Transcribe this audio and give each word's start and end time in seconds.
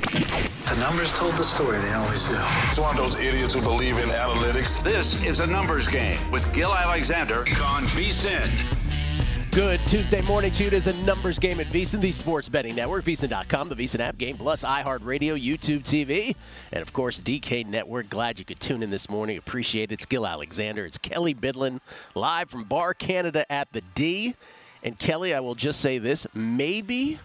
The 0.00 0.76
numbers 0.78 1.10
told 1.12 1.32
the 1.34 1.44
story, 1.44 1.78
they 1.78 1.92
always 1.94 2.22
do. 2.24 2.36
It's 2.68 2.78
one 2.78 2.96
of 2.96 3.02
those 3.02 3.18
idiots 3.18 3.54
who 3.54 3.62
believe 3.62 3.98
in 3.98 4.08
analytics. 4.10 4.82
This 4.82 5.22
is 5.24 5.40
a 5.40 5.46
numbers 5.46 5.86
game 5.86 6.18
with 6.30 6.52
Gill 6.52 6.74
Alexander 6.74 7.40
on 7.40 7.84
VSIN. 7.84 8.50
Good 9.52 9.80
Tuesday 9.86 10.20
morning 10.20 10.50
to 10.52 10.64
you. 10.64 10.66
It 10.66 10.74
is 10.74 10.86
a 10.86 11.04
numbers 11.04 11.38
game 11.38 11.60
at 11.60 11.68
VSIN, 11.68 12.02
the 12.02 12.12
sports 12.12 12.46
betting 12.46 12.74
network, 12.74 13.06
VSIN.com, 13.06 13.70
the 13.70 13.74
VSIN 13.74 14.00
app, 14.00 14.18
Game 14.18 14.36
Plus, 14.36 14.64
iHeartRadio, 14.64 15.42
YouTube 15.42 15.82
TV, 15.82 16.36
and 16.72 16.82
of 16.82 16.92
course, 16.92 17.18
DK 17.18 17.64
Network. 17.64 18.10
Glad 18.10 18.38
you 18.38 18.44
could 18.44 18.60
tune 18.60 18.82
in 18.82 18.90
this 18.90 19.08
morning. 19.08 19.38
Appreciate 19.38 19.90
it. 19.90 19.94
It's 19.94 20.04
Gill 20.04 20.26
Alexander. 20.26 20.84
It's 20.84 20.98
Kelley 20.98 21.34
Bydlon 21.34 21.80
live 22.14 22.50
from 22.50 22.64
Bar 22.64 22.92
Canada 22.92 23.50
at 23.50 23.72
the 23.72 23.80
D. 23.94 24.34
And 24.82 24.98
Kelly, 24.98 25.32
I 25.32 25.40
will 25.40 25.54
just 25.54 25.80
say 25.80 25.96
this 25.96 26.26
maybe 26.34 27.18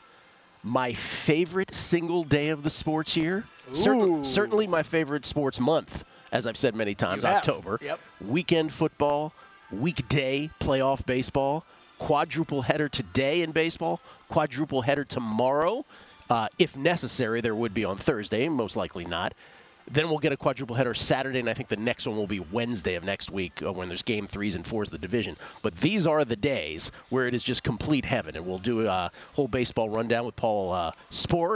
my 0.64 0.94
favorite 0.94 1.74
single 1.74 2.24
day 2.24 2.50
of 2.50 2.64
the 2.64 2.70
sports 2.70 3.16
year. 3.16 3.46
Certain, 3.74 4.26
certainly 4.26 4.68
my 4.68 4.84
favorite 4.84 5.26
sports 5.26 5.60
month, 5.60 6.04
as 6.32 6.46
I've 6.46 6.58
said 6.58 6.76
many 6.76 6.94
times. 6.94 7.24
October. 7.24 7.80
Yep. 7.82 8.00
Weekend 8.20 8.74
football, 8.74 9.34
weekday 9.72 10.50
playoff 10.60 11.06
baseball, 11.06 11.66
quadruple 11.98 12.64
header 12.64 12.90
today 12.90 13.42
in 13.42 13.52
baseball, 13.52 14.02
quadruple 14.28 14.82
header 14.82 15.06
tomorrow. 15.06 15.86
Uh, 16.30 16.48
if 16.60 16.76
necessary, 16.76 17.42
there 17.42 17.56
would 17.56 17.74
be 17.74 17.86
on 17.86 17.98
Thursday, 17.98 18.48
most 18.50 18.76
likely 18.76 19.06
not. 19.06 19.34
Then 19.90 20.10
we'll 20.10 20.20
get 20.20 20.32
a 20.32 20.38
quadruple 20.38 20.76
header 20.76 20.94
Saturday, 20.94 21.40
and 21.40 21.50
I 21.50 21.54
think 21.54 21.70
the 21.70 21.76
next 21.76 22.08
one 22.08 22.16
will 22.16 22.28
be 22.28 22.40
Wednesday 22.40 22.96
of 22.96 23.04
next 23.04 23.30
week 23.30 23.62
uh, 23.64 23.72
when 23.72 23.88
there's 23.88 24.04
game 24.04 24.28
threes 24.28 24.56
and 24.56 24.66
fours 24.66 24.88
of 24.88 24.94
the 24.94 24.98
division. 24.98 25.36
But 25.62 25.78
these 25.78 26.08
are 26.08 26.24
the 26.24 26.36
days 26.36 26.92
where 27.10 27.28
it 27.28 27.34
is 27.34 27.44
just 27.44 27.64
complete 27.64 28.06
heaven, 28.06 28.36
and 28.36 28.46
we'll 28.46 28.58
do 28.58 28.88
a 28.88 29.12
whole 29.34 29.48
baseball 29.48 29.90
rundown 29.90 30.26
with 30.26 30.36
Paul 30.36 30.72
uh, 30.72 30.92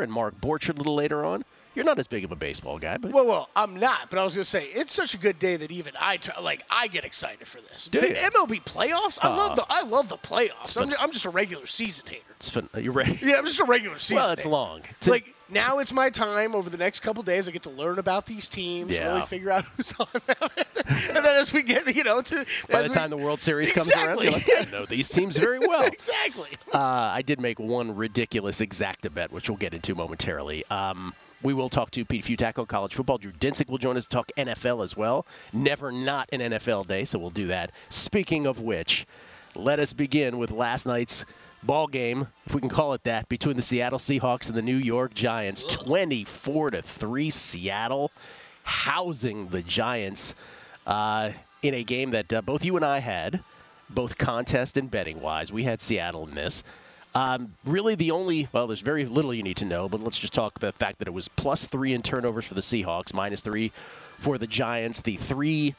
and 0.02 0.12
Mark 0.12 0.40
Borchard 0.42 0.76
a 0.76 0.78
little 0.78 0.96
later 0.96 1.24
on. 1.24 1.46
You're 1.76 1.86
not 1.86 2.00
as 2.00 2.08
big 2.08 2.24
of 2.24 2.32
a 2.32 2.36
baseball 2.36 2.80
guy, 2.80 2.98
but 2.98 3.12
Well, 3.12 3.26
well, 3.28 3.50
I'm 3.56 3.78
not, 3.78 4.10
but 4.10 4.18
I 4.18 4.24
was 4.24 4.34
gonna 4.34 4.46
say 4.46 4.66
it's 4.68 4.94
such 4.94 5.14
a 5.14 5.18
good 5.18 5.38
day 5.40 5.56
that 5.58 5.72
even 5.72 5.94
I 6.00 6.18
try, 6.18 6.40
like 6.42 6.64
I 6.70 6.88
get 6.88 7.04
excited 7.06 7.48
for 7.48 7.60
this. 7.62 7.88
Do 7.92 8.02
The 8.02 8.10
you? 8.10 8.14
MLB 8.16 8.64
playoffs, 8.64 9.20
I 9.22 9.36
love 9.36 9.56
the 9.56 9.66
I 9.70 9.84
love 9.84 10.10
the 10.10 10.18
playoffs. 10.18 10.80
I'm 10.82 10.88
just, 10.90 11.04
I'm 11.04 11.12
just 11.12 11.26
a 11.26 11.30
regular 11.30 11.68
season 11.68 12.06
hater. 12.08 12.24
it's 12.38 12.50
fun. 12.50 12.70
You're 12.78 12.94
right. 12.94 13.22
Yeah, 13.26 13.36
I'm 13.38 13.46
just 13.46 13.60
a 13.60 13.66
regular 13.66 13.98
season. 14.00 14.18
well, 14.18 14.32
it's 14.32 14.44
hater. 14.44 14.50
long. 14.52 14.82
It's 14.98 15.08
like 15.08 15.34
now 15.50 15.78
it's 15.80 15.92
my 15.92 16.10
time 16.10 16.56
over 16.56 16.70
the 16.72 16.78
next 16.78 17.02
couple 17.02 17.22
days. 17.22 17.48
I 17.48 17.52
get 17.52 17.62
to 17.64 17.70
learn 17.70 18.00
about 18.00 18.26
these 18.26 18.48
teams, 18.50 18.92
Yeah. 18.96 19.10
really 19.10 19.22
figure 19.28 19.52
out 19.52 19.64
who's 19.66 19.94
on 20.00 20.08
them, 20.14 20.50
and 20.88 21.18
then 21.26 21.36
as 21.36 21.54
we 21.54 21.62
get, 21.62 21.94
you 21.96 22.04
know, 22.04 22.22
to 22.22 22.46
by 22.72 22.82
the 22.82 22.90
we- 22.90 22.96
time 22.96 23.10
the 23.12 23.18
World 23.18 23.42
Series 23.42 23.72
comes 23.72 23.92
around, 23.92 24.22
you're 24.24 24.32
like, 24.32 24.48
I 24.50 24.66
know 24.72 24.86
these 24.86 25.08
teams 25.10 25.38
very 25.38 25.60
well. 25.68 25.84
exactly. 25.86 26.50
Uh, 26.74 26.80
I 26.80 27.22
did 27.22 27.40
make 27.40 27.60
one 27.60 27.96
ridiculous 27.96 28.60
exacta 28.62 29.14
bet, 29.14 29.32
which 29.32 29.50
we'll 29.50 29.58
get 29.58 29.74
into 29.76 29.94
momentarily. 29.94 30.66
Um, 30.72 31.14
we 31.42 31.54
will 31.54 31.70
talk 31.70 31.92
to 31.92 32.06
Pete 32.06 32.26
Fiutak 32.26 32.58
on 32.58 32.66
college 32.66 32.96
football. 32.96 33.18
Drew 33.18 33.32
Dinsick 33.32 33.70
will 33.70 33.78
join 33.78 33.98
us 33.98 34.06
to 34.06 34.10
talk 34.10 34.32
NFL 34.38 34.84
as 34.84 34.98
well. 34.98 35.26
Never 35.54 35.92
not 35.92 36.30
an 36.32 36.40
NFL 36.40 36.88
day, 36.88 37.06
so 37.06 37.20
we'll 37.20 37.30
do 37.30 37.48
that. 37.48 37.72
Speaking 37.90 38.46
of 38.46 38.60
which, 38.60 39.06
let 39.56 39.80
us 39.80 39.94
begin 39.94 40.38
with 40.38 40.52
last 40.52 40.86
night's 40.86 41.26
ball 41.64 41.88
game, 41.88 42.28
if 42.46 42.54
we 42.54 42.62
can 42.62 42.70
call 42.70 42.94
it 42.94 43.04
that, 43.04 43.28
between 43.30 43.56
the 43.56 43.62
Seattle 43.62 44.00
Seahawks 44.00 44.48
and 44.48 44.58
the 44.58 44.62
New 44.62 44.78
York 44.78 45.14
Giants. 45.14 45.64
24 45.64 46.72
to 46.72 46.82
3 46.82 47.30
Seattle 47.30 48.12
housing 48.64 49.50
the 49.50 49.62
Giants 49.62 50.36
uh, 50.88 51.32
in 51.62 51.74
a 51.74 51.84
game 51.84 52.12
that 52.12 52.32
uh, 52.32 52.42
both 52.42 52.66
you 52.66 52.76
and 52.76 52.86
I 52.86 53.00
had, 53.00 53.42
both 53.90 54.18
contest 54.18 54.78
and 54.78 54.90
betting 54.90 55.22
wise. 55.22 55.52
We 55.52 55.64
had 55.64 55.82
Seattle 55.82 56.28
in 56.28 56.36
this. 56.36 56.64
Um, 57.16 57.56
really, 57.64 57.96
the 57.96 58.12
only 58.12 58.50
well, 58.52 58.68
there's 58.68 58.82
very 58.82 59.06
little 59.06 59.34
you 59.34 59.42
need 59.42 59.58
to 59.58 59.66
know, 59.66 59.88
but 59.88 60.02
let's 60.02 60.20
just 60.20 60.34
talk 60.34 60.58
about 60.58 60.74
the 60.74 60.78
fact 60.78 61.00
that 61.00 61.08
it 61.08 61.14
was 61.14 61.30
plus 61.30 61.66
three 61.66 61.94
in 61.94 62.02
turnovers 62.02 62.44
for 62.44 62.54
the 62.56 62.62
Seahawks, 62.62 63.14
minus 63.14 63.40
three 63.40 63.72
for 64.20 64.38
the 64.38 64.48
Giants. 64.48 65.00
The 65.00 65.16
three 65.16 65.76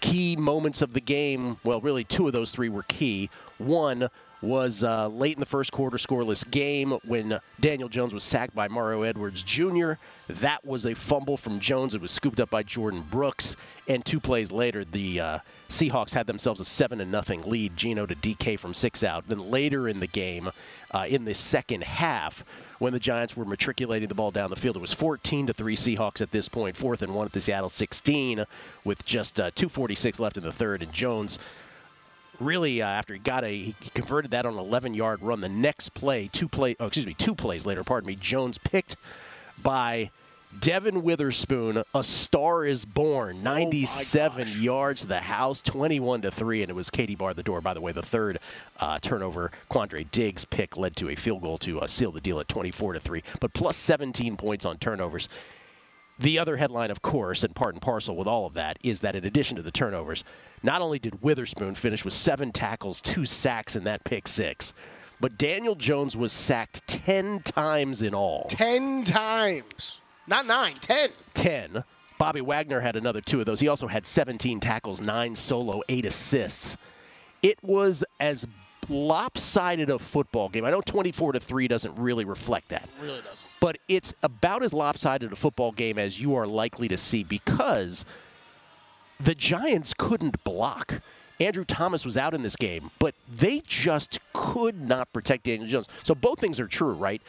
key 0.00 0.36
moments 0.36 0.80
of 0.80 0.92
the 0.92 1.00
game, 1.00 1.58
well, 1.64 1.80
really 1.80 2.04
two 2.04 2.28
of 2.28 2.32
those 2.32 2.52
three 2.52 2.68
were 2.68 2.84
key. 2.84 3.30
One 3.58 4.10
was 4.42 4.82
uh, 4.82 5.08
late 5.08 5.36
in 5.36 5.40
the 5.40 5.46
first 5.46 5.72
quarter, 5.72 5.96
scoreless 5.96 6.48
game 6.50 6.92
when 7.04 7.40
Daniel 7.60 7.88
Jones 7.88 8.14
was 8.14 8.24
sacked 8.24 8.54
by 8.54 8.68
Mario 8.68 9.02
Edwards 9.02 9.42
Jr. 9.42 9.92
That 10.28 10.64
was 10.64 10.86
a 10.86 10.94
fumble 10.94 11.36
from 11.36 11.60
Jones. 11.60 11.94
It 11.94 12.00
was 12.00 12.10
scooped 12.10 12.40
up 12.40 12.50
by 12.50 12.62
Jordyn 12.62 13.08
Brooks, 13.10 13.56
and 13.86 14.04
two 14.04 14.20
plays 14.20 14.50
later, 14.50 14.84
the 14.84 15.20
uh, 15.20 15.38
Seahawks 15.68 16.14
had 16.14 16.26
themselves 16.26 16.60
a 16.60 16.64
seven 16.64 17.00
and 17.00 17.12
nothing 17.12 17.42
lead. 17.42 17.76
Geno 17.76 18.06
to 18.06 18.14
DK 18.14 18.58
from 18.58 18.74
six 18.74 19.04
out. 19.04 19.28
Then 19.28 19.50
later 19.50 19.88
in 19.88 20.00
the 20.00 20.06
game, 20.06 20.50
uh, 20.92 21.06
in 21.08 21.24
the 21.24 21.34
second 21.34 21.84
half, 21.84 22.44
when 22.78 22.92
the 22.92 22.98
Giants 22.98 23.36
were 23.36 23.44
matriculating 23.44 24.08
the 24.08 24.14
ball 24.14 24.30
down 24.30 24.50
the 24.50 24.56
field, 24.56 24.76
it 24.76 24.80
was 24.80 24.94
14 24.94 25.48
to 25.48 25.52
three 25.52 25.76
Seahawks 25.76 26.20
at 26.22 26.30
this 26.30 26.48
point, 26.48 26.76
fourth 26.76 27.02
and 27.02 27.14
one 27.14 27.26
at 27.26 27.32
the 27.32 27.40
Seattle 27.40 27.68
16, 27.68 28.46
with 28.84 29.04
just 29.04 29.38
uh, 29.38 29.50
2:46 29.50 30.18
left 30.18 30.36
in 30.38 30.44
the 30.44 30.52
third, 30.52 30.82
and 30.82 30.92
Jones 30.92 31.38
really 32.40 32.82
uh, 32.82 32.86
after 32.86 33.14
he 33.14 33.20
got 33.20 33.44
a 33.44 33.54
he 33.54 33.90
converted 33.94 34.30
that 34.30 34.46
on 34.46 34.54
an 34.54 34.58
11 34.58 34.94
yard 34.94 35.22
run 35.22 35.40
the 35.40 35.48
next 35.48 35.94
play 35.94 36.28
two 36.32 36.48
play 36.48 36.74
oh, 36.80 36.86
excuse 36.86 37.06
me 37.06 37.14
two 37.14 37.34
plays 37.34 37.66
later 37.66 37.84
pardon 37.84 38.06
me 38.08 38.16
jones 38.16 38.58
picked 38.58 38.96
by 39.62 40.10
devon 40.58 41.02
witherspoon 41.02 41.82
a 41.94 42.02
star 42.02 42.64
is 42.64 42.84
born 42.84 43.42
97 43.42 44.48
yards 44.60 45.02
to 45.02 45.06
the 45.06 45.20
house 45.20 45.62
21 45.62 46.22
to 46.22 46.30
3 46.30 46.62
and 46.62 46.70
it 46.70 46.74
was 46.74 46.90
katie 46.90 47.14
bar 47.14 47.34
the 47.34 47.42
door. 47.42 47.60
By 47.60 47.74
the 47.74 47.80
way 47.80 47.92
the 47.92 48.02
third 48.02 48.40
uh, 48.80 48.98
turnover 48.98 49.52
quandre 49.70 50.10
diggs 50.10 50.44
pick 50.44 50.76
led 50.76 50.96
to 50.96 51.08
a 51.10 51.14
field 51.14 51.42
goal 51.42 51.58
to 51.58 51.80
uh, 51.80 51.86
seal 51.86 52.10
the 52.10 52.20
deal 52.20 52.40
at 52.40 52.48
24 52.48 52.94
to 52.94 53.00
3 53.00 53.22
but 53.38 53.52
plus 53.52 53.76
17 53.76 54.36
points 54.36 54.64
on 54.64 54.76
turnovers 54.78 55.28
the 56.20 56.38
other 56.38 56.56
headline, 56.56 56.90
of 56.90 57.00
course, 57.00 57.42
and 57.42 57.54
part 57.54 57.74
and 57.74 57.82
parcel 57.82 58.14
with 58.14 58.26
all 58.26 58.46
of 58.46 58.54
that, 58.54 58.78
is 58.82 59.00
that 59.00 59.16
in 59.16 59.24
addition 59.24 59.56
to 59.56 59.62
the 59.62 59.70
turnovers, 59.70 60.22
not 60.62 60.82
only 60.82 60.98
did 60.98 61.22
Witherspoon 61.22 61.74
finish 61.74 62.04
with 62.04 62.12
seven 62.14 62.52
tackles, 62.52 63.00
two 63.00 63.24
sacks, 63.24 63.74
and 63.74 63.86
that 63.86 64.04
pick 64.04 64.28
six, 64.28 64.74
but 65.18 65.38
Daniel 65.38 65.74
Jones 65.74 66.16
was 66.16 66.32
sacked 66.32 66.86
10 66.86 67.40
times 67.40 68.02
in 68.02 68.14
all. 68.14 68.46
Ten 68.48 69.02
times, 69.02 70.00
not 70.26 70.46
nine, 70.46 70.74
ten. 70.74 71.10
10. 71.34 71.84
Bobby 72.18 72.42
Wagner 72.42 72.80
had 72.80 72.96
another 72.96 73.22
two 73.22 73.40
of 73.40 73.46
those. 73.46 73.60
He 73.60 73.68
also 73.68 73.86
had 73.86 74.04
17 74.04 74.60
tackles, 74.60 75.00
nine 75.00 75.34
solo, 75.34 75.80
eight 75.88 76.04
assists. 76.04 76.76
It 77.42 77.58
was 77.62 78.04
as 78.18 78.46
lopsided 78.90 79.88
a 79.90 79.98
football 79.98 80.48
game. 80.48 80.64
I 80.64 80.70
know 80.70 80.80
24 80.80 81.32
to 81.32 81.40
3 81.40 81.68
doesn't 81.68 81.96
really 81.96 82.24
reflect 82.24 82.68
that 82.68 82.88
Really 83.00 83.20
doesn't. 83.22 83.46
but 83.60 83.78
it's 83.88 84.12
about 84.22 84.62
as 84.62 84.72
lopsided 84.72 85.32
a 85.32 85.36
football 85.36 85.72
game 85.72 85.98
as 85.98 86.20
you 86.20 86.34
are 86.34 86.46
likely 86.46 86.88
to 86.88 86.96
see 86.96 87.22
because 87.24 88.04
the 89.18 89.34
Giants 89.34 89.94
couldn't 89.96 90.42
block. 90.44 91.00
Andrew 91.38 91.64
Thomas 91.64 92.04
was 92.04 92.16
out 92.18 92.34
in 92.34 92.42
this 92.42 92.56
game, 92.56 92.90
but 92.98 93.14
they 93.32 93.62
just 93.66 94.18
could 94.34 94.80
not 94.80 95.10
protect 95.12 95.44
Daniel 95.44 95.66
Jones. 95.68 95.86
So 96.04 96.14
both 96.14 96.38
things 96.38 96.60
are 96.60 96.66
true, 96.66 96.92
right? 96.92 97.22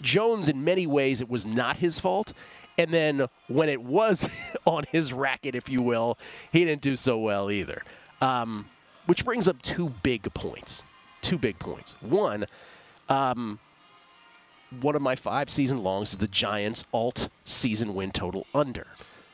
Jones, 0.00 0.48
in 0.48 0.64
many 0.64 0.86
ways, 0.86 1.20
it 1.20 1.28
was 1.28 1.46
not 1.46 1.76
his 1.76 2.00
fault. 2.00 2.32
And 2.78 2.92
then 2.92 3.26
when 3.48 3.68
it 3.68 3.82
was 3.82 4.28
on 4.66 4.84
his 4.90 5.12
racket, 5.12 5.54
if 5.54 5.68
you 5.68 5.80
will, 5.82 6.18
he 6.50 6.64
didn't 6.64 6.82
do 6.82 6.96
so 6.96 7.18
well 7.18 7.50
either. 7.50 7.82
Um, 8.20 8.66
which 9.06 9.24
brings 9.24 9.46
up 9.46 9.60
two 9.62 9.92
big 10.02 10.32
points. 10.34 10.82
Two 11.22 11.38
big 11.38 11.58
points. 11.58 11.94
One, 12.00 12.46
um, 13.08 13.58
one 14.80 14.96
of 14.96 15.02
my 15.02 15.16
five 15.16 15.50
season 15.50 15.82
longs 15.82 16.12
is 16.12 16.18
the 16.18 16.28
Giants 16.28 16.84
alt 16.92 17.28
season 17.44 17.94
win 17.94 18.10
total 18.10 18.46
under. 18.54 18.88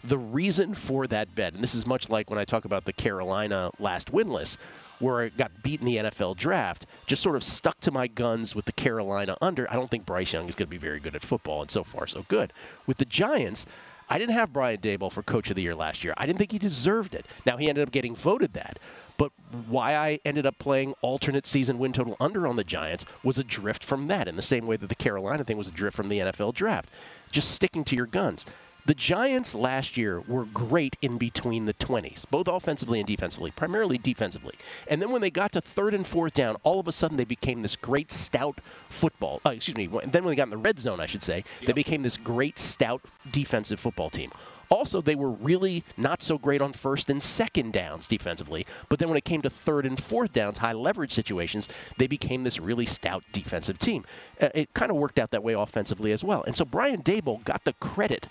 The 0.05 0.19
reason 0.19 0.75
for 0.75 1.06
that 1.08 1.35
bet, 1.35 1.55
and 1.55 1.62
this 1.62 1.75
is 1.75 1.87
much 1.87 2.08
like 2.08 2.31
when 2.31 2.38
I 2.38 2.44
talk 2.44 2.64
about 2.64 2.85
the 2.85 2.93
Carolina 2.93 3.70
last 3.81 4.12
winless, 4.12 4.56
where 5.00 5.23
I 5.23 5.29
got 5.29 5.62
beat 5.62 5.81
in 5.81 5.87
the 5.87 5.96
NFL 5.96 6.37
draft, 6.37 6.87
just 7.06 7.23
sort 7.23 7.37
of 7.37 7.43
stuck 7.43 7.81
to 7.81 7.90
my 7.90 8.06
guns 8.06 8.55
with 8.55 8.64
the 8.64 8.73
Carolina 8.73 9.37
under. 9.40 9.70
I 9.70 9.75
don't 9.75 9.90
think 9.90 10.06
Bryce 10.06 10.32
Young 10.32 10.49
is 10.49 10.55
going 10.55 10.67
to 10.67 10.70
be 10.70 10.79
very 10.79 11.00
good 11.00 11.17
at 11.17 11.25
football, 11.25 11.62
and 11.62 11.70
so 11.70 11.82
far, 11.85 12.06
so 12.06 12.25
good. 12.29 12.52
With 12.87 12.99
the 12.99 13.05
Giants, 13.05 13.67
I 14.08 14.19
didn't 14.19 14.35
have 14.35 14.52
Brian 14.52 14.79
Daboll 14.79 15.12
for 15.12 15.23
Coach 15.23 15.50
of 15.50 15.56
the 15.56 15.62
Year 15.62 15.75
last 15.75 16.02
year. 16.02 16.14
I 16.17 16.26
didn't 16.26 16.38
think 16.38 16.52
he 16.52 16.58
deserved 16.58 17.14
it. 17.14 17.26
Now, 17.44 17.56
he 17.56 17.69
ended 17.69 17.87
up 17.87 17.93
getting 17.93 18.14
voted 18.14 18.55
that. 18.55 18.79
But 19.19 19.32
why 19.67 19.94
I 19.94 20.20
ended 20.25 20.47
up 20.47 20.59
playing 20.59 20.94
alternate 21.03 21.47
season 21.47 21.79
win 21.79 21.93
total 21.93 22.17
under 22.19 22.47
on 22.47 22.56
the 22.56 22.65
Giants 22.65 23.05
was 23.23 23.38
a 23.38 23.44
drift 23.44 23.85
from 23.85 24.06
that, 24.06 24.29
in 24.29 24.37
the 24.37 24.43
same 24.43 24.67
way 24.67 24.76
that 24.76 24.88
the 24.88 24.94
Carolina 24.94 25.44
thing 25.44 25.59
was 25.59 25.69
a 25.69 25.73
drift 25.73 25.97
from 25.97 26.09
the 26.09 26.20
NFL 26.20 26.55
draft. 26.55 26.88
Just 27.31 27.50
sticking 27.50 27.85
to 27.85 27.97
your 27.97 28.06
guns. 28.06 28.47
The 28.88 28.94
Giants 28.94 29.55
last 29.55 29.99
year 29.99 30.20
were 30.20 30.47
great 30.47 30.97
in 31.03 31.19
between 31.19 31.67
the 31.67 31.75
20s, 31.75 32.25
both 32.31 32.49
offensively 32.49 33.00
and 33.00 33.06
defensively, 33.06 33.50
primarily 33.50 33.99
defensively. 33.99 34.55
And 34.87 35.03
then 35.03 35.11
when 35.11 35.21
they 35.21 35.31
got 35.31 35.53
to 35.53 35.61
third 35.61 35.93
and 35.93 36.06
fourth 36.06 36.32
down, 36.32 36.56
all 36.62 36.81
of 36.81 36.88
a 36.88 36.93
sudden 36.93 37.19
they 37.19 37.26
became 37.26 37.61
this 37.61 37.76
great 37.76 38.11
stout 38.11 38.61
football. 38.88 39.43
Uh, 39.44 39.50
excuse 39.50 39.76
me. 39.76 39.88
Then 39.88 40.25
when 40.25 40.32
they 40.32 40.37
got 40.37 40.44
in 40.44 40.50
the 40.50 40.56
red 40.56 40.79
zone, 40.79 41.00
I 41.00 41.06
should 41.06 41.23
say, 41.23 41.44
yep. 41.61 41.67
they 41.67 41.73
became 41.75 42.03
this 42.03 42.17
great 42.17 42.59
stout 42.59 43.03
defensive 43.31 43.79
football 43.79 44.09
team. 44.09 44.31
Also, 44.70 45.00
they 45.00 45.15
were 45.15 45.31
really 45.31 45.85
not 45.97 46.23
so 46.23 46.37
great 46.38 46.61
on 46.61 46.73
first 46.73 47.09
and 47.09 47.23
second 47.23 47.73
downs 47.73 48.06
defensively, 48.06 48.67
but 48.88 48.99
then 48.99 49.09
when 49.09 49.17
it 49.17 49.25
came 49.25 49.43
to 49.43 49.50
third 49.50 49.87
and 49.87 50.03
fourth 50.03 50.32
downs, 50.32 50.59
high 50.59 50.73
leverage 50.73 51.12
situations, 51.12 51.69
they 51.97 52.06
became 52.06 52.44
this 52.44 52.59
really 52.59 52.87
stout 52.87 53.25
defensive 53.32 53.79
team. 53.79 54.05
Uh, 54.41 54.50
it 54.55 54.75
kind 54.75 54.91
of 54.91 54.97
worked 54.97 55.19
out 55.19 55.31
that 55.31 55.43
way 55.43 55.55
offensively 55.55 56.12
as 56.12 56.23
well. 56.23 56.43
And 56.47 56.56
so 56.56 56.65
Brian 56.65 57.03
Daboll 57.03 57.43
got 57.44 57.65
the 57.65 57.73
credit 57.75 58.29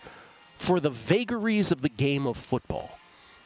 for 0.58 0.80
the 0.80 0.90
vagaries 0.90 1.72
of 1.72 1.82
the 1.82 1.90
game 1.90 2.28
of 2.28 2.38
football. 2.38 2.98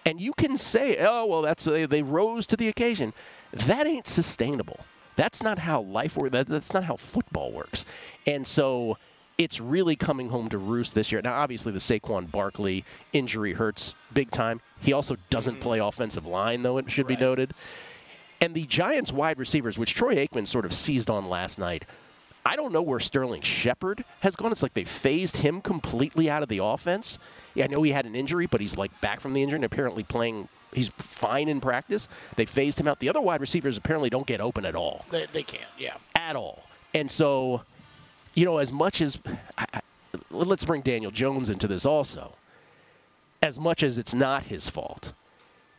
And 0.05 0.19
you 0.19 0.33
can 0.33 0.57
say, 0.57 0.97
oh, 0.99 1.25
well, 1.25 1.41
that's 1.41 1.67
uh, 1.67 1.85
they 1.87 2.01
rose 2.01 2.47
to 2.47 2.57
the 2.57 2.67
occasion. 2.67 3.13
That 3.53 3.85
ain't 3.85 4.07
sustainable. 4.07 4.79
That's 5.15 5.43
not 5.43 5.59
how 5.59 5.81
life 5.81 6.17
works. 6.17 6.31
That, 6.31 6.47
that's 6.47 6.73
not 6.73 6.85
how 6.85 6.95
football 6.95 7.51
works. 7.51 7.85
And 8.25 8.47
so 8.47 8.97
it's 9.37 9.59
really 9.59 9.95
coming 9.95 10.29
home 10.29 10.49
to 10.49 10.57
roost 10.57 10.93
this 10.93 11.11
year. 11.11 11.21
Now, 11.21 11.33
obviously, 11.33 11.71
the 11.71 11.79
Saquon 11.79 12.29
Barkley 12.29 12.85
injury 13.13 13.53
hurts 13.53 13.93
big 14.13 14.31
time. 14.31 14.61
He 14.79 14.93
also 14.93 15.17
doesn't 15.29 15.59
play 15.59 15.79
mm-hmm. 15.79 15.87
offensive 15.87 16.25
line, 16.25 16.63
though, 16.63 16.77
it 16.77 16.89
should 16.91 17.09
right. 17.09 17.17
be 17.17 17.23
noted. 17.23 17.53
And 18.39 18.55
the 18.55 18.65
Giants 18.65 19.11
wide 19.11 19.37
receivers, 19.37 19.77
which 19.77 19.93
Troy 19.93 20.15
Aikman 20.15 20.47
sort 20.47 20.65
of 20.65 20.73
seized 20.73 21.09
on 21.09 21.29
last 21.29 21.59
night, 21.59 21.85
I 22.43 22.55
don't 22.55 22.73
know 22.73 22.81
where 22.81 22.99
Sterling 22.99 23.43
Shepard 23.43 24.03
has 24.21 24.35
gone. 24.35 24.51
It's 24.51 24.63
like 24.63 24.73
they 24.73 24.83
phased 24.83 25.37
him 25.37 25.61
completely 25.61 26.29
out 26.29 26.41
of 26.41 26.49
the 26.49 26.57
offense. 26.57 27.19
Yeah, 27.53 27.65
I 27.65 27.67
know 27.67 27.83
he 27.83 27.91
had 27.91 28.05
an 28.05 28.15
injury, 28.15 28.47
but 28.47 28.61
he's 28.61 28.77
like 28.77 28.99
back 29.01 29.19
from 29.19 29.33
the 29.33 29.43
injury 29.43 29.57
and 29.57 29.65
apparently 29.65 30.03
playing. 30.03 30.47
He's 30.73 30.89
fine 30.97 31.49
in 31.49 31.61
practice. 31.61 32.07
They 32.35 32.45
phased 32.45 32.79
him 32.79 32.87
out. 32.87 32.99
The 32.99 33.09
other 33.09 33.21
wide 33.21 33.41
receivers 33.41 33.77
apparently 33.77 34.09
don't 34.09 34.25
get 34.25 34.41
open 34.41 34.65
at 34.65 34.75
all. 34.75 35.05
They, 35.11 35.27
they 35.27 35.43
can't, 35.43 35.69
yeah. 35.77 35.97
At 36.15 36.35
all. 36.35 36.63
And 36.93 37.11
so, 37.11 37.61
you 38.33 38.45
know, 38.45 38.57
as 38.57 38.71
much 38.71 39.01
as. 39.01 39.19
I, 39.57 39.81
let's 40.29 40.65
bring 40.65 40.81
Daniel 40.81 41.11
Jones 41.11 41.49
into 41.49 41.67
this 41.67 41.85
also. 41.85 42.35
As 43.41 43.59
much 43.59 43.83
as 43.83 43.97
it's 43.97 44.13
not 44.13 44.43
his 44.43 44.69
fault. 44.69 45.13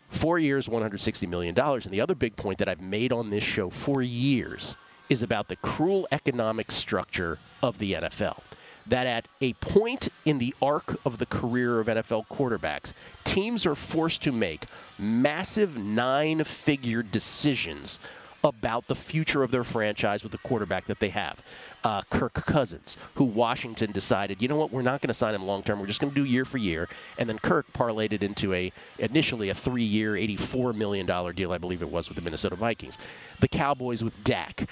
Four 0.08 0.38
years, 0.38 0.68
$160 0.68 1.28
million. 1.28 1.58
And 1.58 1.84
the 1.84 2.00
other 2.00 2.14
big 2.14 2.36
point 2.36 2.58
that 2.58 2.68
I've 2.68 2.80
made 2.80 3.12
on 3.12 3.30
this 3.30 3.42
show 3.42 3.70
for 3.70 4.02
years 4.02 4.76
is 5.08 5.22
about 5.22 5.48
the 5.48 5.56
cruel 5.56 6.06
economic 6.12 6.70
structure 6.70 7.38
of 7.62 7.78
the 7.78 7.94
NFL. 7.94 8.40
That 8.86 9.06
at 9.06 9.28
a 9.40 9.52
point 9.54 10.08
in 10.24 10.38
the 10.38 10.54
arc 10.60 10.98
of 11.06 11.18
the 11.18 11.26
career 11.26 11.78
of 11.78 11.86
NFL 11.86 12.26
quarterbacks, 12.26 12.92
teams 13.24 13.64
are 13.64 13.76
forced 13.76 14.22
to 14.24 14.32
make 14.32 14.66
massive 14.98 15.76
nine 15.76 16.42
figure 16.44 17.02
decisions 17.02 18.00
about 18.44 18.86
the 18.88 18.94
future 18.94 19.42
of 19.42 19.50
their 19.50 19.64
franchise 19.64 20.22
with 20.22 20.32
the 20.32 20.38
quarterback 20.38 20.86
that 20.86 20.98
they 20.98 21.08
have. 21.10 21.40
Uh, 21.84 22.02
Kirk 22.10 22.34
Cousins, 22.34 22.96
who 23.14 23.24
Washington 23.24 23.92
decided, 23.92 24.40
you 24.40 24.48
know 24.48 24.56
what, 24.56 24.70
we're 24.70 24.82
not 24.82 25.00
going 25.00 25.08
to 25.08 25.14
sign 25.14 25.34
him 25.34 25.44
long 25.44 25.62
term. 25.62 25.80
We're 25.80 25.86
just 25.86 26.00
going 26.00 26.12
to 26.12 26.20
do 26.20 26.24
year 26.24 26.44
for 26.44 26.58
year. 26.58 26.88
And 27.18 27.28
then 27.28 27.38
Kirk 27.38 27.72
parlayed 27.72 28.12
it 28.12 28.22
into 28.22 28.52
a 28.54 28.72
initially 28.98 29.48
a 29.48 29.54
three 29.54 29.84
year, 29.84 30.12
$84 30.12 30.74
million 30.74 31.06
deal, 31.34 31.52
I 31.52 31.58
believe 31.58 31.82
it 31.82 31.90
was, 31.90 32.08
with 32.08 32.16
the 32.16 32.22
Minnesota 32.22 32.56
Vikings. 32.56 32.98
The 33.40 33.48
Cowboys 33.48 34.04
with 34.04 34.22
Dak 34.22 34.68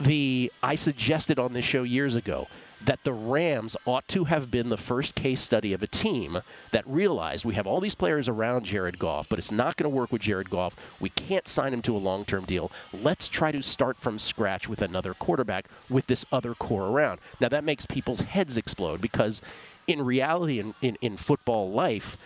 the 0.00 0.52
I 0.62 0.74
suggested 0.74 1.38
on 1.38 1.52
this 1.52 1.64
show 1.64 1.82
years 1.82 2.16
ago 2.16 2.48
that 2.84 3.02
the 3.04 3.12
Rams 3.12 3.76
ought 3.84 4.06
to 4.08 4.24
have 4.24 4.50
been 4.50 4.68
the 4.68 4.76
first 4.76 5.14
case 5.14 5.40
study 5.40 5.72
of 5.72 5.82
a 5.82 5.86
team 5.86 6.40
that 6.72 6.86
realized 6.86 7.44
we 7.44 7.54
have 7.54 7.66
all 7.66 7.80
these 7.80 7.94
players 7.94 8.28
around 8.28 8.64
Jared 8.64 8.98
Goff, 8.98 9.28
but 9.28 9.38
it's 9.38 9.52
not 9.52 9.76
going 9.76 9.90
to 9.90 9.96
work 9.96 10.12
with 10.12 10.22
Jared 10.22 10.50
Goff. 10.50 10.76
We 11.00 11.08
can't 11.10 11.48
sign 11.48 11.72
him 11.72 11.82
to 11.82 11.96
a 11.96 11.98
long 11.98 12.24
term 12.24 12.44
deal. 12.44 12.70
Let's 12.92 13.28
try 13.28 13.50
to 13.52 13.62
start 13.62 13.96
from 13.98 14.18
scratch 14.18 14.68
with 14.68 14.82
another 14.82 15.14
quarterback 15.14 15.66
with 15.88 16.06
this 16.06 16.26
other 16.30 16.54
core 16.54 16.88
around. 16.88 17.20
Now, 17.40 17.48
that 17.48 17.64
makes 17.64 17.86
people's 17.86 18.20
heads 18.20 18.56
explode 18.56 19.00
because 19.00 19.40
in 19.86 20.02
reality, 20.02 20.58
in, 20.58 20.74
in, 20.82 20.98
in 21.00 21.16
football 21.16 21.70
life, 21.70 22.16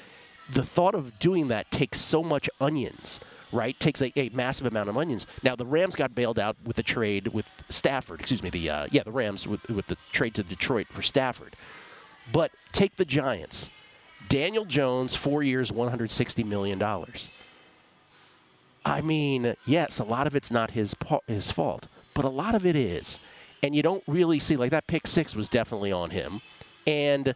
the 0.53 0.65
thought 0.65 0.95
of 0.95 1.19
doing 1.19 1.49
that 1.49 1.71
takes 1.71 2.01
so 2.01 2.23
much 2.23 2.51
onions 2.61 3.21
right? 3.53 3.79
Takes 3.79 4.03
a, 4.03 4.13
a, 4.19 4.31
massive 4.31 4.67
amount 4.67 4.89
of 4.89 4.97
onions. 4.97 5.27
Now 5.43 5.57
the 5.57 5.67
Rams 5.67 5.97
got 5.97 6.15
bailed 6.15 6.39
out 6.39 6.57
with 6.65 6.77
the 6.77 6.83
trade 6.83 7.29
with 7.29 7.51
Stafford. 7.69 8.21
Excuse 8.21 8.43
me, 8.43 8.51
the 8.51 8.71
uh, 8.71 8.87
yeah 8.91 9.03
the 9.03 9.13
Rams 9.13 9.47
with 9.47 9.69
with 9.69 9.87
the 9.87 9.97
trade 10.13 10.35
to 10.35 10.43
Detroit 10.43 10.89
for 10.89 11.03
Stafford. 11.03 11.57
But 12.33 12.53
take 12.73 12.97
the 12.97 13.05
Giants. 13.05 13.71
Daniel 14.29 14.65
Jones, 14.65 15.17
four 15.17 15.43
years, 15.43 15.73
one 15.73 15.89
hundred 15.89 16.11
sixty 16.11 16.45
million 16.45 16.79
dollars. 16.79 17.29
I 18.85 19.01
mean, 19.01 19.57
yes, 19.67 19.99
a 19.99 20.05
lot 20.05 20.27
of 20.27 20.35
it's 20.35 20.51
not 20.51 20.71
his 20.71 20.95
his 21.27 21.51
fault, 21.51 21.89
but 22.15 22.25
a 22.25 22.29
lot 22.29 22.55
of 22.55 22.65
it 22.65 22.77
is, 22.77 23.21
and 23.63 23.75
you 23.75 23.83
don't 23.83 24.05
really 24.07 24.39
see 24.39 24.57
like 24.57 24.71
that 24.71 24.87
pick 24.87 25.07
six 25.07 25.35
was 25.35 25.49
definitely 25.49 25.93
on 25.93 26.11
him, 26.11 26.41
and 26.87 27.35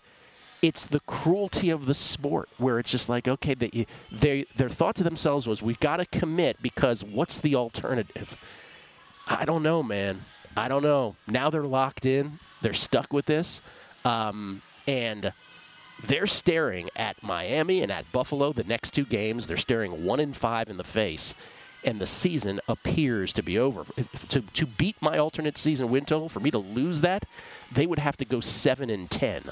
it's 0.64 0.87
the 0.87 1.00
cruelty 1.00 1.69
of 1.69 1.84
the 1.84 1.93
sport 1.93 2.49
where 2.56 2.78
it's 2.78 2.90
just 2.90 3.06
like 3.06 3.28
okay 3.28 3.52
they, 3.52 3.87
they 4.11 4.46
their 4.56 4.70
thought 4.70 4.94
to 4.94 5.02
themselves 5.05 5.46
was 5.46 5.61
we've 5.61 5.78
got 5.78 5.99
to 5.99 6.06
commit 6.06 6.56
because 6.62 7.05
what's 7.05 7.38
the 7.38 7.55
alternative? 7.55 8.40
I 9.26 9.44
don't 9.44 9.62
know 9.62 9.82
man. 9.82 10.22
I 10.56 10.69
don't 10.69 10.82
know. 10.82 11.16
Now 11.26 11.50
they're 11.50 11.64
locked 11.64 12.06
in. 12.06 12.38
They're 12.62 12.72
stuck 12.72 13.12
with 13.12 13.26
this. 13.26 13.61
Um, 14.06 14.62
and 14.87 15.34
they're 16.06 16.26
staring 16.26 16.88
at 16.96 17.22
miami 17.22 17.82
and 17.82 17.93
at 17.93 18.10
buffalo 18.10 18.55
the 18.55 18.65
next 18.65 18.93
two 18.93 19.05
games. 19.05 19.46
They're 19.46 19.58
staring 19.58 20.05
one 20.05 20.20
in 20.20 20.32
five 20.32 20.70
in 20.70 20.79
the 20.79 20.84
face. 20.84 21.34
And 21.82 22.00
the 22.00 22.06
season 22.06 22.60
appears 22.69 23.34
to 23.34 23.43
be 23.43 23.58
over. 23.58 23.84
To, 24.31 24.41
to 24.41 24.67
beat 24.67 24.96
my 25.03 25.19
alternate 25.19 25.58
season 25.58 25.91
win 25.91 26.06
total, 26.06 26.31
for 26.31 26.41
me 26.41 26.50
to 26.50 26.58
lose 26.58 27.03
that, 27.03 27.27
they 27.70 27.86
would 27.86 27.98
have 27.98 28.17
to 28.19 28.24
go 28.24 28.41
7 28.41 28.88
and 28.88 29.10
10. 29.10 29.50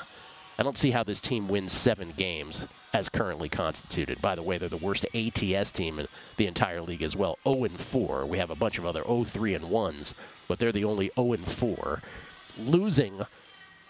I 0.62 0.64
don't 0.64 0.78
see 0.78 0.92
how 0.92 1.02
this 1.02 1.20
team 1.20 1.48
wins 1.48 1.72
seven 1.72 2.12
games 2.16 2.68
as 2.92 3.08
currently 3.08 3.48
constituted. 3.48 4.22
By 4.22 4.36
the 4.36 4.44
way, 4.44 4.58
they're 4.58 4.68
the 4.68 4.76
worst 4.76 5.04
ATS 5.12 5.72
team 5.72 5.98
in 5.98 6.06
the 6.36 6.46
entire 6.46 6.80
league 6.80 7.02
as 7.02 7.16
well. 7.16 7.36
0 7.42 7.64
and 7.64 7.80
4. 7.80 8.26
We 8.26 8.38
have 8.38 8.48
a 8.48 8.54
bunch 8.54 8.78
of 8.78 8.86
other 8.86 9.02
0 9.02 9.24
3 9.24 9.54
and 9.56 9.64
1s, 9.64 10.14
but 10.46 10.60
they're 10.60 10.70
the 10.70 10.84
only 10.84 11.10
0 11.16 11.32
and 11.32 11.50
4. 11.50 12.00
Losing 12.56 13.22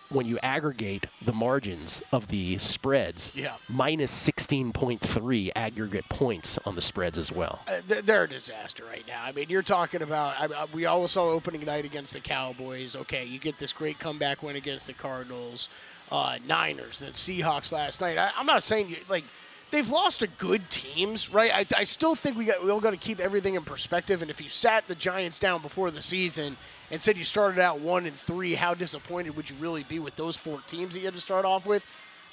when 0.08 0.24
you 0.24 0.38
aggregate 0.42 1.08
the 1.20 1.34
margins 1.34 2.00
of 2.10 2.28
the 2.28 2.56
spreads, 2.56 3.32
yeah. 3.34 3.56
minus 3.68 4.10
16.3 4.26 5.50
aggregate 5.54 6.08
points 6.08 6.58
on 6.64 6.74
the 6.74 6.80
spreads 6.80 7.18
as 7.18 7.30
well. 7.30 7.60
Uh, 7.68 8.00
they're 8.02 8.24
a 8.24 8.28
disaster 8.28 8.82
right 8.90 9.04
now. 9.06 9.22
I 9.22 9.32
mean, 9.32 9.50
you're 9.50 9.60
talking 9.60 10.00
about, 10.00 10.50
I, 10.50 10.64
we 10.72 10.86
all 10.86 11.06
saw 11.06 11.28
opening 11.28 11.66
night 11.66 11.84
against 11.84 12.14
the 12.14 12.20
Cowboys. 12.20 12.96
Okay, 12.96 13.26
you 13.26 13.38
get 13.38 13.58
this 13.58 13.74
great 13.74 13.98
comeback 13.98 14.42
win 14.42 14.56
against 14.56 14.86
the 14.86 14.94
Cardinals 14.94 15.68
uh, 16.12 16.36
Niners, 16.46 16.98
the 16.98 17.06
Seahawks 17.06 17.72
last 17.72 18.02
night. 18.02 18.18
I, 18.18 18.30
am 18.38 18.44
not 18.44 18.62
saying 18.62 18.90
you 18.90 18.96
like 19.08 19.24
they've 19.70 19.88
lost 19.88 20.20
to 20.20 20.26
good 20.26 20.68
teams, 20.68 21.32
right? 21.32 21.50
I, 21.52 21.80
I 21.80 21.84
still 21.84 22.14
think 22.14 22.36
we 22.36 22.44
got 22.44 22.62
we 22.62 22.70
all 22.70 22.80
got 22.80 22.90
to 22.90 22.98
keep 22.98 23.18
everything 23.18 23.54
in 23.54 23.64
perspective. 23.64 24.20
And 24.20 24.30
if 24.30 24.40
you 24.40 24.50
sat 24.50 24.86
the 24.86 24.94
Giants 24.94 25.38
down 25.38 25.62
before 25.62 25.90
the 25.90 26.02
season 26.02 26.58
and 26.90 27.00
said 27.00 27.16
you 27.16 27.24
started 27.24 27.58
out 27.58 27.80
one 27.80 28.04
and 28.04 28.14
three, 28.14 28.54
how 28.54 28.74
disappointed 28.74 29.34
would 29.36 29.48
you 29.48 29.56
really 29.58 29.84
be 29.84 29.98
with 29.98 30.14
those 30.16 30.36
four 30.36 30.60
teams 30.66 30.92
that 30.92 30.98
you 30.98 31.06
had 31.06 31.14
to 31.14 31.20
start 31.20 31.46
off 31.46 31.64
with? 31.64 31.84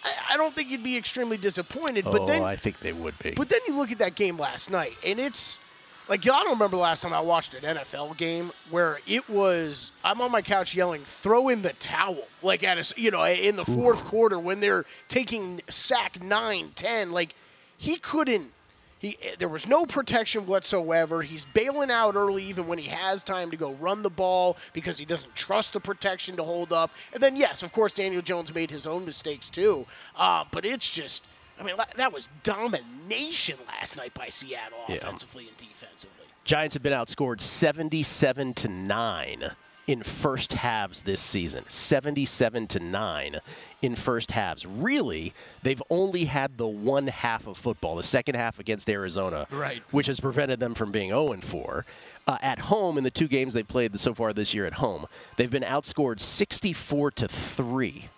I, 0.04 0.34
I 0.34 0.38
don't 0.38 0.54
think 0.54 0.70
you'd 0.70 0.84
be 0.84 0.98
extremely 0.98 1.38
disappointed. 1.38 2.06
Oh, 2.06 2.12
but 2.12 2.28
then 2.28 2.44
I 2.44 2.58
think 2.58 2.82
they 2.82 2.94
would 2.94 3.18
be. 3.20 3.32
But 3.32 3.48
then 3.48 3.62
you 3.66 3.78
look 3.78 3.94
at 3.94 4.00
that 4.00 4.16
game 4.16 4.38
last 4.38 4.70
night, 4.70 4.98
and 5.06 5.20
it's 5.20 5.62
like 6.10 6.26
y'all 6.26 6.40
don't 6.44 6.54
remember 6.54 6.76
the 6.76 6.82
last 6.82 7.04
time 7.04 7.14
I 7.14 7.22
watched 7.22 7.54
an 7.54 7.62
NFL 7.78 8.18
game 8.18 8.52
where 8.72 9.00
it 9.08 9.30
was 9.30 9.92
I'm 10.04 10.20
on 10.22 10.32
my 10.32 10.42
couch 10.42 10.74
yelling 10.76 11.04
throw 11.04 11.50
in 11.50 11.62
the 11.62 11.74
towel 11.74 12.28
like 12.42 12.64
at 12.64 12.78
a 12.78 13.00
you 13.00 13.12
know 13.12 13.24
in 13.24 13.56
the 13.56 13.64
fourth 13.64 14.02
Ooh. 14.02 14.10
quarter 14.10 14.40
when 14.40 14.60
they're 14.60 14.86
taking 15.08 15.62
sack 15.70 16.22
nine, 16.22 16.72
ten. 16.76 17.12
like 17.12 17.36
he 17.78 17.98
couldn't 17.98 18.52
He 18.98 19.18
there 19.38 19.48
was 19.48 19.68
no 19.68 19.86
protection 19.86 20.48
whatsoever. 20.48 21.22
He's 21.22 21.46
bailing 21.46 21.92
out 21.92 22.16
early 22.16 22.44
even 22.44 22.68
when 22.68 22.80
he 22.80 22.90
has 22.90 23.22
time 23.22 23.52
to 23.52 23.58
go 23.58 23.74
run 23.76 24.02
the 24.02 24.10
ball 24.10 24.58
because 24.74 24.98
he 24.98 25.06
doesn't 25.06 25.36
trust 25.36 25.74
the 25.74 25.80
protection 25.80 26.36
to 26.38 26.44
hold 26.44 26.74
up. 26.74 26.90
And 27.14 27.22
then 27.22 27.36
yes, 27.36 27.62
of 27.62 27.72
course 27.72 27.94
Daniel 27.94 28.24
Jones 28.24 28.54
made 28.54 28.72
his 28.72 28.88
own 28.88 29.06
mistakes 29.06 29.50
too. 29.50 29.86
Uh, 30.16 30.44
but 30.52 30.66
it's 30.66 30.90
just 30.92 31.24
I 31.60 31.64
mean 31.64 31.76
that 31.98 32.14
was 32.14 32.30
domination 32.44 33.58
last 33.68 33.98
night 33.98 34.14
by 34.14 34.30
Seattle 34.30 34.80
Yeah. 34.88 34.96
offensively 34.96 35.48
and 35.48 35.58
defensively. 35.58 36.16
Giants 36.46 36.74
have 36.74 36.84
been 36.84 36.94
outscored 36.94 37.42
77 37.42 38.54
to 38.56 38.68
9 38.68 39.52
in 39.88 40.04
first 40.04 40.54
halves 40.54 41.02
this 41.02 41.20
season. 41.22 41.64
77 41.68 42.68
to 42.68 42.80
9 42.80 43.40
in 43.82 43.96
first 43.96 44.32
halves. 44.32 44.66
Really, 44.66 45.34
they've 45.64 45.82
only 45.90 46.26
had 46.26 46.58
the 46.58 46.68
one 46.68 47.08
half 47.08 47.48
of 47.48 47.58
football, 47.58 47.96
the 47.96 48.04
second 48.04 48.36
half 48.36 48.60
against 48.60 48.90
Arizona, 48.90 49.48
Right. 49.52 49.84
which 49.92 50.08
has 50.08 50.20
prevented 50.20 50.60
them 50.60 50.74
from 50.76 50.92
being 50.92 51.10
0 51.10 51.32
and 51.34 51.44
4. 51.44 51.86
Uh, 52.28 52.38
at 52.42 52.60
home, 52.60 52.98
in 53.00 53.04
the 53.04 53.10
two 53.12 53.28
games 53.28 53.54
they've 53.54 53.68
played 53.68 54.00
so 54.00 54.14
far 54.14 54.32
this 54.34 54.54
year 54.54 54.66
at 54.68 54.74
home, 54.74 55.08
they've 55.38 55.50
been 55.50 55.64
outscored 55.64 56.20
64 56.20 57.10
to 57.12 57.28
3. 57.28 58.10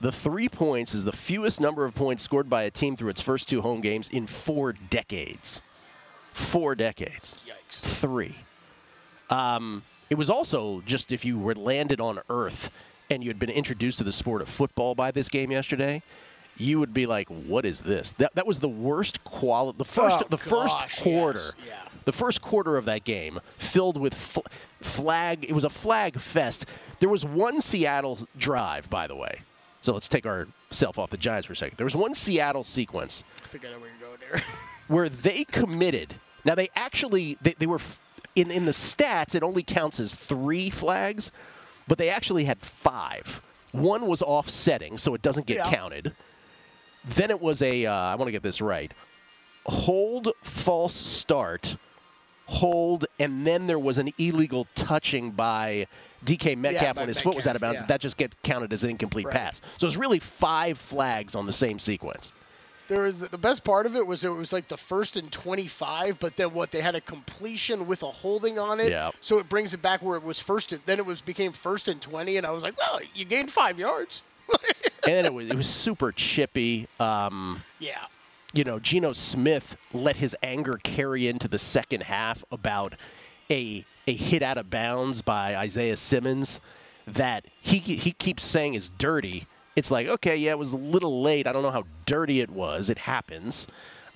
The 0.00 0.12
three 0.12 0.48
points 0.48 0.94
is 0.94 1.04
the 1.04 1.12
fewest 1.12 1.60
number 1.60 1.84
of 1.84 1.94
points 1.94 2.22
scored 2.22 2.48
by 2.48 2.62
a 2.62 2.70
team 2.70 2.96
through 2.96 3.10
its 3.10 3.20
first 3.20 3.48
two 3.48 3.60
home 3.60 3.80
games 3.80 4.08
in 4.10 4.26
four 4.26 4.72
decades. 4.72 5.60
Four 6.32 6.74
decades 6.74 7.36
Yikes. 7.46 7.80
three. 7.80 8.36
Um, 9.28 9.82
it 10.08 10.14
was 10.16 10.30
also 10.30 10.82
just 10.86 11.12
if 11.12 11.24
you 11.24 11.38
were 11.38 11.54
landed 11.54 12.00
on 12.00 12.20
Earth 12.30 12.70
and 13.10 13.22
you 13.22 13.28
had 13.30 13.38
been 13.38 13.50
introduced 13.50 13.98
to 13.98 14.04
the 14.04 14.12
sport 14.12 14.40
of 14.40 14.48
football 14.48 14.94
by 14.94 15.10
this 15.10 15.28
game 15.28 15.50
yesterday, 15.50 16.02
you 16.56 16.78
would 16.78 16.94
be 16.94 17.06
like, 17.06 17.28
"What 17.28 17.64
is 17.64 17.80
this?" 17.82 18.12
That 18.12 18.34
that 18.36 18.46
was 18.46 18.60
the 18.60 18.68
worst 18.68 19.22
quality. 19.24 19.76
The 19.78 19.84
first 19.84 20.18
Oh, 20.20 20.26
the 20.28 20.38
first 20.38 20.76
quarter. 21.02 21.38
yes, 21.38 21.52
yeah. 21.66 21.74
The 22.06 22.12
first 22.12 22.40
quarter 22.40 22.76
of 22.76 22.84
that 22.86 23.04
game 23.04 23.40
filled 23.58 23.96
with 24.00 24.14
fl- 24.14 24.40
flag. 24.80 25.44
It 25.44 25.52
was 25.52 25.64
a 25.64 25.70
flag 25.70 26.18
fest. 26.18 26.64
There 27.00 27.08
was 27.08 27.24
one 27.24 27.60
Seattle 27.60 28.20
drive, 28.38 28.88
by 28.88 29.06
the 29.06 29.14
way. 29.16 29.40
So 29.82 29.94
let's 29.94 30.08
take 30.08 30.26
ourselves 30.26 30.98
off 30.98 31.10
the 31.10 31.16
Giants 31.16 31.46
for 31.46 31.54
a 31.54 31.56
second. 31.56 31.78
There 31.78 31.84
was 31.86 31.96
one 31.96 32.14
Seattle 32.14 32.64
sequence 32.64 33.24
I 33.44 33.48
think 33.48 33.64
I 33.64 33.70
know 33.70 33.78
where 33.80 33.90
you're 33.90 34.08
going 34.08 34.20
there. 34.20 34.42
where 34.88 35.08
they 35.08 35.44
committed. 35.44 36.14
Now 36.44 36.54
they 36.54 36.68
actually 36.76 37.38
they, 37.40 37.54
they 37.58 37.66
were 37.66 37.80
in 38.36 38.50
in 38.50 38.64
the 38.66 38.72
stats. 38.72 39.34
It 39.34 39.42
only 39.42 39.62
counts 39.62 39.98
as 40.00 40.14
three 40.14 40.70
flags, 40.70 41.32
but 41.88 41.98
they 41.98 42.08
actually 42.10 42.44
had 42.44 42.60
five. 42.60 43.40
One 43.72 44.06
was 44.06 44.20
offsetting, 44.22 44.98
so 44.98 45.14
it 45.14 45.22
doesn't 45.22 45.46
get 45.46 45.56
Yeah. 45.58 45.70
counted. 45.70 46.14
Then 47.04 47.30
it 47.30 47.40
was 47.40 47.62
a 47.62 47.86
uh, 47.86 47.92
I 47.94 48.14
want 48.16 48.28
to 48.28 48.32
get 48.32 48.42
this 48.42 48.60
right. 48.60 48.92
Hold, 49.66 50.28
false 50.42 50.94
start, 50.94 51.76
hold, 52.50 53.06
and 53.18 53.46
then 53.46 53.66
there 53.66 53.78
was 53.78 53.98
an 53.98 54.12
illegal 54.18 54.66
touching 54.74 55.30
by 55.30 55.86
DK 56.24 56.56
Metcalf 56.56 56.96
by 56.96 57.02
when 57.02 57.08
his 57.08 57.20
foot 57.20 57.34
was 57.36 57.46
out 57.46 57.54
of 57.56 57.60
bounds. 57.62 57.80
yeah. 57.80 57.86
That 57.86 58.00
just 58.00 58.16
gets 58.16 58.36
counted 58.42 58.72
as 58.72 58.82
an 58.84 58.90
incomplete 58.90 59.26
Right. 59.26 59.34
pass. 59.36 59.62
So 59.78 59.86
it's 59.86 59.96
really 59.96 60.18
five 60.18 60.76
flags 60.78 61.34
on 61.34 61.46
the 61.46 61.52
same 61.52 61.78
sequence. 61.78 62.32
There 62.88 63.02
was 63.02 63.20
the 63.20 63.38
best 63.38 63.62
part 63.62 63.86
of 63.86 63.94
it 63.94 64.04
was 64.04 64.24
it 64.24 64.30
was 64.30 64.52
like 64.52 64.66
the 64.66 64.76
first 64.76 65.14
and 65.16 65.30
25, 65.30 66.18
but 66.18 66.36
then 66.36 66.52
what 66.52 66.72
they 66.72 66.80
had 66.80 66.96
a 66.96 67.00
completion 67.00 67.86
with 67.86 68.02
a 68.02 68.10
holding 68.10 68.58
on 68.58 68.80
it. 68.80 68.90
Yeah. 68.90 69.12
So 69.20 69.38
it 69.38 69.48
brings 69.48 69.72
it 69.72 69.80
back 69.80 70.02
where 70.02 70.16
it 70.16 70.24
was 70.24 70.40
first 70.40 70.72
and 70.72 70.82
then 70.86 70.98
it 70.98 71.06
was 71.06 71.20
became 71.20 71.52
first 71.52 71.86
and 71.86 72.02
20 72.02 72.36
and 72.36 72.44
I 72.44 72.50
was 72.50 72.64
like, 72.64 72.76
"Well, 72.76 72.98
you 73.14 73.24
gained 73.24 73.52
5 73.52 73.78
yards." 73.78 74.24
and 75.04 75.14
then 75.14 75.24
it 75.24 75.32
was 75.32 75.46
it 75.46 75.54
was 75.54 75.68
super 75.68 76.10
chippy. 76.10 76.88
Um, 76.98 77.62
yeah. 77.78 78.06
You 78.52 78.64
know, 78.64 78.78
Geno 78.78 79.12
Smith 79.12 79.76
let 79.92 80.16
his 80.16 80.34
anger 80.42 80.78
carry 80.82 81.28
into 81.28 81.48
the 81.48 81.58
second 81.58 82.02
half 82.04 82.44
about 82.50 82.94
a 83.50 83.84
a 84.06 84.14
hit 84.14 84.42
out 84.42 84.58
of 84.58 84.70
bounds 84.70 85.22
by 85.22 85.54
Isaiah 85.56 85.96
Simmons 85.96 86.60
that 87.06 87.44
he 87.60 87.78
he 87.78 88.12
keeps 88.12 88.44
saying 88.44 88.74
is 88.74 88.90
dirty. 88.98 89.46
It's 89.76 89.90
like, 89.90 90.08
okay, 90.08 90.36
yeah, 90.36 90.50
it 90.50 90.58
was 90.58 90.72
a 90.72 90.76
little 90.76 91.22
late. 91.22 91.46
I 91.46 91.52
don't 91.52 91.62
know 91.62 91.70
how 91.70 91.84
dirty 92.06 92.40
it 92.40 92.50
was. 92.50 92.90
It 92.90 92.98
happens. 92.98 93.66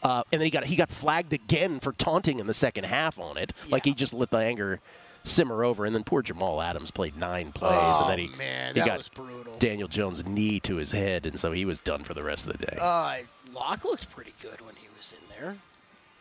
Uh, 0.03 0.23
and 0.33 0.41
then 0.41 0.47
he 0.47 0.51
got 0.51 0.65
he 0.67 0.77
got 0.77 0.91
flagged 0.91 1.33
again 1.33 1.81
for 1.81 1.93
taunting 1.93 2.39
in 2.41 2.47
the 2.47 2.55
second 2.55 2.85
half 2.85 3.19
on 3.19 3.37
it. 3.37 3.53
Like 3.71 3.85
he 3.85 3.95
just 3.95 4.13
let 4.13 4.31
the 4.31 4.39
anger 4.39 4.81
simmer 5.25 5.65
over. 5.65 5.87
And 5.87 5.95
then 5.95 6.05
poor 6.05 6.21
Jamal 6.23 6.61
Adams 6.61 6.91
played 6.91 7.17
nine 7.17 7.53
plays, 7.53 7.73
Oh, 7.97 8.03
and 8.03 8.11
then 8.11 8.19
he 8.19 8.37
man, 8.37 8.75
he 8.75 8.81
that 8.81 8.87
got 8.87 8.99
was 8.99 9.09
brutal. 9.09 9.55
Daniel 9.59 9.89
Jones' 9.89 10.25
knee 10.27 10.61
to 10.61 10.77
his 10.77 10.91
head, 10.91 11.25
and 11.25 11.39
so 11.41 11.53
he 11.53 11.65
was 11.65 11.81
done 11.81 12.05
for 12.05 12.13
the 12.13 12.23
rest 12.23 12.47
of 12.47 12.59
the 12.59 12.67
day. 12.67 12.77
Uh, 12.79 13.19
Locke 13.55 13.85
looked 13.85 14.11
pretty 14.11 14.35
good 14.43 14.61
when 14.61 14.75
he 14.77 14.89
was 14.97 15.13
in 15.15 15.29
there. 15.39 15.57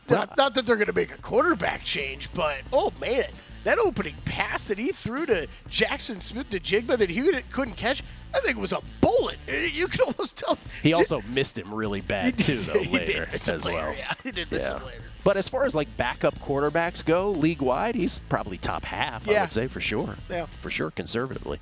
Not, 0.09 0.35
not 0.35 0.53
that 0.55 0.65
they're 0.65 0.75
going 0.75 0.87
to 0.87 0.93
make 0.93 1.13
a 1.13 1.17
quarterback 1.21 1.83
change, 1.85 2.29
but 2.33 2.57
oh 2.73 2.91
man, 2.99 3.27
that 3.63 3.79
opening 3.79 4.15
pass 4.25 4.65
that 4.65 4.77
he 4.77 4.91
threw 4.91 5.25
to 5.25 5.47
Jaxon 5.69 6.21
Smith-Njigba 6.21 6.97
that 6.97 7.09
he 7.09 7.31
couldn't 7.51 7.75
catch, 7.77 8.03
I 8.35 8.39
think 8.41 8.57
it 8.57 8.61
was 8.61 8.73
a 8.73 8.81
bullet. 8.99 9.37
You 9.73 9.87
could 9.87 10.01
almost 10.01 10.35
tell. 10.35 10.57
He 10.81 10.89
J- 10.89 10.95
also 10.95 11.21
missed 11.29 11.57
him 11.57 11.73
really 11.73 12.01
bad 12.01 12.37
He 12.39 12.43
too, 12.43 12.55
though 12.57 12.79
he 12.79 12.89
later 12.97 13.25
did 13.25 13.31
miss 13.31 13.47
him 13.47 13.55
as 13.55 13.65
later, 13.65 13.77
well. 13.77 13.95
yeah, 13.97 14.13
he 14.23 14.31
did 14.31 14.51
miss 14.51 14.67
him 14.67 14.83
later. 14.85 15.03
But 15.23 15.37
as 15.37 15.47
far 15.47 15.63
as 15.63 15.73
like 15.73 15.95
backup 15.95 16.37
quarterbacks 16.39 17.03
go, 17.03 17.31
league 17.31 17.61
wide, 17.61 17.95
he's 17.95 18.19
probably 18.29 18.57
top 18.57 18.83
half. 18.83 19.25
Yeah. 19.25 19.39
I 19.39 19.41
would 19.43 19.53
say 19.53 19.67
for 19.67 19.79
sure. 19.79 20.17
Yeah. 20.29 20.47
for 20.61 20.69
sure, 20.69 20.91
conservatively. 20.91 21.59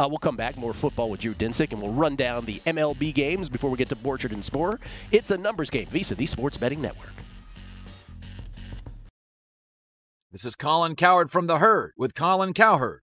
Uh, 0.00 0.08
we'll 0.08 0.18
come 0.18 0.36
back 0.36 0.56
more 0.56 0.72
football 0.72 1.10
with 1.10 1.20
Drew 1.20 1.34
Dinsick, 1.34 1.72
and 1.72 1.82
we'll 1.82 1.92
run 1.92 2.16
down 2.16 2.46
the 2.46 2.60
MLB 2.60 3.12
games 3.12 3.50
before 3.50 3.68
we 3.68 3.76
get 3.76 3.90
to 3.90 3.96
Borchard 3.96 4.32
and 4.32 4.42
Sporer. 4.42 4.78
It's 5.12 5.30
a 5.30 5.36
numbers 5.36 5.68
game. 5.68 5.86
VSIN, 5.86 6.16
the 6.16 6.24
Sports 6.24 6.56
Betting 6.56 6.80
Network. 6.80 7.12
This 10.32 10.46
is 10.46 10.56
Colin 10.56 10.96
Cowherd 10.96 11.30
from 11.30 11.48
The 11.48 11.58
Herd 11.58 11.92
with 11.98 12.14
Colin 12.14 12.54
Cowherd. 12.54 13.02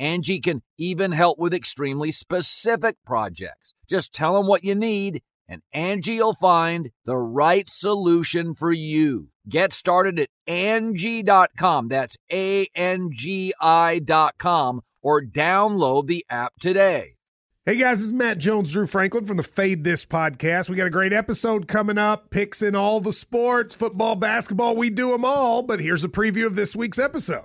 Angie 0.00 0.40
can 0.40 0.62
even 0.78 1.12
help 1.12 1.38
with 1.38 1.52
extremely 1.52 2.10
specific 2.10 2.96
projects. 3.04 3.74
Just 3.86 4.14
tell 4.14 4.34
them 4.34 4.46
what 4.46 4.64
you 4.64 4.74
need, 4.74 5.22
and 5.46 5.60
Angie 5.74 6.18
will 6.20 6.32
find 6.32 6.90
the 7.04 7.18
right 7.18 7.68
solution 7.68 8.54
for 8.54 8.72
you. 8.72 9.28
Get 9.46 9.74
started 9.74 10.18
at 10.18 10.30
Angie.com. 10.46 11.88
That's 11.88 12.16
A 12.32 12.66
N 12.74 13.10
G 13.12 13.52
I.com 13.60 14.80
or 15.02 15.22
download 15.22 16.06
the 16.06 16.24
app 16.30 16.54
today. 16.58 17.16
Hey 17.66 17.76
guys, 17.76 17.98
this 17.98 18.06
is 18.06 18.12
Matt 18.14 18.38
Jones, 18.38 18.72
Drew 18.72 18.86
Franklin 18.86 19.26
from 19.26 19.36
the 19.36 19.42
Fade 19.42 19.84
This 19.84 20.06
podcast. 20.06 20.70
We 20.70 20.76
got 20.76 20.86
a 20.86 20.90
great 20.90 21.12
episode 21.12 21.68
coming 21.68 21.98
up, 21.98 22.30
picks 22.30 22.62
in 22.62 22.74
all 22.74 23.00
the 23.00 23.12
sports, 23.12 23.74
football, 23.74 24.16
basketball, 24.16 24.76
we 24.76 24.88
do 24.88 25.10
them 25.10 25.26
all. 25.26 25.62
But 25.62 25.80
here's 25.80 26.04
a 26.04 26.08
preview 26.08 26.46
of 26.46 26.56
this 26.56 26.74
week's 26.74 26.98
episode. 26.98 27.44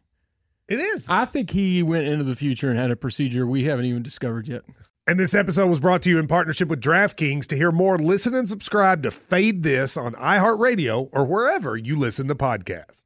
It 0.71 0.79
is. 0.79 1.05
I 1.09 1.25
think 1.25 1.49
he 1.49 1.83
went 1.83 2.07
into 2.07 2.23
the 2.23 2.35
future 2.35 2.69
and 2.69 2.79
had 2.79 2.91
a 2.91 2.95
procedure 2.95 3.45
we 3.45 3.65
haven't 3.65 3.83
even 3.83 4.03
discovered 4.03 4.47
yet. 4.47 4.61
And 5.05 5.19
this 5.19 5.35
episode 5.35 5.67
was 5.67 5.81
brought 5.81 6.01
to 6.03 6.09
you 6.09 6.17
in 6.17 6.27
partnership 6.27 6.69
with 6.69 6.79
DraftKings. 6.79 7.45
To 7.47 7.57
hear 7.57 7.73
more, 7.73 7.97
listen 7.97 8.33
and 8.33 8.47
subscribe 8.47 9.03
to 9.03 9.11
Fade 9.11 9.63
This 9.63 9.97
on 9.97 10.13
iHeartRadio 10.13 11.09
or 11.11 11.25
wherever 11.25 11.75
you 11.75 11.97
listen 11.97 12.29
to 12.29 12.35
podcasts. 12.35 13.03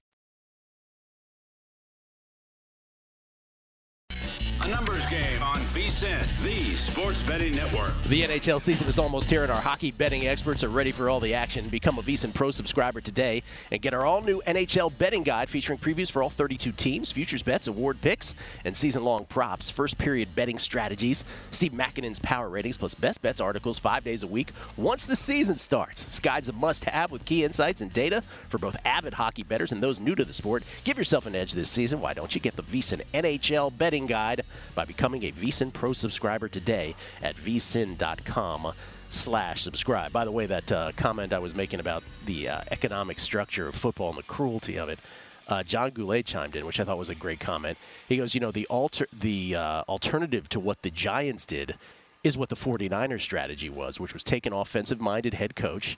On 6.04 6.10
VSIN, 6.10 6.44
the 6.44 6.76
sports 6.76 7.22
betting 7.22 7.56
network. 7.56 7.92
The 8.08 8.24
NHL 8.24 8.60
season 8.60 8.88
is 8.88 9.00
almost 9.00 9.30
here, 9.30 9.44
and 9.44 9.52
our 9.52 9.62
hockey 9.62 9.92
betting 9.92 10.28
experts 10.28 10.64
are 10.64 10.70
ready 10.70 10.92
for 10.92 11.10
all 11.10 11.20
the 11.20 11.34
action. 11.34 11.70
Become 11.70 12.00
a 12.00 12.02
VSiN 12.02 12.34
Pro 12.34 12.52
subscriber 12.52 13.02
today 13.02 13.44
and 13.72 13.82
get 13.82 13.94
our 13.94 14.06
all-new 14.06 14.42
NHL 14.46 14.98
betting 14.98 15.24
guide 15.24 15.50
featuring 15.50 15.80
previews 15.80 16.12
for 16.12 16.22
all 16.22 16.30
32 16.30 16.72
teams, 16.74 17.12
futures 17.12 17.44
bets, 17.44 17.68
award 17.68 18.02
picks, 18.02 18.36
and 18.66 18.76
season-long 18.76 19.26
props. 19.26 19.70
First 19.70 19.98
period 19.98 20.36
betting 20.36 20.58
strategies, 20.58 21.24
Steve 21.52 21.72
Makinen's 21.72 22.20
power 22.20 22.50
ratings, 22.50 22.78
plus 22.78 22.94
best 22.94 23.22
bets 23.22 23.40
articles 23.40 23.80
five 23.80 24.04
days 24.04 24.24
a 24.24 24.28
week 24.28 24.52
once 24.76 25.06
the 25.06 25.16
season 25.16 25.56
starts. 25.56 26.06
This 26.06 26.20
guide's 26.20 26.50
a 26.50 26.54
must-have 26.54 27.12
with 27.12 27.26
key 27.26 27.44
insights 27.44 27.82
and 27.82 27.92
data 27.94 28.22
for 28.50 28.58
both 28.58 28.76
avid 28.86 29.14
hockey 29.14 29.44
bettors 29.44 29.72
and 29.72 29.82
those 29.82 30.00
new 30.00 30.16
to 30.16 30.26
the 30.26 30.34
sport. 30.34 30.64
Give 30.84 30.98
yourself 30.98 31.26
an 31.26 31.36
edge 31.36 31.54
this 31.54 31.70
season. 31.70 32.02
Why 32.02 32.14
don't 32.14 32.36
you 32.36 32.42
get 32.42 32.56
the 32.56 32.64
VSiN 32.64 33.02
NHL 33.14 33.78
betting 33.78 34.08
guide 34.08 34.42
by 34.74 34.86
becoming 34.86 35.24
a 35.24 35.32
VSiN 35.32 35.72
Pro 35.72 35.85
subscriber 35.94 36.48
today 36.48 36.96
at 37.22 37.36
vsin.com 37.36 38.74
slash 39.10 39.62
subscribe. 39.62 40.12
By 40.12 40.26
the 40.26 40.32
way, 40.32 40.46
that 40.46 40.72
uh, 40.72 40.92
comment 40.96 41.34
I 41.34 41.40
was 41.40 41.56
making 41.56 41.80
about 41.80 42.04
the 42.26 42.50
uh, 42.50 42.62
economic 42.72 43.20
structure 43.20 43.68
of 43.68 43.76
football 43.76 44.10
and 44.10 44.18
the 44.18 44.24
cruelty 44.24 44.78
of 44.78 44.90
it, 44.90 45.00
uh, 45.48 45.64
John 45.64 45.92
Goulet 45.92 46.26
chimed 46.26 46.56
in, 46.56 46.66
which 46.66 46.80
I 46.80 46.84
thought 46.84 46.98
was 46.98 47.10
a 47.10 47.16
great 47.16 47.40
comment. 47.40 47.78
He 48.10 48.18
goes, 48.18 48.34
you 48.34 48.42
know, 48.42 48.52
the 48.52 48.66
alter 48.68 49.08
the 49.14 49.56
uh, 49.56 49.84
alternative 49.88 50.50
to 50.50 50.60
what 50.60 50.82
the 50.82 50.92
Giants 50.92 51.46
did 51.46 51.76
is 52.24 52.38
what 52.38 52.50
the 52.50 52.56
49ers 52.56 53.22
strategy 53.22 53.70
was, 53.70 54.00
which 54.00 54.14
was 54.14 54.24
take 54.24 54.48
an 54.48 54.54
offensive-minded 54.54 55.36
head 55.36 55.56
coach, 55.56 55.98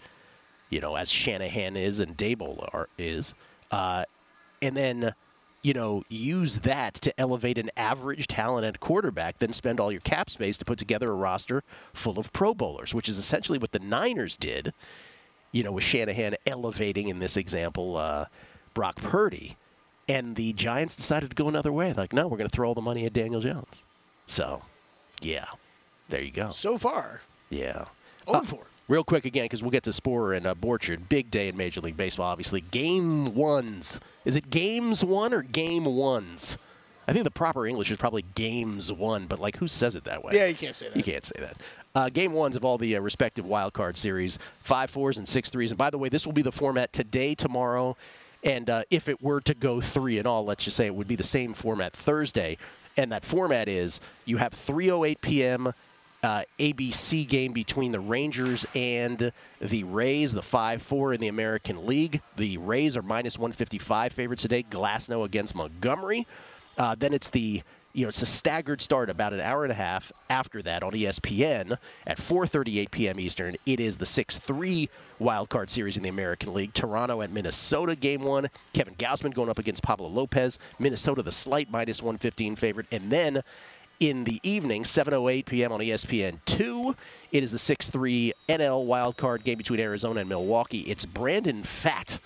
you 0.69 0.81
know, 0.81 0.95
as 0.95 1.09
Shanahan 1.09 1.77
is 1.77 2.01
and 2.01 2.17
Daboll 2.17 2.67
are, 2.73 2.89
is, 2.97 3.33
uh, 3.71 4.03
and 4.61 4.75
then 4.75 5.13
you 5.63 5.73
know, 5.73 6.03
use 6.09 6.59
that 6.59 6.93
to 6.95 7.19
elevate 7.19 7.57
an 7.57 7.69
average 7.75 8.27
talented 8.27 8.79
quarterback, 8.79 9.39
then 9.39 9.51
spend 9.51 9.79
all 9.79 9.91
your 9.91 10.01
cap 10.01 10.29
space 10.29 10.57
to 10.59 10.65
put 10.65 10.77
together 10.79 11.09
a 11.11 11.15
roster 11.15 11.63
full 11.93 12.19
of 12.19 12.31
Pro 12.31 12.53
Bowlers, 12.53 12.93
which 12.93 13.09
is 13.09 13.17
essentially 13.17 13.57
what 13.57 13.71
the 13.71 13.79
Niners 13.79 14.37
did, 14.37 14.73
you 15.51 15.63
know, 15.63 15.71
with 15.71 15.83
Shanahan 15.83 16.35
elevating, 16.45 17.09
in 17.09 17.19
this 17.19 17.35
example, 17.37 17.97
uh, 17.97 18.25
Brock 18.73 18.95
Purdy. 18.97 19.57
And 20.07 20.35
the 20.37 20.53
Giants 20.53 20.95
decided 20.95 21.31
to 21.31 21.35
go 21.35 21.49
another 21.49 21.71
way. 21.73 21.91
Like, 21.91 22.13
no, 22.13 22.27
we're 22.27 22.37
going 22.37 22.49
to 22.49 22.55
throw 22.55 22.69
all 22.69 22.75
the 22.75 22.81
money 22.81 23.05
at 23.05 23.11
Daniel 23.13 23.41
Jones. 23.41 23.83
So, 24.25 24.61
yeah, 25.21 25.47
there 26.07 26.21
you 26.21 26.31
go. 26.31 26.51
So 26.51 26.77
far, 26.77 27.21
Yeah. 27.49 27.85
over 28.25 28.37
Uh, 28.37 28.41
for. 28.41 28.63
Real 28.87 29.03
quick 29.03 29.25
again, 29.25 29.45
because 29.45 29.61
we'll 29.61 29.71
get 29.71 29.83
to 29.83 29.89
Sporer 29.89 30.35
and 30.35 30.47
uh, 30.47 30.55
Borchard. 30.55 31.09
Big 31.09 31.29
day 31.29 31.49
in 31.49 31.57
Major 31.57 31.81
League 31.81 31.97
Baseball, 31.97 32.27
obviously. 32.27 32.61
Game 32.61 33.35
ones. 33.35 33.99
Is 34.23 34.37
it 34.37 34.49
games 34.49 35.03
one 35.03 35.33
or 35.33 35.41
game 35.41 35.83
ones? 35.83 36.57
I 37.05 37.13
think 37.13 37.25
the 37.25 37.31
proper 37.31 37.65
English 37.65 37.91
is 37.91 37.97
probably 37.97 38.23
games 38.35 38.91
one, 38.91 39.27
but 39.27 39.39
like 39.39 39.57
who 39.57 39.67
says 39.67 39.95
it 39.95 40.05
that 40.05 40.23
way? 40.23 40.31
Yeah, 40.33 40.45
you 40.45 40.55
can't 40.55 40.75
say 40.75 40.87
that. 40.87 40.95
You 40.95 41.03
can't 41.03 41.25
say 41.25 41.35
that. 41.39 41.57
Uh, 41.95 42.09
game 42.09 42.31
ones 42.31 42.55
of 42.55 42.63
all 42.63 42.77
the 42.77 42.95
uh, 42.95 43.01
respective 43.01 43.45
wild 43.45 43.73
card 43.73 43.97
series, 43.97 44.39
five 44.59 44.89
fours 44.89 45.17
and 45.17 45.27
six 45.27 45.49
threes. 45.49 45.71
And 45.71 45.77
by 45.77 45.89
the 45.89 45.97
way, 45.97 46.09
this 46.09 46.25
will 46.25 46.33
be 46.33 46.41
the 46.41 46.51
format 46.51 46.93
today, 46.93 47.33
tomorrow, 47.35 47.97
and 48.43 48.69
uh, 48.69 48.83
if 48.89 49.09
it 49.09 49.21
were 49.21 49.41
to 49.41 49.53
go 49.53 49.81
three 49.81 50.17
and 50.17 50.27
all, 50.27 50.45
let's 50.45 50.63
just 50.63 50.77
say 50.77 50.85
it 50.85 50.95
would 50.95 51.07
be 51.07 51.15
the 51.15 51.23
same 51.23 51.53
format 51.53 51.93
Thursday. 51.93 52.57
And 52.95 53.11
that 53.11 53.25
format 53.25 53.67
is 53.67 53.99
you 54.25 54.37
have 54.37 54.53
3:08 54.53 55.21
p.m. 55.21 55.73
Uh, 56.23 56.43
ABC 56.57 57.27
game 57.27 57.53
between 57.53 57.91
the 57.91 57.99
Rangers 57.99 58.65
and 58.73 59.31
the 59.61 59.83
Rays, 59.83 60.33
the 60.33 60.41
5 60.41 60.81
4 60.81 61.13
in 61.13 61.21
the 61.21 61.27
American 61.27 61.85
League. 61.85 62.21
The 62.37 62.57
Rays 62.57 62.97
are 62.97 63.03
minus 63.03 63.37
155 63.37 64.13
favorites 64.13 64.41
today. 64.41 64.63
Glasnow 64.63 65.23
against 65.23 65.53
Montgomery. 65.53 66.25
Uh, 66.77 66.95
then 66.95 67.13
it's 67.13 67.29
the 67.29 67.61
you 67.93 68.03
know 68.03 68.09
it's 68.09 68.21
a 68.21 68.27
staggered 68.27 68.81
start 68.81 69.09
about 69.09 69.33
an 69.33 69.39
hour 69.39 69.63
and 69.63 69.71
a 69.71 69.75
half 69.75 70.11
after 70.29 70.61
that 70.61 70.83
on 70.83 70.91
ESPN 70.93 71.77
at 72.05 72.17
4:38 72.17 72.91
p.m. 72.91 73.19
Eastern. 73.19 73.55
It 73.65 73.79
is 73.79 73.97
the 73.97 74.05
6-3 74.05 74.89
wild 75.17 75.49
card 75.49 75.71
series 75.71 75.97
in 75.97 76.03
the 76.03 76.09
American 76.09 76.53
League. 76.53 76.73
Toronto 76.73 77.21
at 77.23 77.31
Minnesota 77.31 77.95
game 77.95 78.21
1. 78.21 78.49
Kevin 78.73 78.93
Gausman 78.95 79.33
going 79.33 79.49
up 79.49 79.57
against 79.57 79.81
Pablo 79.81 80.07
Lopez. 80.07 80.59
Minnesota 80.77 81.23
the 81.23 81.31
slight 81.31 81.71
minus 81.71 82.01
115 82.01 82.55
favorite 82.55 82.85
and 82.91 83.11
then 83.11 83.41
in 83.99 84.23
the 84.23 84.39
evening, 84.43 84.83
7:08 84.83 85.45
p.m. 85.45 85.71
on 85.71 85.79
ESPN 85.79 86.39
two. 86.45 86.95
It 87.31 87.43
is 87.43 87.51
the 87.51 87.57
6-3 87.57 88.31
NL 88.47 88.85
wild 88.85 89.17
card 89.17 89.43
game 89.43 89.57
between 89.57 89.79
Arizona 89.79 90.21
and 90.21 90.29
Milwaukee. 90.29 90.81
It's 90.81 91.05
Brandon 91.05 91.63
Pfaadt, 91.63 92.19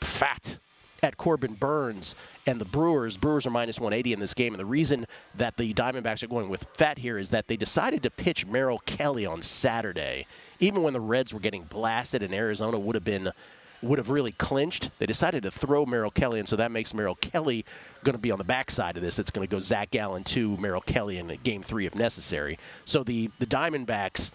Pfaadt 0.00 0.56
at 1.02 1.16
Corbin 1.16 1.54
Burnes 1.54 2.14
and 2.46 2.60
the 2.60 2.64
Brewers. 2.64 3.16
Brewers 3.16 3.46
are 3.46 3.50
minus 3.50 3.78
180 3.78 4.12
in 4.12 4.20
this 4.20 4.34
game, 4.34 4.52
and 4.52 4.60
the 4.60 4.66
reason 4.66 5.06
that 5.34 5.56
the 5.56 5.72
Diamondbacks 5.74 6.22
are 6.22 6.28
going 6.28 6.48
with 6.48 6.72
Pfaadt 6.74 6.98
here 6.98 7.18
is 7.18 7.30
that 7.30 7.48
they 7.48 7.56
decided 7.56 8.02
to 8.02 8.10
pitch 8.10 8.46
Merrill 8.46 8.80
Kelly 8.86 9.26
on 9.26 9.42
Saturday, 9.42 10.26
even 10.58 10.82
when 10.82 10.92
the 10.92 11.00
Reds 11.00 11.32
were 11.32 11.40
getting 11.40 11.64
blasted 11.64 12.22
and 12.22 12.34
Arizona 12.34 12.78
would 12.78 12.94
have 12.94 13.04
been 13.04 13.32
would 13.82 13.98
have 13.98 14.10
really 14.10 14.32
clinched. 14.32 14.90
They 14.98 15.06
decided 15.06 15.42
to 15.44 15.50
throw 15.50 15.86
Merrill 15.86 16.10
Kelly, 16.10 16.38
and 16.38 16.48
so 16.48 16.56
that 16.56 16.70
makes 16.70 16.92
Merrill 16.92 17.14
Kelly 17.16 17.64
going 18.04 18.14
to 18.14 18.18
be 18.18 18.30
on 18.30 18.38
the 18.38 18.44
backside 18.44 18.96
of 18.96 19.02
this. 19.02 19.18
It's 19.18 19.30
going 19.30 19.46
to 19.46 19.50
go 19.50 19.58
Zach 19.58 19.90
Gallen 19.90 20.24
to 20.24 20.56
Merrill 20.56 20.80
Kelly 20.80 21.18
in 21.18 21.38
Game 21.42 21.62
Three 21.62 21.86
if 21.86 21.94
necessary. 21.94 22.58
So 22.84 23.02
the 23.02 23.30
the 23.38 23.46
Diamondbacks. 23.46 24.30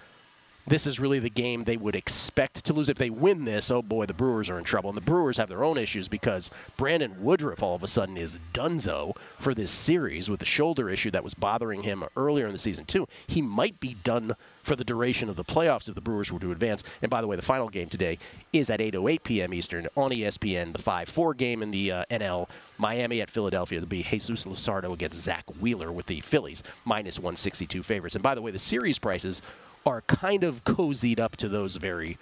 This 0.67 0.87
is 0.87 0.99
really 0.99 1.19
the 1.19 1.29
game 1.29 1.63
they 1.63 1.77
would 1.77 1.95
expect 1.95 2.65
to 2.65 2.73
lose. 2.73 2.89
If 2.89 2.97
they 2.97 3.11
win 3.11 3.45
this, 3.45 3.69
oh 3.69 3.83
boy, 3.83 4.07
the 4.07 4.15
Brewers 4.15 4.49
are 4.49 4.57
in 4.57 4.63
trouble. 4.63 4.89
And 4.89 4.97
the 4.97 5.01
Brewers 5.01 5.37
have 5.37 5.47
their 5.47 5.63
own 5.63 5.77
issues 5.77 6.07
because 6.07 6.49
Brandon 6.75 7.23
Woodruff 7.23 7.61
all 7.61 7.75
of 7.75 7.83
a 7.83 7.87
sudden 7.87 8.17
is 8.17 8.39
dunzo 8.51 9.15
for 9.37 9.53
this 9.53 9.69
series 9.69 10.27
with 10.27 10.39
the 10.39 10.45
shoulder 10.45 10.89
issue 10.89 11.11
that 11.11 11.23
was 11.23 11.35
bothering 11.35 11.83
him 11.83 12.03
earlier 12.17 12.47
in 12.47 12.53
the 12.53 12.57
season, 12.57 12.85
too. 12.85 13.07
He 13.27 13.43
might 13.43 13.79
be 13.79 13.93
done 13.93 14.35
for 14.63 14.75
the 14.75 14.83
duration 14.83 15.29
of 15.29 15.35
the 15.35 15.43
playoffs 15.43 15.87
if 15.87 15.93
the 15.93 16.01
Brewers 16.01 16.31
were 16.31 16.39
to 16.39 16.51
advance. 16.51 16.83
And 17.03 17.11
by 17.11 17.21
the 17.21 17.27
way, 17.27 17.35
the 17.35 17.43
final 17.43 17.69
game 17.69 17.87
today 17.87 18.17
is 18.51 18.71
at 18.71 18.79
8.08 18.79 19.23
p.m. 19.23 19.53
Eastern 19.53 19.87
on 19.95 20.09
ESPN, 20.09 20.73
the 20.73 20.81
5-4 20.81 21.37
game 21.37 21.61
in 21.61 21.69
the 21.69 21.91
uh, 21.91 22.05
NL. 22.09 22.49
Miami 22.77 23.21
at 23.21 23.29
Philadelphia. 23.29 23.77
It'll 23.77 23.87
be 23.87 24.03
Jesus 24.03 24.45
Luzardo 24.45 24.91
against 24.91 25.21
Zack 25.21 25.45
Wheeler 25.61 25.91
with 25.91 26.07
the 26.07 26.19
Phillies, 26.21 26.63
minus 26.83 27.17
162 27.17 27.83
favorites. 27.83 28.15
And 28.15 28.23
by 28.23 28.35
the 28.35 28.41
way, 28.41 28.51
the 28.51 28.59
series 28.59 28.99
prices 28.99 29.41
are 29.85 30.01
kind 30.01 30.43
of 30.43 30.63
cozied 30.63 31.19
up 31.19 31.35
to 31.37 31.47
those 31.49 31.75
very 31.75 32.17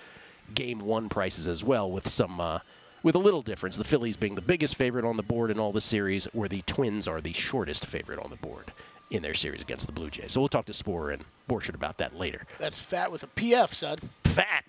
game 0.54 0.80
one 0.80 1.10
prices 1.10 1.48
as 1.48 1.64
well, 1.64 1.90
with 1.90 2.08
some 2.08 2.40
uh, 2.40 2.60
with 3.02 3.16
a 3.16 3.20
little 3.20 3.42
difference. 3.42 3.78
The 3.78 3.84
Phillies 3.84 4.18
being 4.18 4.36
the 4.36 4.42
biggest 4.42 4.76
favorite 4.76 5.06
on 5.06 5.18
the 5.18 5.24
board 5.24 5.52
in 5.52 5.60
all 5.60 5.72
the 5.72 5.82
series, 5.82 6.26
where 6.34 6.50
the 6.50 6.62
Twins 6.64 7.08
are 7.08 7.22
the 7.22 7.34
shortest 7.34 7.86
favorite 7.86 8.20
on 8.20 8.30
the 8.30 8.36
board 8.36 8.72
in 9.12 9.22
their 9.22 9.34
series 9.34 9.62
against 9.62 9.86
the 9.86 9.92
Blue 9.92 10.10
Jays. 10.10 10.32
So 10.32 10.40
we'll 10.42 10.50
talk 10.50 10.66
to 10.66 10.74
Sporer 10.74 11.14
and 11.14 11.24
Borchard 11.50 11.76
about 11.76 11.98
that 12.00 12.16
later. 12.16 12.44
That's 12.58 12.80
fat 12.80 13.12
with 13.12 13.24
a 13.24 13.28
PF, 13.28 13.74
son. 13.74 13.98
Fat, 14.24 14.64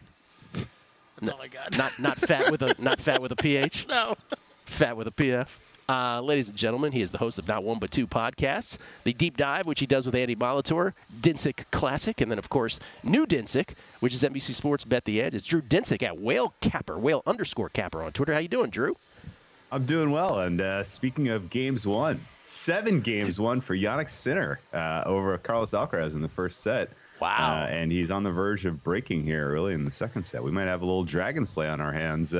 That's 1.20 1.30
all 1.32 1.40
I 1.40 1.48
got. 1.48 1.76
not 1.78 1.98
not 1.98 2.16
fat 2.18 2.50
with 2.50 2.62
a 2.62 2.74
not 2.78 3.00
fat 3.00 3.20
with 3.22 3.32
a 3.32 3.36
ph. 3.36 3.86
no. 3.88 4.16
Fat 4.64 4.96
with 4.96 5.06
a 5.06 5.10
PF. 5.10 5.48
Uh, 5.86 6.20
ladies 6.22 6.48
and 6.48 6.56
gentlemen, 6.56 6.92
he 6.92 7.02
is 7.02 7.10
the 7.10 7.18
host 7.18 7.38
of 7.38 7.46
Not 7.46 7.62
One 7.62 7.78
But 7.78 7.90
Two 7.90 8.06
podcasts, 8.06 8.78
the 9.04 9.12
Deep 9.12 9.36
Dive, 9.36 9.66
which 9.66 9.80
he 9.80 9.86
does 9.86 10.06
with 10.06 10.14
Andy 10.14 10.34
Molitor, 10.34 10.94
Dinsick 11.20 11.64
Classic, 11.70 12.20
and 12.22 12.30
then, 12.30 12.38
of 12.38 12.48
course, 12.48 12.80
New 13.02 13.26
Dinsick, 13.26 13.74
which 14.00 14.14
is 14.14 14.22
NBC 14.22 14.54
Sports 14.54 14.84
Bet 14.84 15.04
the 15.04 15.20
Edge. 15.20 15.34
It's 15.34 15.46
Drew 15.46 15.60
Dinsick 15.60 16.02
at 16.02 16.18
Whale 16.18 16.54
Capper, 16.62 16.98
Whale 16.98 17.22
underscore 17.26 17.68
Capper 17.68 18.02
on 18.02 18.12
Twitter. 18.12 18.32
How 18.32 18.38
you 18.38 18.48
doing, 18.48 18.70
Drew? 18.70 18.96
I'm 19.70 19.84
doing 19.84 20.10
well. 20.10 20.40
And 20.40 20.60
uh, 20.60 20.84
speaking 20.84 21.28
of 21.28 21.50
games 21.50 21.86
one, 21.86 22.24
seven 22.46 23.00
games 23.00 23.38
one 23.38 23.60
for 23.60 23.76
Jannik 23.76 24.08
Sinner 24.08 24.60
uh, 24.72 25.02
over 25.04 25.36
Carlos 25.36 25.72
Alcaraz 25.72 26.14
in 26.14 26.22
the 26.22 26.28
first 26.28 26.60
set. 26.60 26.90
Wow. 27.20 27.62
Uh, 27.62 27.66
and 27.66 27.92
he's 27.92 28.10
on 28.10 28.22
the 28.22 28.32
verge 28.32 28.64
of 28.64 28.82
breaking 28.82 29.24
here 29.24 29.50
early 29.50 29.74
in 29.74 29.84
the 29.84 29.92
second 29.92 30.24
set. 30.24 30.42
We 30.42 30.50
might 30.50 30.66
have 30.66 30.82
a 30.82 30.86
little 30.86 31.04
Dragon 31.04 31.44
Slay 31.44 31.68
on 31.68 31.80
our 31.80 31.92
hands. 31.92 32.34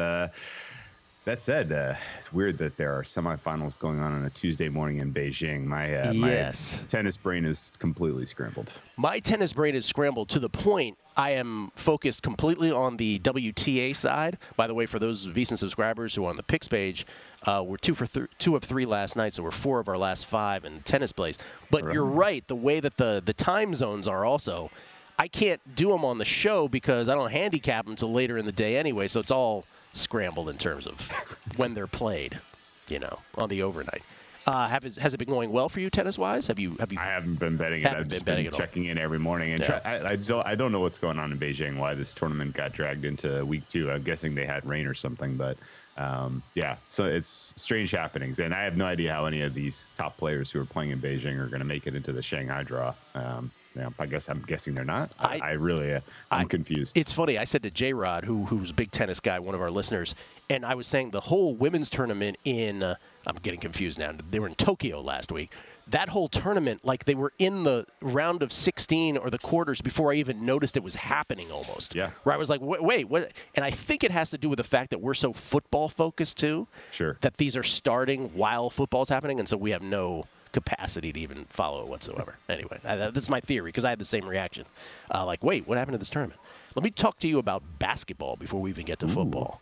That 1.25 1.41
said, 1.41 1.73
uh, 1.73 1.95
it's 2.19 2.35
weird 2.35 2.59
that 2.59 2.77
there 2.77 2.93
are 2.93 3.03
semifinals 3.03 3.79
going 3.79 3.99
on 3.99 4.13
on 4.13 4.27
a 4.27 4.31
Tuesday 4.31 4.69
morning 4.69 4.99
in 4.99 5.11
Beijing. 5.11 5.65
My, 5.65 5.85
uh, 5.97 6.13
Yes. 6.13 6.83
my 6.83 6.89
tennis 6.89 7.17
brain 7.17 7.47
is 7.47 7.73
completely 7.79 8.27
scrambled. 8.27 8.71
My 8.99 9.21
tennis 9.21 9.55
brain 9.55 9.75
is 9.75 9.87
scrambled 9.87 10.29
to 10.31 10.39
the 10.39 10.51
point 10.51 10.99
I 11.17 11.31
am 11.31 11.71
focused 11.77 12.23
completely 12.23 12.71
on 12.71 12.99
the 12.99 13.21
WTA 13.21 13.95
side. 13.95 14.37
By 14.57 14.67
the 14.67 14.75
way, 14.75 14.85
for 14.85 14.99
those 14.99 15.27
VSiN 15.27 15.57
subscribers 15.57 16.15
who 16.15 16.27
are 16.27 16.29
on 16.31 16.37
the 16.37 16.43
picks 16.43 16.69
page, 16.69 17.07
uh, 17.47 17.63
we're 17.65 17.77
two 17.79 17.95
for 17.95 18.07
th- 18.07 18.27
two 18.39 18.55
of 18.55 18.63
three 18.65 18.85
last 18.85 19.17
night, 19.17 19.33
so 19.33 19.43
we're 19.45 19.51
four 19.51 19.79
of 19.79 19.89
our 19.89 19.97
last 19.97 20.27
five 20.27 20.65
in 20.67 20.81
tennis 20.83 21.13
plays. 21.13 21.39
But 21.71 21.85
you're 21.95 22.05
right, 22.05 22.47
the 22.49 22.57
way 22.57 22.81
that 22.81 22.97
the 22.99 23.23
the 23.25 23.33
time 23.33 23.75
zones 23.75 24.07
are 24.07 24.25
also. 24.27 24.71
I 25.17 25.29
can't 25.29 25.61
do 25.77 25.91
them 25.91 26.05
on 26.05 26.19
the 26.19 26.25
show 26.25 26.67
because 26.67 27.09
I 27.09 27.15
don't 27.15 27.31
handicap 27.31 27.85
them 27.85 27.93
until 27.93 28.13
later 28.13 28.37
in 28.37 28.45
the 28.47 28.53
day 28.53 28.77
anyway. 28.77 29.07
So 29.07 29.21
it's 29.21 29.31
all 29.31 29.65
scrambled 29.95 30.49
in 30.51 30.59
terms 30.59 30.87
of 30.87 31.09
when 31.57 31.73
they're 31.75 31.87
played, 31.87 32.41
you 32.89 32.99
know, 32.99 33.21
on 33.39 33.49
the 33.49 33.63
overnight. 33.63 34.03
Uh, 34.47 34.69
have 34.69 34.85
it, 34.85 34.97
has 34.97 35.15
it 35.15 35.17
been 35.17 35.29
going 35.31 35.51
well 35.51 35.71
for 35.71 35.81
you 35.81 35.89
tennis 35.89 36.19
wise? 36.19 36.49
Have 36.49 36.59
you 36.59 36.77
have 36.79 36.93
you? 36.93 36.99
I 36.99 37.05
haven't 37.07 37.37
been 37.39 37.57
betting 37.57 37.81
it. 37.81 37.85
Haven't 37.89 37.99
I've 38.01 38.09
been 38.09 38.11
just 38.11 38.25
betting 38.27 38.45
been 38.45 38.53
all. 38.53 38.61
checking 38.61 38.85
in 38.85 38.99
every 38.99 39.19
morning, 39.19 39.53
and 39.53 39.63
Yeah. 39.63 39.79
try, 39.79 39.93
I, 39.95 40.11
I 40.11 40.17
don't. 40.17 40.47
I 40.47 40.55
don't 40.55 40.71
know 40.71 40.81
what's 40.81 40.99
going 40.99 41.19
on 41.19 41.33
in 41.33 41.39
Beijing. 41.39 41.79
Why 41.79 41.95
this 41.95 42.13
tournament 42.13 42.53
got 42.53 42.73
dragged 42.75 43.07
into 43.07 43.43
week 43.47 43.67
two? 43.71 43.91
I'm 43.91 44.03
guessing 44.03 44.35
they 44.35 44.45
had 44.45 44.67
rain 44.67 44.87
or 44.87 44.93
something, 44.93 45.39
but 45.39 45.59
um, 45.97 46.43
yeah. 46.55 46.77
So 46.89 47.07
it's 47.07 47.55
strange 47.57 47.91
happenings, 47.91 48.39
and 48.39 48.53
I 48.53 48.65
have 48.65 48.77
no 48.77 48.85
idea 48.85 49.15
how 49.15 49.25
any 49.25 49.41
of 49.41 49.55
these 49.55 49.89
top 49.97 50.19
players 50.19 50.51
who 50.51 50.61
are 50.61 50.67
playing 50.67 50.91
in 50.91 51.01
Beijing 51.01 51.39
are 51.39 51.49
going 51.49 51.61
to 51.61 51.65
make 51.65 51.87
it 51.87 51.95
into 51.95 52.13
the 52.13 52.23
Shanghai 52.23 52.65
draw. 52.65 52.93
Um, 53.15 53.51
yeah, 53.77 53.89
I 53.99 54.07
guess 54.07 54.29
I'm 54.29 54.43
guessing 54.43 54.75
they're 54.75 54.85
not. 54.85 55.11
I, 55.19 55.41
I 55.43 55.51
really, 55.53 55.95
uh, 55.95 56.01
I'm 56.31 56.49
confused. 56.49 56.97
It's 56.97 57.13
funny. 57.13 57.39
I 57.39 57.45
said 57.45 57.63
to 57.65 57.71
J 57.71 57.93
Rod, 57.93 58.25
who 58.25 58.45
who's 58.47 58.71
a 58.71 58.75
big 58.75 58.93
tennis 58.93 59.21
guy, 59.21 59.39
one 59.39 59.55
of 59.55 59.61
our 59.61 59.71
listeners, 59.71 60.15
and 60.49 60.65
I 60.65 60.75
was 60.75 60.87
saying 60.87 61.11
the 61.11 61.21
whole 61.21 61.55
women's 61.55 61.91
tournament 61.91 62.37
in 62.45 62.83
uh, 62.83 62.95
I'm 63.27 63.37
getting 63.37 63.61
confused 63.61 63.99
now. 63.99 64.13
They 64.31 64.39
were 64.39 64.47
in 64.47 64.55
Tokyo 64.55 65.01
last 65.01 65.33
week. 65.33 65.51
That 65.89 66.09
whole 66.09 66.29
tournament, 66.29 66.85
like 66.85 67.05
they 67.05 67.15
were 67.15 67.33
in 67.39 67.65
the 67.65 67.87
round 68.01 68.43
of 68.43 68.53
16 68.53 69.17
or 69.17 69.29
the 69.29 69.39
quarters 69.39 69.83
before 69.83 70.13
I 70.13 70.17
even 70.17 70.47
noticed 70.47 70.77
it 70.77 70.83
was 70.83 70.95
happening. 70.95 71.51
Almost. 71.51 71.95
Yeah. 71.95 72.11
Where 72.23 72.35
I 72.35 72.39
was 72.39 72.49
like, 72.49 72.61
wait, 72.61 72.83
wait, 72.83 73.09
what? 73.09 73.33
And 73.55 73.65
I 73.65 73.71
think 73.71 74.05
it 74.05 74.11
has 74.11 74.31
to 74.31 74.39
do 74.39 74.49
with 74.49 74.59
the 74.59 74.65
fact 74.65 74.91
that 74.91 75.01
we're 75.01 75.15
so 75.15 75.33
football 75.33 75.89
focused 75.89 76.37
too. 76.39 76.69
Sure. 76.91 77.19
That 77.21 77.39
these 77.39 77.57
are 77.57 77.63
starting 77.63 78.31
while 78.35 78.71
football's 78.71 79.09
happening, 79.09 79.41
and 79.41 79.49
so 79.49 79.57
we 79.57 79.73
have 79.73 79.83
no 79.83 80.27
capacity 80.55 81.13
to 81.13 81.21
even 81.21 81.45
follow 81.51 81.83
it 81.83 81.89
whatsoever. 81.89 82.37
Anyway, 82.49 82.79
that's 82.83 83.29
my 83.29 83.41
theory 83.41 83.69
because 83.69 83.85
I 83.85 83.91
had 83.91 83.99
the 83.99 84.07
same 84.07 84.27
reaction. 84.27 84.65
Uh, 85.15 85.27
like, 85.27 85.45
wait, 85.45 85.69
what 85.69 85.77
happened 85.77 85.93
to 85.93 85.99
this 85.99 86.09
tournament? 86.09 86.41
Let 86.75 86.83
me 86.83 86.91
talk 86.91 87.19
to 87.19 87.29
you 87.29 87.39
about 87.39 87.63
basketball 87.79 88.37
before 88.37 88.63
we 88.63 88.71
even 88.71 88.87
get 88.87 88.99
to 89.01 89.09
football. 89.09 89.61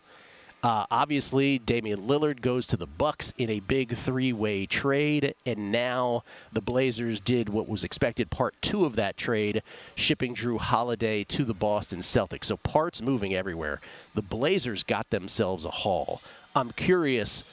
Uh, 0.63 0.85
obviously, 0.89 1.59
Damian 1.59 2.07
Lillard 2.07 2.39
goes 2.39 2.67
to 2.67 2.77
the 2.77 2.87
Bucks 2.87 3.33
in 3.37 3.49
a 3.49 3.59
big 3.59 3.97
three-way 3.97 4.65
trade, 4.65 5.35
and 5.45 5.73
now 5.73 6.23
the 6.53 6.61
Blazers 6.61 7.19
did 7.19 7.49
what 7.49 7.67
was 7.67 7.83
expected, 7.83 8.29
part 8.29 8.55
two 8.61 8.85
of 8.85 8.95
that 8.95 9.17
trade, 9.17 9.61
shipping 9.93 10.33
Jrue 10.33 10.59
Holiday 10.59 11.25
to 11.25 11.43
the 11.43 11.53
Boston 11.53 11.99
Celtics. 11.99 12.45
So 12.45 12.55
parts 12.55 13.01
moving 13.01 13.35
everywhere. 13.35 13.81
The 14.15 14.21
Blazers 14.21 14.83
got 14.83 15.09
themselves 15.09 15.65
a 15.65 15.71
haul. 15.71 16.21
I'm 16.55 16.71
curious 16.71 17.43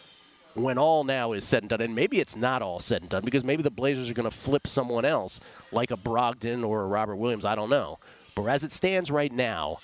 when 0.55 0.79
all 0.79 1.05
now 1.05 1.33
is 1.33 1.45
said 1.45 1.63
and 1.63 1.71
done, 1.71 1.81
and 1.81 1.95
maybe 1.95 2.21
it's 2.21 2.37
not 2.37 2.63
all 2.63 2.81
said 2.81 3.03
and 3.03 3.11
done 3.11 3.25
because 3.25 3.45
maybe 3.45 3.63
the 3.63 3.71
Blazers 3.71 4.11
are 4.11 4.15
going 4.15 4.29
to 4.29 4.37
flip 4.37 4.67
someone 4.67 5.05
else 5.05 5.41
like 5.73 5.91
a 5.91 5.97
Brogdon 5.97 6.67
or 6.67 6.83
a 6.83 6.87
Robert 6.87 7.17
Williams. 7.17 7.45
I 7.45 7.55
don't 7.55 7.71
know. 7.71 7.99
But 8.35 8.45
as 8.45 8.65
it 8.65 8.73
stands 8.73 9.11
right 9.11 9.33
now, 9.33 9.79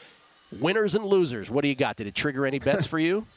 winners 0.60 0.94
and 0.94 1.04
losers, 1.04 1.50
what 1.50 1.62
do 1.62 1.68
you 1.68 1.74
got? 1.74 1.96
Did 1.96 2.06
it 2.06 2.14
trigger 2.14 2.46
any 2.46 2.58
bets 2.58 2.86
for 2.86 2.98
you? 2.98 3.26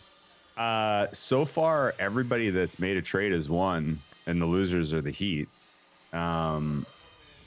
Uh, 0.58 1.08
so 1.14 1.46
far, 1.46 1.96
everybody 2.00 2.50
that's 2.50 2.80
made 2.80 2.98
a 2.98 3.02
trade 3.02 3.32
has 3.32 3.48
won, 3.48 3.98
and 4.28 4.42
the 4.42 4.46
losers 4.46 4.92
are 4.92 5.02
the 5.02 5.10
Heat. 5.10 5.48
Um, 6.12 6.86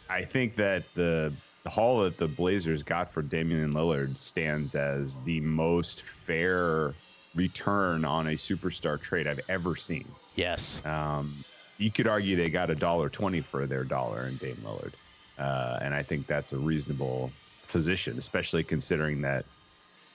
I 0.09 0.25
think 0.25 0.57
that 0.57 0.85
the, 0.95 1.31
the 1.63 1.69
haul 1.69 2.05
that 2.05 2.17
the 2.17 2.27
Blazers 2.27 2.83
got 2.83 3.13
for 3.13 3.21
Damian 3.21 3.75
Lillard 3.75 4.17
stands 4.17 4.75
as 4.75 5.19
the 5.27 5.41
most 5.41 6.01
fair 6.01 6.95
return 7.35 8.05
on 8.05 8.29
a 8.29 8.33
superstar 8.33 9.01
trade 9.01 9.27
I've 9.27 9.41
ever 9.49 9.77
seen. 9.77 10.07
Yes. 10.35 10.83
Um, 10.85 11.45
you 11.79 11.91
could 11.91 12.07
argue 12.07 12.37
they 12.37 12.51
got 12.51 12.71
a 12.71 12.75
dollar 12.75 13.09
twenty 13.09 13.41
for 13.41 13.67
their 13.67 13.85
dollar 13.85 14.27
in 14.27 14.37
Dame 14.37 14.63
Lillard, 14.65 14.93
uh, 15.39 15.79
and 15.83 15.95
I 15.95 16.03
think 16.03 16.27
that's 16.27 16.53
a 16.53 16.59
reasonable 16.59 17.33
position, 17.69 18.19
especially 18.19 18.63
considering 18.63 19.21
that 19.23 19.45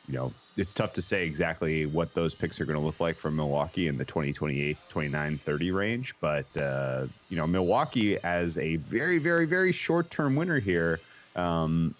you 0.07 0.13
know 0.13 0.33
it's 0.55 0.73
tough 0.73 0.93
to 0.93 1.01
say 1.01 1.25
exactly 1.25 1.85
what 1.85 2.13
those 2.13 2.33
picks 2.33 2.59
are 2.59 2.65
going 2.65 2.79
to 2.79 2.85
look 2.85 2.99
like 2.99 3.17
from 3.17 3.35
Milwaukee 3.35 3.87
in 3.87 3.97
the 3.97 4.05
2028, 4.05 4.77
29, 4.89 5.39
30 5.45 5.71
range. 5.71 6.15
But 6.19 6.45
uh, 6.57 7.07
you 7.29 7.37
know, 7.37 7.45
Milwaukee 7.45 8.17
as 8.23 8.57
a 8.57 8.77
very, 8.77 9.19
very, 9.19 9.45
very 9.45 9.71
short-term 9.71 10.35
winner 10.35 10.59
here. 10.59 10.99
Um, 11.35 11.93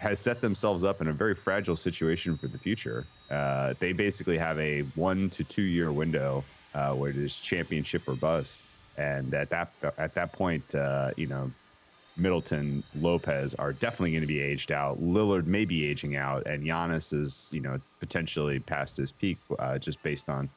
has 0.00 0.18
set 0.18 0.40
themselves 0.40 0.82
up 0.82 1.02
in 1.02 1.08
a 1.08 1.12
very 1.12 1.34
fragile 1.34 1.76
situation 1.76 2.36
for 2.36 2.48
the 2.48 2.58
future. 2.58 3.06
Uh, 3.30 3.74
they 3.80 3.92
basically 3.92 4.38
have 4.38 4.58
a 4.58 4.80
one 4.94 5.28
to 5.28 5.44
two 5.44 5.62
year 5.62 5.92
window 5.92 6.42
uh, 6.74 6.92
where 6.94 7.10
it 7.10 7.18
is 7.18 7.38
championship 7.38 8.08
or 8.08 8.16
bust, 8.16 8.64
and 8.96 9.34
at 9.34 9.50
that 9.50 9.74
at 9.98 10.14
that 10.14 10.32
point, 10.32 10.74
uh, 10.74 11.10
you 11.18 11.26
know, 11.26 11.52
Middleton, 12.16 12.82
Lopez 12.94 13.54
are 13.56 13.74
definitely 13.74 14.12
going 14.12 14.22
to 14.22 14.26
be 14.26 14.40
aged 14.40 14.72
out. 14.72 14.98
Lillard 15.00 15.46
may 15.46 15.66
be 15.66 15.84
aging 15.86 16.16
out, 16.16 16.46
and 16.46 16.64
Giannis 16.64 17.12
is 17.12 17.50
you 17.52 17.60
know 17.60 17.78
potentially 18.00 18.58
past 18.58 18.96
his 18.96 19.12
peak 19.12 19.38
uh, 19.58 19.78
just 19.78 20.02
based 20.02 20.30
on 20.30 20.48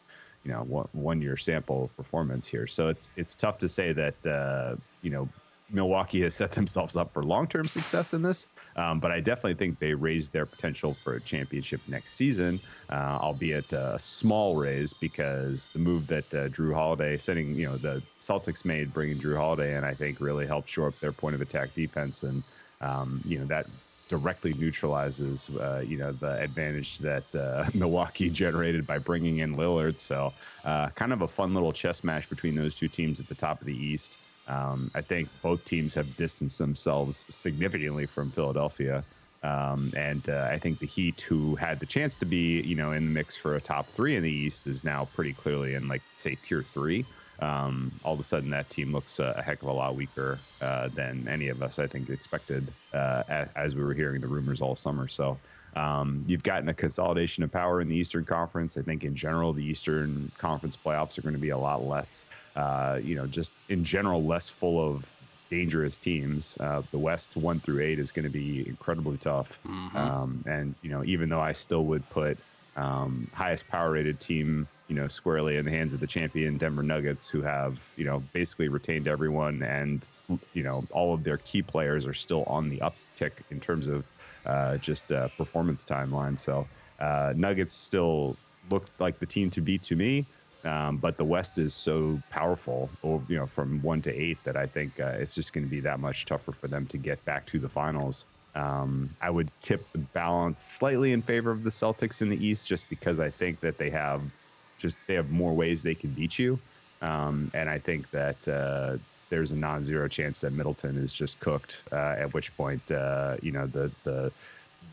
you 0.45 0.51
know 0.53 0.63
one, 0.63 0.87
one 0.93 1.21
year 1.21 1.35
sample 1.35 1.91
performance 1.97 2.47
here. 2.47 2.65
So 2.65 2.87
it's 2.87 3.11
it's 3.17 3.35
tough 3.35 3.57
to 3.57 3.67
say 3.67 3.91
that 3.91 4.25
uh, 4.25 4.77
you 5.01 5.09
know 5.09 5.29
Milwaukee 5.73 6.21
has 6.21 6.35
set 6.35 6.51
themselves 6.51 6.95
up 6.95 7.13
for 7.13 7.23
long 7.23 7.47
term 7.47 7.67
success 7.67 8.13
in 8.13 8.21
this, 8.21 8.47
um, 8.75 8.99
but 8.99 9.11
I 9.11 9.19
definitely 9.19 9.55
think 9.55 9.79
they 9.79 9.93
raised 9.93 10.31
their 10.31 10.45
potential 10.45 10.93
for 10.93 11.15
a 11.15 11.21
championship 11.21 11.81
next 11.87 12.13
season, 12.13 12.61
uh, 12.91 13.17
albeit 13.21 13.73
a 13.73 13.97
small 13.99 14.55
raise 14.55 14.93
because 14.93 15.69
the 15.73 15.79
move 15.79 16.07
that 16.07 16.33
uh, 16.33 16.47
Jrue 16.49 16.73
Holiday, 16.73 17.17
sending 17.17 17.55
you 17.57 17.67
know 17.67 17.77
the 17.77 18.03
Celtics 18.21 18.63
made, 18.65 18.93
bringing 18.93 19.19
Jrue 19.19 19.37
Holiday 19.37 19.75
in, 19.75 19.83
I 19.83 19.95
think 19.95 20.19
really 20.21 20.47
helped 20.47 20.69
shore 20.69 20.87
up 20.87 20.99
their 20.99 21.13
point 21.13 21.35
of 21.35 21.41
attack 21.41 21.73
defense, 21.73 22.23
and 22.23 22.43
um, 22.81 23.21
you 23.25 23.39
know 23.39 23.45
that 23.47 23.67
directly 24.09 24.53
neutralizes 24.53 25.49
uh, 25.59 25.79
you 25.79 25.97
know 25.97 26.11
the 26.11 26.37
advantage 26.39 26.99
that 26.99 27.33
uh, 27.35 27.69
Milwaukee 27.73 28.29
generated 28.29 28.85
by 28.85 28.99
bringing 28.99 29.39
in 29.39 29.55
Lillard. 29.55 29.97
So 29.99 30.35
uh, 30.65 30.89
kind 30.91 31.13
of 31.13 31.21
a 31.23 31.27
fun 31.27 31.53
little 31.53 31.71
chess 31.71 32.03
match 32.03 32.29
between 32.29 32.55
those 32.55 32.75
two 32.75 32.89
teams 32.89 33.19
at 33.19 33.27
the 33.27 33.35
top 33.35 33.59
of 33.61 33.67
the 33.67 33.75
East. 33.75 34.19
Um, 34.47 34.91
I 34.95 35.01
think 35.01 35.41
both 35.41 35.65
teams 35.65 35.93
have 35.93 36.15
distanced 36.15 36.57
themselves 36.57 37.25
significantly 37.29 38.05
from 38.07 38.31
Philadelphia. 38.31 39.05
Um, 39.41 39.91
and 39.95 40.29
uh, 40.29 40.47
I 40.49 40.57
think 40.57 40.79
the 40.79 40.87
Heat, 40.87 41.19
who 41.19 41.55
had 41.57 41.81
the 41.81 41.85
chance 41.85 42.15
to 42.17 42.25
be, 42.25 42.61
you 42.65 42.75
know, 42.75 42.93
in 42.93 43.03
the 43.05 43.11
mix 43.11 43.35
for 43.35 43.55
a 43.55 43.61
top 43.61 43.93
three 43.93 44.15
in 44.15 44.23
the 44.23 44.31
East, 44.31 44.67
is 44.67 44.85
now 44.85 45.03
pretty 45.03 45.33
clearly 45.33 45.73
in, 45.73 45.89
like, 45.89 46.03
say, 46.15 46.35
tier 46.35 46.63
three. 46.63 47.09
Um, 47.39 47.99
all 48.03 48.13
of 48.13 48.19
a 48.21 48.23
sudden, 48.23 48.51
that 48.51 48.69
team 48.69 48.93
looks 48.93 49.19
uh, 49.19 49.33
a 49.35 49.43
heck 49.43 49.61
of 49.61 49.67
a 49.67 49.73
lot 49.73 49.95
weaker 49.97 50.47
uh, 50.61 50.87
than 50.93 51.27
any 51.27 51.49
of 51.49 51.61
us, 51.61 51.77
I 51.77 51.87
think, 51.87 52.09
expected 52.09 52.73
uh, 52.93 53.23
a- 53.27 53.57
as 53.57 53.75
we 53.75 53.83
were 53.83 53.93
hearing 53.93 54.21
the 54.21 54.29
rumors 54.29 54.61
all 54.61 54.77
summer. 54.77 55.09
So 55.09 55.41
um, 55.75 56.23
you've 56.27 56.43
gotten 56.43 56.69
a 56.69 56.73
consolidation 56.73 57.43
of 57.43 57.51
power 57.51 57.81
in 57.81 57.89
the 57.89 57.95
Eastern 57.95 58.25
Conference. 58.25 58.77
I 58.77 58.81
think 58.81 59.03
in 59.03 59.15
general, 59.15 59.53
the 59.53 59.63
Eastern 59.63 60.31
Conference 60.37 60.77
playoffs 60.77 61.17
are 61.17 61.21
going 61.21 61.33
to 61.35 61.39
be 61.39 61.49
a 61.49 61.57
lot 61.57 61.85
less, 61.85 62.25
uh, 62.55 62.99
you 63.03 63.15
know, 63.15 63.25
just 63.27 63.51
in 63.69 63.83
general, 63.83 64.23
less 64.23 64.47
full 64.49 64.79
of 64.79 65.05
dangerous 65.49 65.97
teams. 65.97 66.57
Uh, 66.59 66.81
the 66.91 66.97
West 66.97 67.35
one 67.37 67.59
through 67.59 67.83
eight 67.83 67.99
is 67.99 68.11
going 68.11 68.23
to 68.23 68.31
be 68.31 68.67
incredibly 68.67 69.17
tough. 69.17 69.59
Um, 69.95 70.43
and, 70.47 70.75
you 70.81 70.89
know, 70.89 71.03
even 71.05 71.29
though 71.29 71.41
I 71.41 71.53
still 71.53 71.85
would 71.85 72.07
put 72.09 72.37
um, 72.75 73.27
highest 73.33 73.67
power 73.67 73.91
rated 73.91 74.19
team, 74.19 74.67
you 74.89 74.95
know, 74.95 75.07
squarely 75.07 75.57
in 75.57 75.65
the 75.65 75.71
hands 75.71 75.93
of 75.93 75.99
the 75.99 76.07
champion 76.07 76.57
Denver 76.57 76.83
Nuggets, 76.83 77.29
who 77.29 77.41
have, 77.41 77.77
you 77.97 78.05
know, 78.05 78.23
basically 78.33 78.67
retained 78.67 79.07
everyone 79.07 79.63
and, 79.63 80.09
you 80.53 80.63
know, 80.63 80.83
all 80.91 81.13
of 81.13 81.23
their 81.23 81.37
key 81.37 81.61
players 81.61 82.05
are 82.05 82.13
still 82.13 82.43
on 82.43 82.69
the 82.69 82.79
uptick 82.79 83.31
in 83.51 83.59
terms 83.59 83.87
of 83.87 84.03
uh, 84.45 84.77
just 84.77 85.11
uh, 85.11 85.27
performance 85.29 85.83
timeline. 85.83 86.39
So 86.39 86.69
uh, 86.99 87.33
Nuggets 87.35 87.73
still 87.73 88.39
look 88.69 88.89
like 88.99 89.19
the 89.19 89.25
team 89.25 89.49
to 89.51 89.61
beat 89.61 89.83
to 89.83 89.95
me. 89.95 90.27
Um, 90.65 90.97
but 90.97 91.17
the 91.17 91.25
West 91.25 91.57
is 91.57 91.75
so 91.75 92.23
powerful, 92.29 92.97
or 93.01 93.25
you 93.27 93.35
know, 93.35 93.45
from 93.45 93.81
one 93.81 94.01
to 94.03 94.13
eight, 94.13 94.43
that 94.45 94.55
I 94.55 94.65
think 94.65 94.97
uh, 94.99 95.15
it's 95.19 95.35
just 95.35 95.51
going 95.51 95.65
to 95.65 95.69
be 95.69 95.81
that 95.81 95.99
much 95.99 96.25
tougher 96.25 96.53
for 96.53 96.69
them 96.69 96.87
to 96.87 96.97
get 96.97 97.23
back 97.25 97.45
to 97.47 97.59
the 97.59 97.67
finals. 97.67 98.25
Um, 98.55 99.09
I 99.19 99.29
would 99.29 99.51
tip 99.59 99.91
the 99.91 99.99
balance 99.99 100.61
slightly 100.61 101.11
in 101.11 101.21
favor 101.21 101.51
of 101.51 101.63
the 101.63 101.69
Celtics 101.69 102.21
in 102.21 102.29
the 102.29 102.45
East, 102.45 102.65
just 102.65 102.87
because 102.87 103.19
I 103.19 103.29
think 103.29 103.59
that 103.59 103.77
they 103.77 103.89
have 103.89 104.31
just 104.77 104.97
they 105.07 105.15
have 105.15 105.29
more 105.29 105.53
ways 105.53 105.83
they 105.83 105.95
can 105.95 106.13
beat 106.13 106.39
you, 106.39 106.61
um, 107.01 107.51
and 107.53 107.69
I 107.69 107.77
think 107.79 108.09
that 108.11 108.47
uh, 108.47 108.97
there's 109.29 109.51
a 109.51 109.55
non-zero 109.55 110.07
chance 110.07 110.39
that 110.39 110.53
Middleton 110.53 110.97
is 110.97 111.13
just 111.13 111.39
cooked. 111.39 111.81
Uh, 111.91 112.15
at 112.17 112.33
which 112.33 112.55
point, 112.55 112.91
uh, 112.91 113.37
you 113.41 113.51
know, 113.51 113.67
the 113.67 113.91
the 114.03 114.31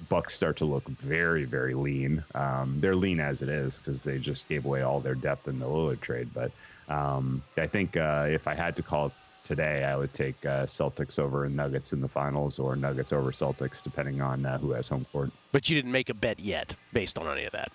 Bucks 0.08 0.34
start 0.34 0.56
to 0.56 0.64
look 0.64 0.86
very, 0.88 1.44
very 1.44 1.74
lean. 1.74 2.24
Um, 2.34 2.78
they're 2.80 2.94
lean 2.94 3.20
as 3.20 3.42
it 3.42 3.48
is 3.48 3.78
because 3.78 4.02
they 4.02 4.18
just 4.18 4.48
gave 4.48 4.64
away 4.64 4.82
all 4.82 5.00
their 5.00 5.14
depth 5.14 5.46
in 5.46 5.58
the 5.58 5.66
Lillard 5.66 6.00
trade. 6.00 6.30
But 6.32 6.52
um, 6.88 7.42
I 7.56 7.66
think 7.66 7.96
uh, 7.96 8.26
if 8.28 8.48
I 8.48 8.54
had 8.54 8.76
to 8.76 8.82
call 8.82 9.12
today, 9.44 9.84
I 9.84 9.96
would 9.96 10.14
take 10.14 10.44
uh, 10.46 10.64
Celtics 10.64 11.18
over 11.18 11.48
Nuggets 11.48 11.92
in 11.92 12.00
the 12.00 12.08
finals 12.08 12.58
or 12.58 12.76
Nuggets 12.76 13.12
over 13.12 13.30
Celtics, 13.30 13.82
depending 13.82 14.20
on 14.20 14.46
uh, 14.46 14.58
who 14.58 14.70
has 14.72 14.88
home 14.88 15.06
court. 15.12 15.30
But 15.52 15.68
you 15.68 15.76
didn't 15.76 15.92
make 15.92 16.08
a 16.08 16.14
bet 16.14 16.40
yet 16.40 16.74
based 16.92 17.18
on 17.18 17.26
any 17.26 17.44
of 17.44 17.52
that. 17.52 17.70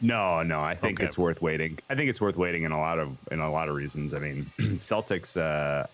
No, 0.00 0.42
no, 0.42 0.60
I 0.60 0.74
think 0.74 0.98
Okay. 0.98 1.04
it's 1.06 1.18
worth 1.18 1.42
waiting. 1.42 1.78
I 1.90 1.94
think 1.94 2.08
it's 2.08 2.20
worth 2.20 2.36
waiting 2.36 2.62
in 2.64 2.72
a 2.72 2.78
lot 2.78 2.98
of 2.98 3.18
in 3.30 3.40
a 3.40 3.50
lot 3.50 3.68
of 3.68 3.74
reasons. 3.74 4.14
I 4.14 4.18
mean, 4.18 4.52
Celtics. 4.60 5.36
Uh, 5.36 5.86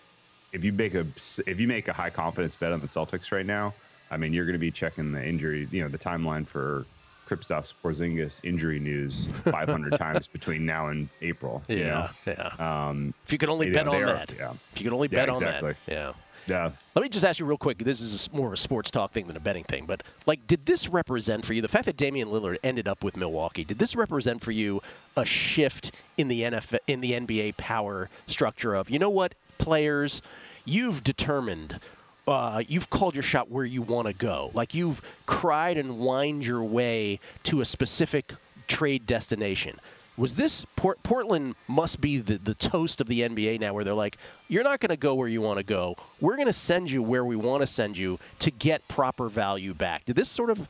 if 0.53 0.63
you 0.63 0.71
make 0.71 0.93
a 0.95 1.05
if 1.45 1.59
you 1.59 1.67
make 1.67 1.87
a 1.89 1.93
high 1.93 2.09
confidence 2.09 2.55
bet 2.55 2.71
on 2.71 2.79
the 2.79 2.87
Celtics 2.87 3.31
right 3.31 3.45
now, 3.45 3.75
I 4.09 4.17
mean, 4.17 4.31
you're 4.33 4.45
going 4.45 4.53
to 4.53 4.59
be 4.59 4.71
checking 4.71 5.11
the 5.11 5.23
injury, 5.25 5.67
you 5.71 5.83
know, 5.83 5.89
the 5.89 5.97
timeline 5.97 6.47
for 6.47 6.87
Kristaps 7.29 7.73
Porzingis 7.83 8.39
injury 8.45 8.79
news 8.79 9.27
500 9.51 9.97
times 9.97 10.27
between 10.27 10.65
now 10.65 10.87
and 10.87 11.09
April. 11.21 11.65
you 11.67 11.79
Yeah, 11.79 12.11
know? 12.25 12.33
yeah. 12.59 12.87
Um, 12.89 13.13
If 13.25 13.33
you 13.33 13.37
could 13.37 13.49
only 13.49 13.67
bet 13.67 13.85
know, 13.85 13.93
on 13.93 14.05
that. 14.05 14.33
yeah. 14.33 14.53
If 14.71 14.79
you 14.79 14.85
could 14.85 14.93
only 14.93 15.09
Yeah, 15.09 15.25
bet 15.25 15.29
on 15.29 15.43
that. 15.43 15.63
Yeah. 15.87 16.13
Yeah. 16.47 16.71
Let 16.95 17.03
me 17.03 17.09
just 17.09 17.25
ask 17.25 17.39
you 17.39 17.45
real 17.45 17.57
quick. 17.57 17.79
This 17.79 18.01
is 18.01 18.31
more 18.31 18.47
of 18.47 18.53
a 18.53 18.57
sports 18.57 18.89
talk 18.89 19.11
thing 19.11 19.27
than 19.27 19.35
a 19.35 19.39
betting 19.39 19.65
thing, 19.65 19.85
but 19.85 20.01
like, 20.25 20.47
did 20.47 20.65
this 20.65 20.87
represent 20.87 21.45
for 21.45 21.53
you 21.53 21.61
the 21.61 21.67
fact 21.67 21.85
that 21.85 21.97
Damian 21.97 22.29
Lillard 22.29 22.57
ended 22.63 22.87
up 22.87 23.03
with 23.03 23.17
Milwaukee? 23.17 23.63
Did 23.63 23.79
this 23.79 23.95
represent 23.95 24.43
for 24.43 24.51
you 24.51 24.81
a 25.17 25.25
shift 25.25 25.91
in 26.17 26.27
the 26.27 26.41
NFL 26.41 26.79
in 26.87 27.01
the 27.01 27.11
NBA 27.11 27.57
power 27.57 28.09
structure 28.27 28.73
of 28.75 28.89
you 28.89 28.99
know 28.99 29.09
what 29.09 29.35
players 29.57 30.21
you've 30.63 31.03
determined. 31.03 31.79
Uh, 32.27 32.61
you've 32.67 32.89
called 32.89 33.15
your 33.15 33.23
shot 33.23 33.49
where 33.49 33.65
you 33.65 33.81
want 33.81 34.07
to 34.07 34.13
go. 34.13 34.51
Like 34.53 34.73
you've 34.73 35.01
cried 35.25 35.77
and 35.77 35.97
whined 35.97 36.45
your 36.45 36.63
way 36.63 37.19
to 37.43 37.61
a 37.61 37.65
specific 37.65 38.33
trade 38.67 39.05
destination. 39.05 39.79
Was 40.17 40.33
this 40.33 40.65
Port- 40.75 41.01
Portland 41.03 41.53
must 41.67 42.01
be 42.01 42.17
the, 42.17 42.39
the 42.39 42.55
toast 42.55 42.99
of 43.01 43.07
the 43.07 43.21
NBA 43.21 43.59
now, 43.59 43.73
where 43.73 43.83
they're 43.83 43.93
like, 43.93 44.17
you're 44.47 44.63
not 44.63 44.79
going 44.79 44.89
to 44.89 44.97
go 44.97 45.13
where 45.13 45.27
you 45.27 45.41
want 45.41 45.59
to 45.59 45.63
go. 45.63 45.95
We're 46.19 46.35
going 46.35 46.47
to 46.47 46.53
send 46.53 46.89
you 46.89 47.03
where 47.03 47.23
we 47.23 47.35
want 47.35 47.61
to 47.61 47.67
send 47.67 47.97
you 47.97 48.17
to 48.39 48.49
get 48.49 48.87
proper 48.87 49.29
value 49.29 49.75
back. 49.75 50.05
Did 50.05 50.15
this 50.15 50.27
sort 50.29 50.49
of 50.49 50.67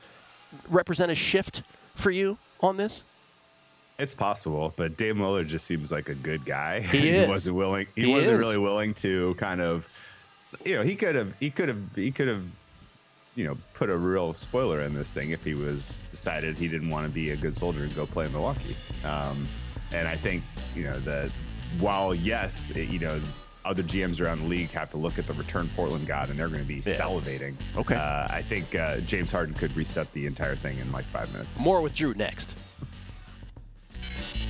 represent 0.69 1.11
a 1.11 1.15
shift 1.15 1.63
for 1.95 2.11
you 2.11 2.37
on 2.59 2.75
this? 2.75 3.03
It's 3.99 4.13
possible, 4.13 4.73
but 4.75 4.97
Dame 4.97 5.17
Lillard 5.17 5.47
just 5.47 5.65
seems 5.65 5.91
like 5.91 6.09
a 6.09 6.13
good 6.15 6.45
guy. 6.45 6.81
He 6.91 7.09
is. 7.09 7.25
he 7.25 7.29
wasn't 7.29 7.55
willing. 7.55 7.87
He, 7.95 8.01
He 8.03 8.11
wasn't 8.11 8.33
is. 8.33 8.39
really 8.39 8.57
willing 8.57 8.93
to 8.95 9.33
kind 9.35 9.61
of, 9.61 9.87
you 10.65 10.75
know, 10.75 10.83
he 10.83 10.95
could 10.95 11.15
have, 11.15 11.33
he 11.39 11.49
could 11.49 11.69
have, 11.69 11.79
he 11.95 12.11
could 12.11 12.27
have, 12.27 12.43
you 13.37 13.45
know, 13.45 13.55
put 13.75 13.89
a 13.91 13.95
real 13.95 14.33
spoiler 14.33 14.81
in 14.81 14.95
this 14.95 15.11
thing 15.11 15.29
if 15.29 15.43
he 15.43 15.53
was 15.53 16.05
decided 16.09 16.57
he 16.57 16.67
didn't 16.67 16.89
want 16.89 17.05
to 17.05 17.13
be 17.13 17.29
a 17.29 17.37
good 17.37 17.55
soldier 17.55 17.83
and 17.83 17.95
go 17.95 18.07
play 18.07 18.25
in 18.25 18.31
Milwaukee. 18.33 18.75
Um, 19.05 19.47
and 19.93 20.07
I 20.07 20.17
think, 20.17 20.43
you 20.75 20.83
know, 20.83 20.99
that 21.01 21.29
while 21.79 22.13
yes, 22.13 22.71
it, 22.71 22.89
you 22.89 22.99
know. 22.99 23.21
Other 23.65 23.83
GMs 23.83 24.21
around 24.21 24.39
the 24.43 24.47
league 24.47 24.69
have 24.69 24.89
to 24.91 24.97
look 24.97 25.19
at 25.19 25.27
the 25.27 25.33
return 25.33 25.69
Portland 25.75 26.07
got, 26.07 26.29
and 26.29 26.39
they're 26.39 26.47
going 26.47 26.61
to 26.61 26.65
be 26.65 26.75
Yeah. 26.75 26.97
salivating. 26.97 27.53
Okay. 27.75 27.95
uh, 27.95 28.25
I 28.29 28.41
think 28.41 28.73
uh, 28.73 28.99
James 29.01 29.29
Harden 29.29 29.53
could 29.55 29.75
reset 29.75 30.09
the 30.13 30.25
entire 30.25 30.55
thing 30.55 30.77
in 30.77 30.89
like 30.93 31.03
five 31.07 31.29
minutes. 31.33 31.59
More 31.59 31.81
with 31.81 31.93
Drew 31.93 32.13
next. 32.13 32.57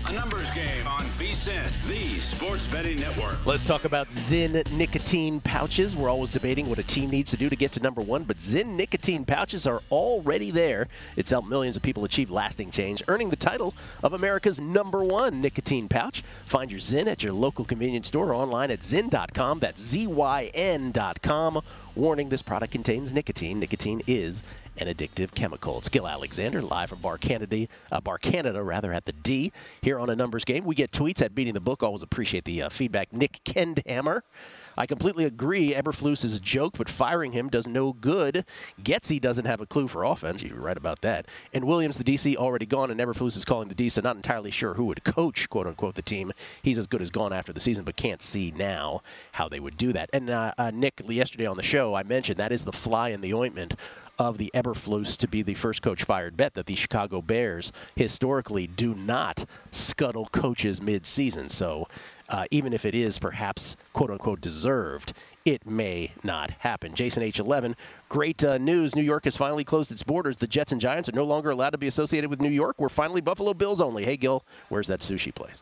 A 0.05 0.11
numbers 0.13 0.49
game 0.51 0.87
on 0.87 1.01
VSIN, 1.01 1.87
the 1.87 2.19
sports 2.21 2.65
betting 2.67 2.99
network. 2.99 3.45
Let's 3.45 3.63
talk 3.63 3.83
about 3.83 4.07
Zyn 4.07 4.69
nicotine 4.71 5.41
pouches. 5.41 5.95
We're 5.95 6.09
always 6.09 6.29
debating 6.29 6.69
what 6.69 6.79
a 6.79 6.83
team 6.83 7.09
needs 7.09 7.31
to 7.31 7.37
do 7.37 7.49
to 7.49 7.55
get 7.55 7.73
to 7.73 7.81
number 7.81 8.01
one, 8.01 8.23
but 8.23 8.37
Zyn 8.37 8.75
nicotine 8.77 9.25
pouches 9.25 9.67
are 9.67 9.81
already 9.91 10.49
there. 10.49 10.87
It's 11.17 11.31
helped 11.31 11.49
millions 11.49 11.75
of 11.75 11.81
people 11.81 12.05
achieve 12.05 12.29
lasting 12.29 12.71
change, 12.71 13.03
earning 13.09 13.31
the 13.31 13.35
title 13.35 13.73
of 14.01 14.13
America's 14.13 14.61
number 14.61 15.03
one 15.03 15.41
nicotine 15.41 15.89
pouch. 15.89 16.23
Find 16.45 16.71
your 16.71 16.79
Zyn 16.79 17.07
at 17.07 17.21
your 17.21 17.33
local 17.33 17.65
convenience 17.65 18.07
store 18.07 18.29
or 18.29 18.33
online 18.33 18.71
at 18.71 18.79
zyn.com. 18.79 19.59
That's 19.59 19.81
Z-Y-N.com. 19.81 21.61
Warning, 21.95 22.29
this 22.29 22.41
product 22.43 22.71
contains 22.71 23.11
nicotine. 23.11 23.59
Nicotine 23.59 24.01
is 24.07 24.43
an 24.77 24.87
addictive 24.87 25.33
chemical. 25.33 25.77
It's 25.77 25.89
Gill 25.89 26.07
Alexander 26.07 26.61
live 26.61 26.89
from 26.89 26.99
Bar 26.99 27.17
Canada, 27.17 27.67
uh, 27.91 28.01
Bar 28.01 28.17
Canada 28.17 28.61
rather 28.63 28.93
at 28.93 29.05
the 29.05 29.13
D 29.13 29.51
here 29.81 29.99
on 29.99 30.09
a 30.09 30.15
numbers 30.15 30.45
game. 30.45 30.65
We 30.65 30.75
get 30.75 30.91
tweets 30.91 31.21
at 31.21 31.33
beating 31.35 31.53
the 31.53 31.59
book. 31.59 31.83
Always 31.83 32.03
appreciate 32.03 32.45
the 32.45 32.63
uh, 32.63 32.69
feedback. 32.69 33.11
Nick 33.13 33.41
Kendhammer. 33.43 34.21
I 34.77 34.85
completely 34.85 35.25
agree. 35.25 35.73
Eberflus 35.73 36.23
is 36.23 36.35
a 36.35 36.39
joke, 36.39 36.77
but 36.77 36.89
firing 36.89 37.31
him 37.31 37.49
does 37.49 37.67
no 37.67 37.93
good. 37.93 38.45
Getsy 38.81 39.19
doesn't 39.19 39.45
have 39.45 39.59
a 39.59 39.65
clue 39.65 39.87
for 39.87 40.03
offense. 40.03 40.43
You're 40.43 40.59
right 40.59 40.77
about 40.77 41.01
that. 41.01 41.25
And 41.51 41.65
Williams, 41.65 41.97
the 41.97 42.03
DC, 42.03 42.35
already 42.35 42.65
gone, 42.65 42.91
and 42.91 42.99
Eberflus 42.99 43.35
is 43.35 43.45
calling 43.45 43.69
the 43.69 43.75
D, 43.75 43.89
so 43.89 44.01
not 44.01 44.15
entirely 44.15 44.51
sure 44.51 44.75
who 44.75 44.85
would 44.85 45.03
coach, 45.03 45.49
quote 45.49 45.67
unquote, 45.67 45.95
the 45.95 46.01
team. 46.01 46.31
He's 46.61 46.77
as 46.77 46.87
good 46.87 47.01
as 47.01 47.09
gone 47.09 47.33
after 47.33 47.51
the 47.51 47.59
season, 47.59 47.83
but 47.85 47.95
can't 47.95 48.21
see 48.21 48.51
now 48.55 49.01
how 49.33 49.49
they 49.49 49.59
would 49.59 49.77
do 49.77 49.93
that. 49.93 50.09
And 50.13 50.29
uh, 50.29 50.53
uh, 50.57 50.71
Nick, 50.71 51.01
yesterday 51.07 51.47
on 51.47 51.57
the 51.57 51.63
show, 51.63 51.95
I 51.95 52.03
mentioned 52.03 52.37
that 52.37 52.51
is 52.51 52.63
the 52.63 52.71
fly 52.71 53.09
in 53.09 53.21
the 53.21 53.33
ointment 53.33 53.73
of 54.19 54.37
the 54.37 54.51
Eberflus 54.53 55.15
to 55.17 55.27
be 55.27 55.41
the 55.41 55.53
first 55.53 55.81
coach 55.81 56.03
fired 56.03 56.35
bet 56.35 56.55
that 56.55 56.65
the 56.65 56.75
Chicago 56.75 57.21
Bears 57.21 57.71
historically 57.95 58.67
do 58.67 58.93
not 58.95 59.45
scuttle 59.71 60.27
coaches 60.27 60.81
mid-season. 60.81 61.49
So 61.49 61.87
uh, 62.29 62.45
even 62.51 62.73
if 62.73 62.85
it 62.85 62.95
is 62.95 63.19
perhaps 63.19 63.77
quote 63.93 64.11
unquote 64.11 64.41
deserved, 64.41 65.13
it 65.45 65.65
may 65.65 66.11
not 66.23 66.51
happen. 66.59 66.93
Jason 66.93 67.23
H11, 67.23 67.75
great 68.09 68.43
uh, 68.43 68.57
news. 68.57 68.95
New 68.95 69.03
York 69.03 69.23
has 69.23 69.37
finally 69.37 69.63
closed 69.63 69.91
its 69.91 70.03
borders. 70.03 70.37
The 70.37 70.47
Jets 70.47 70.71
and 70.71 70.81
Giants 70.81 71.07
are 71.07 71.13
no 71.13 71.23
longer 71.23 71.51
allowed 71.51 71.69
to 71.69 71.77
be 71.77 71.87
associated 71.87 72.29
with 72.29 72.41
New 72.41 72.49
York. 72.49 72.75
We're 72.77 72.89
finally 72.89 73.21
Buffalo 73.21 73.53
Bills 73.53 73.79
only. 73.79 74.03
Hey, 74.03 74.17
Gill, 74.17 74.43
where's 74.69 74.87
that 74.87 74.99
sushi 74.99 75.33
place? 75.33 75.61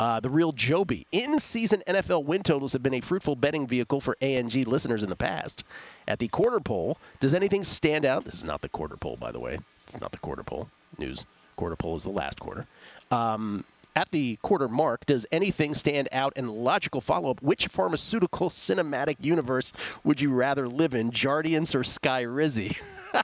Uh, 0.00 0.20
the 0.20 0.30
real 0.30 0.52
Joby. 0.52 1.06
In 1.10 1.40
season 1.40 1.82
NFL 1.86 2.24
win 2.24 2.42
totals 2.42 2.72
have 2.72 2.82
been 2.82 2.94
a 2.94 3.00
fruitful 3.00 3.34
betting 3.36 3.66
vehicle 3.66 4.00
for 4.00 4.16
ANG 4.20 4.50
listeners 4.64 5.02
in 5.02 5.10
the 5.10 5.16
past. 5.16 5.64
At 6.06 6.20
the 6.20 6.28
quarter 6.28 6.60
poll, 6.60 6.98
does 7.20 7.34
anything 7.34 7.64
stand 7.64 8.04
out? 8.04 8.24
This 8.24 8.34
is 8.34 8.44
not 8.44 8.60
the 8.60 8.68
quarter 8.68 8.96
poll, 8.96 9.16
by 9.16 9.32
the 9.32 9.40
way. 9.40 9.58
It's 9.88 10.00
not 10.00 10.12
the 10.12 10.18
quarter 10.18 10.44
poll. 10.44 10.68
News. 10.98 11.24
Quarter 11.56 11.76
poll 11.76 11.96
is 11.96 12.04
the 12.04 12.10
last 12.10 12.38
quarter. 12.38 12.66
Um, 13.10 13.64
at 13.98 14.12
the 14.12 14.38
quarter 14.42 14.68
mark, 14.68 15.04
does 15.06 15.26
anything 15.32 15.74
stand 15.74 16.08
out? 16.12 16.32
And 16.36 16.48
logical 16.48 17.00
follow 17.00 17.30
up 17.30 17.42
which 17.42 17.66
pharmaceutical 17.66 18.48
cinematic 18.48 19.16
universe 19.20 19.72
would 20.04 20.20
you 20.20 20.30
rather 20.30 20.68
live 20.68 20.94
in, 20.94 21.10
Jardiance 21.10 21.74
or 21.74 21.80
Skyrizi? 21.80 22.78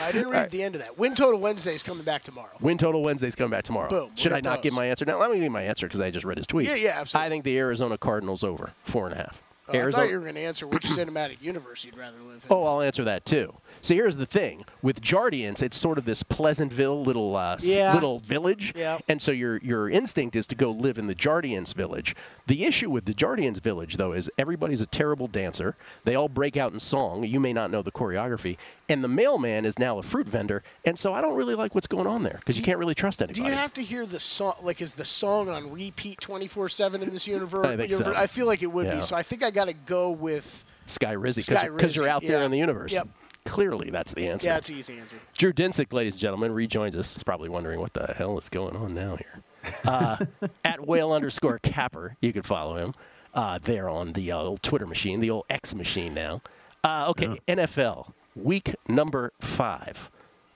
I 0.00 0.12
didn't 0.12 0.30
read 0.30 0.52
the 0.52 0.62
end 0.62 0.76
of 0.76 0.82
that. 0.82 0.96
Win 0.98 1.16
total 1.16 1.40
Wednesday 1.40 1.74
is 1.74 1.82
coming 1.82 2.04
back 2.04 2.22
tomorrow. 2.22 2.52
Win 2.60 2.78
total 2.78 3.02
Wednesday's 3.02 3.34
coming 3.34 3.50
back 3.50 3.64
tomorrow. 3.64 3.88
Boom. 3.88 4.10
Should 4.14 4.32
I 4.32 4.40
not 4.40 4.62
give 4.62 4.72
my 4.72 4.86
answer 4.86 5.04
now? 5.04 5.18
Let 5.18 5.32
me 5.32 5.40
give 5.40 5.50
my 5.50 5.62
answer 5.62 5.86
because 5.86 6.00
I 6.00 6.12
just 6.12 6.24
read 6.24 6.38
his 6.38 6.46
tweet. 6.46 6.68
Yeah, 6.68 6.76
yeah, 6.76 7.00
absolutely. 7.00 7.26
I 7.26 7.28
think 7.28 7.44
the 7.44 7.58
Arizona 7.58 7.98
Cardinals 7.98 8.44
over 8.44 8.72
four 8.84 9.06
and 9.06 9.14
a 9.14 9.18
half. 9.18 9.42
Oh, 9.68 9.72
I 9.72 9.76
Arizona. 9.76 10.04
thought 10.04 10.10
you 10.10 10.16
were 10.16 10.22
going 10.22 10.34
to 10.36 10.40
answer 10.40 10.66
which 10.66 10.84
cinematic 10.84 11.42
universe 11.42 11.84
you'd 11.84 11.96
rather 11.98 12.16
live 12.18 12.36
in. 12.36 12.40
Oh, 12.50 12.64
I'll 12.64 12.80
answer 12.82 13.04
that 13.04 13.26
too. 13.26 13.52
So 13.80 13.94
here's 13.94 14.16
the 14.16 14.26
thing: 14.26 14.64
with 14.82 15.00
Jardiance, 15.00 15.62
it's 15.62 15.76
sort 15.76 15.98
of 15.98 16.04
this 16.04 16.22
Pleasantville 16.22 17.02
little 17.02 17.36
uh, 17.36 17.56
Yeah. 17.60 17.94
little 17.94 18.18
village, 18.18 18.72
Yeah. 18.76 18.98
and 19.08 19.20
so 19.22 19.30
your 19.32 19.58
your 19.58 19.88
instinct 19.88 20.36
is 20.36 20.46
to 20.48 20.54
go 20.54 20.70
live 20.70 20.98
in 20.98 21.06
the 21.06 21.14
Jardiance 21.14 21.74
village. 21.74 22.14
The 22.46 22.64
issue 22.64 22.90
with 22.90 23.04
the 23.04 23.14
Jardiance 23.14 23.60
village, 23.60 23.96
though, 23.96 24.12
is 24.12 24.30
everybody's 24.38 24.80
a 24.80 24.86
terrible 24.86 25.26
dancer. 25.28 25.76
They 26.04 26.14
all 26.14 26.28
break 26.28 26.56
out 26.56 26.72
in 26.72 26.80
song. 26.80 27.24
You 27.24 27.40
may 27.40 27.52
not 27.52 27.70
know 27.70 27.82
the 27.82 27.92
choreography, 27.92 28.56
and 28.88 29.04
the 29.04 29.08
mailman 29.08 29.64
is 29.64 29.78
now 29.78 29.98
a 29.98 30.02
fruit 30.02 30.26
vendor, 30.28 30.62
and 30.84 30.98
so 30.98 31.12
I 31.12 31.20
don't 31.20 31.34
really 31.36 31.54
like 31.54 31.74
what's 31.74 31.86
going 31.86 32.06
on 32.06 32.22
there 32.22 32.36
because 32.38 32.56
you 32.56 32.62
can't 32.64 32.78
really 32.78 32.94
trust 32.94 33.20
anybody. 33.22 33.40
Do 33.42 33.46
you 33.48 33.54
have 33.54 33.74
to 33.74 33.82
hear 33.82 34.06
the 34.06 34.20
song? 34.20 34.54
Like, 34.62 34.80
is 34.80 34.92
the 34.92 35.04
song 35.04 35.48
on 35.48 35.70
repeat 35.70 36.20
24 36.20 36.68
7 36.68 37.02
in 37.02 37.10
this 37.10 37.26
universe? 37.26 37.66
I 37.68 37.76
think 37.76 37.92
so. 37.92 38.12
I 38.14 38.26
feel 38.26 38.46
like 38.46 38.62
it 38.62 38.72
would 38.72 38.86
Yeah. 38.86 38.96
be. 38.96 39.02
So 39.02 39.14
I 39.16 39.22
think 39.22 39.42
I 39.44 39.50
got 39.50 39.66
to 39.66 39.74
go 39.74 40.10
with. 40.10 40.64
Skyrizi 40.86 41.46
because 41.76 41.94
you're 41.94 42.08
out 42.08 42.22
there 42.22 42.42
in 42.42 42.50
the 42.50 42.56
universe. 42.58 42.92
Yep. 42.92 43.08
Clearly, 43.48 43.90
that's 43.90 44.12
the 44.12 44.28
answer. 44.28 44.46
Yeah, 44.46 44.58
it's 44.58 44.68
an 44.68 44.76
easy 44.76 44.98
answer. 44.98 45.16
Drew 45.36 45.54
Dinsick, 45.54 45.92
ladies 45.92 46.12
and 46.12 46.20
gentlemen, 46.20 46.52
rejoins 46.52 46.94
us. 46.94 47.14
He's 47.14 47.22
probably 47.22 47.48
wondering 47.48 47.80
what 47.80 47.94
the 47.94 48.12
hell 48.16 48.38
is 48.38 48.48
going 48.50 48.76
on 48.76 48.94
now 48.94 49.16
here. 49.16 49.42
Uh, 49.84 50.24
at 50.64 50.86
whale 50.86 51.12
underscore 51.12 51.58
capper, 51.58 52.16
you 52.20 52.32
can 52.32 52.42
follow 52.42 52.76
him 52.76 52.94
uh, 53.34 53.58
there 53.58 53.88
on 53.88 54.12
the 54.12 54.30
uh, 54.32 54.38
old 54.38 54.62
Twitter 54.62 54.86
machine, 54.86 55.20
the 55.20 55.30
old 55.30 55.44
X 55.50 55.74
machine 55.74 56.14
now. 56.14 56.40
Uh, 56.84 57.06
okay, 57.08 57.38
NFL 57.46 58.12
week 58.34 58.74
number 58.86 59.32
five. 59.40 60.10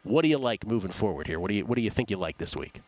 What 0.05 0.23
do 0.23 0.29
you 0.29 0.39
like 0.39 0.67
moving 0.67 0.93
forward 0.93 1.27
here? 1.27 1.39
What 1.41 1.49
do 1.51 1.57
you 1.57 1.67
What 1.67 1.77
do 1.77 1.83
you 1.83 1.91
think 1.91 2.11
you 2.11 2.17
like 2.17 2.39
this 2.39 2.57
week? 2.57 2.81